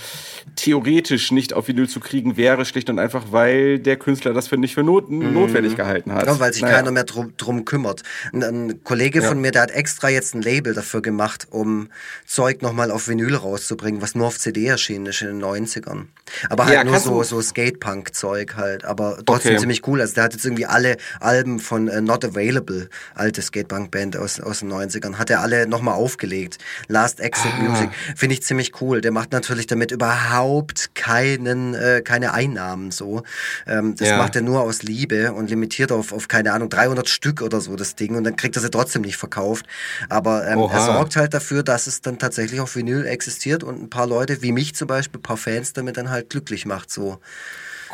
[0.56, 4.58] theoretisch nicht auf Vinyl zu kriegen wäre, schlicht und einfach, weil der Künstler das für
[4.58, 5.34] nicht für not mhm.
[5.34, 6.28] notwendig gehalten hat.
[6.28, 6.78] Ja, weil sich naja.
[6.78, 8.04] keiner mehr drum, drum kümmert.
[8.32, 9.28] Ein, ein Kollege ja.
[9.28, 11.90] von mir, der hat extra jetzt ein Label dafür gemacht, um
[12.26, 16.06] Zeug nochmal auf Vinyl rauszubringen, was nur auf CD erschienen ist in den 90ern.
[16.50, 19.60] Aber halt nur so, so Skate Punk-Zeug halt, aber trotzdem okay.
[19.60, 20.00] ziemlich cool.
[20.00, 24.60] Also der hat jetzt irgendwie alle Alben von äh, Not Available, alte Skatepunk-Band aus, aus
[24.60, 26.60] den 90ern, hat er alle nochmal aufgelegt.
[26.88, 27.62] Last Exit ah.
[27.62, 29.02] Music, finde ich ziemlich cool.
[29.02, 33.24] Der macht natürlich damit überhaupt keinen, äh, keine Einnahmen so.
[33.68, 34.18] Ähm, das ja.
[34.18, 37.76] macht er nur aus Liebe und limitiert auf, auf, keine Ahnung, 300 Stück oder so
[37.76, 39.66] das Ding und dann kriegt er sie trotzdem nicht verkauft.
[40.08, 43.90] Aber ähm, er sorgt halt dafür, dass es dann tatsächlich auf Vinyl existiert und ein
[43.90, 47.20] paar Leute, wie mich zum Beispiel, ein paar Fans damit dann halt glücklich macht so.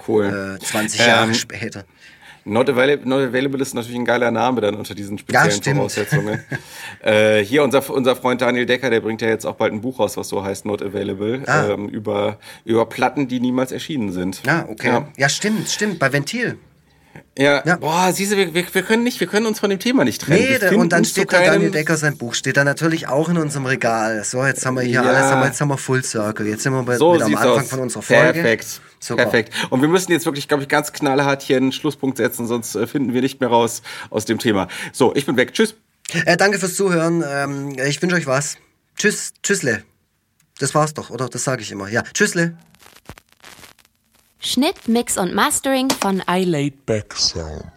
[0.07, 0.57] Cool.
[0.60, 1.86] Äh, 20 Jahre ähm, später.
[2.48, 6.44] Not available, not available ist natürlich ein geiler Name dann unter diesen speziellen ja, Voraussetzungen.
[7.03, 9.99] äh, hier unser, unser Freund Daniel Decker, der bringt ja jetzt auch bald ein Buch
[9.99, 11.68] raus, was so heißt Not Available, ah.
[11.68, 14.44] ähm, über, über Platten, die niemals erschienen sind.
[14.45, 14.88] Ja, okay.
[14.88, 16.57] Ja, ja stimmt, stimmt, bei Ventil.
[17.38, 17.64] Ja.
[17.65, 17.76] ja.
[17.76, 20.22] Boah, siehst du, wir, wir, wir, können nicht, wir können uns von dem Thema nicht
[20.22, 20.57] trennen.
[20.69, 23.65] Nee, und dann steht da Daniel Decker sein Buch, steht da natürlich auch in unserem
[23.65, 24.24] Regal.
[24.24, 25.03] So, jetzt haben wir hier ja.
[25.03, 26.48] alles, jetzt haben wir Full Circle.
[26.48, 27.68] Jetzt sind wir bei, so wieder am Anfang aus.
[27.68, 28.34] von unserer Folge.
[28.34, 28.82] Perfekt.
[28.99, 29.24] Super.
[29.24, 29.53] Perfekt.
[29.69, 32.88] Und wir müssen jetzt wirklich, glaube ich, ganz knallhart hier einen Schlusspunkt setzen, sonst äh,
[32.88, 34.68] finden wir nicht mehr raus aus dem Thema.
[34.91, 35.53] So, ich bin weg.
[35.53, 35.76] Tschüss.
[36.26, 37.24] Äh, danke fürs Zuhören.
[37.28, 38.57] Ähm, ich wünsche euch was.
[38.95, 39.34] Tschüss.
[39.44, 39.84] Tschüssle.
[40.60, 41.30] Das war's doch, oder?
[41.30, 41.90] Das sage ich immer.
[41.90, 42.03] Ja.
[42.14, 42.57] Tschüssle.
[44.40, 47.77] Schnitt, Mix und Mastering von I Laid Back Sound.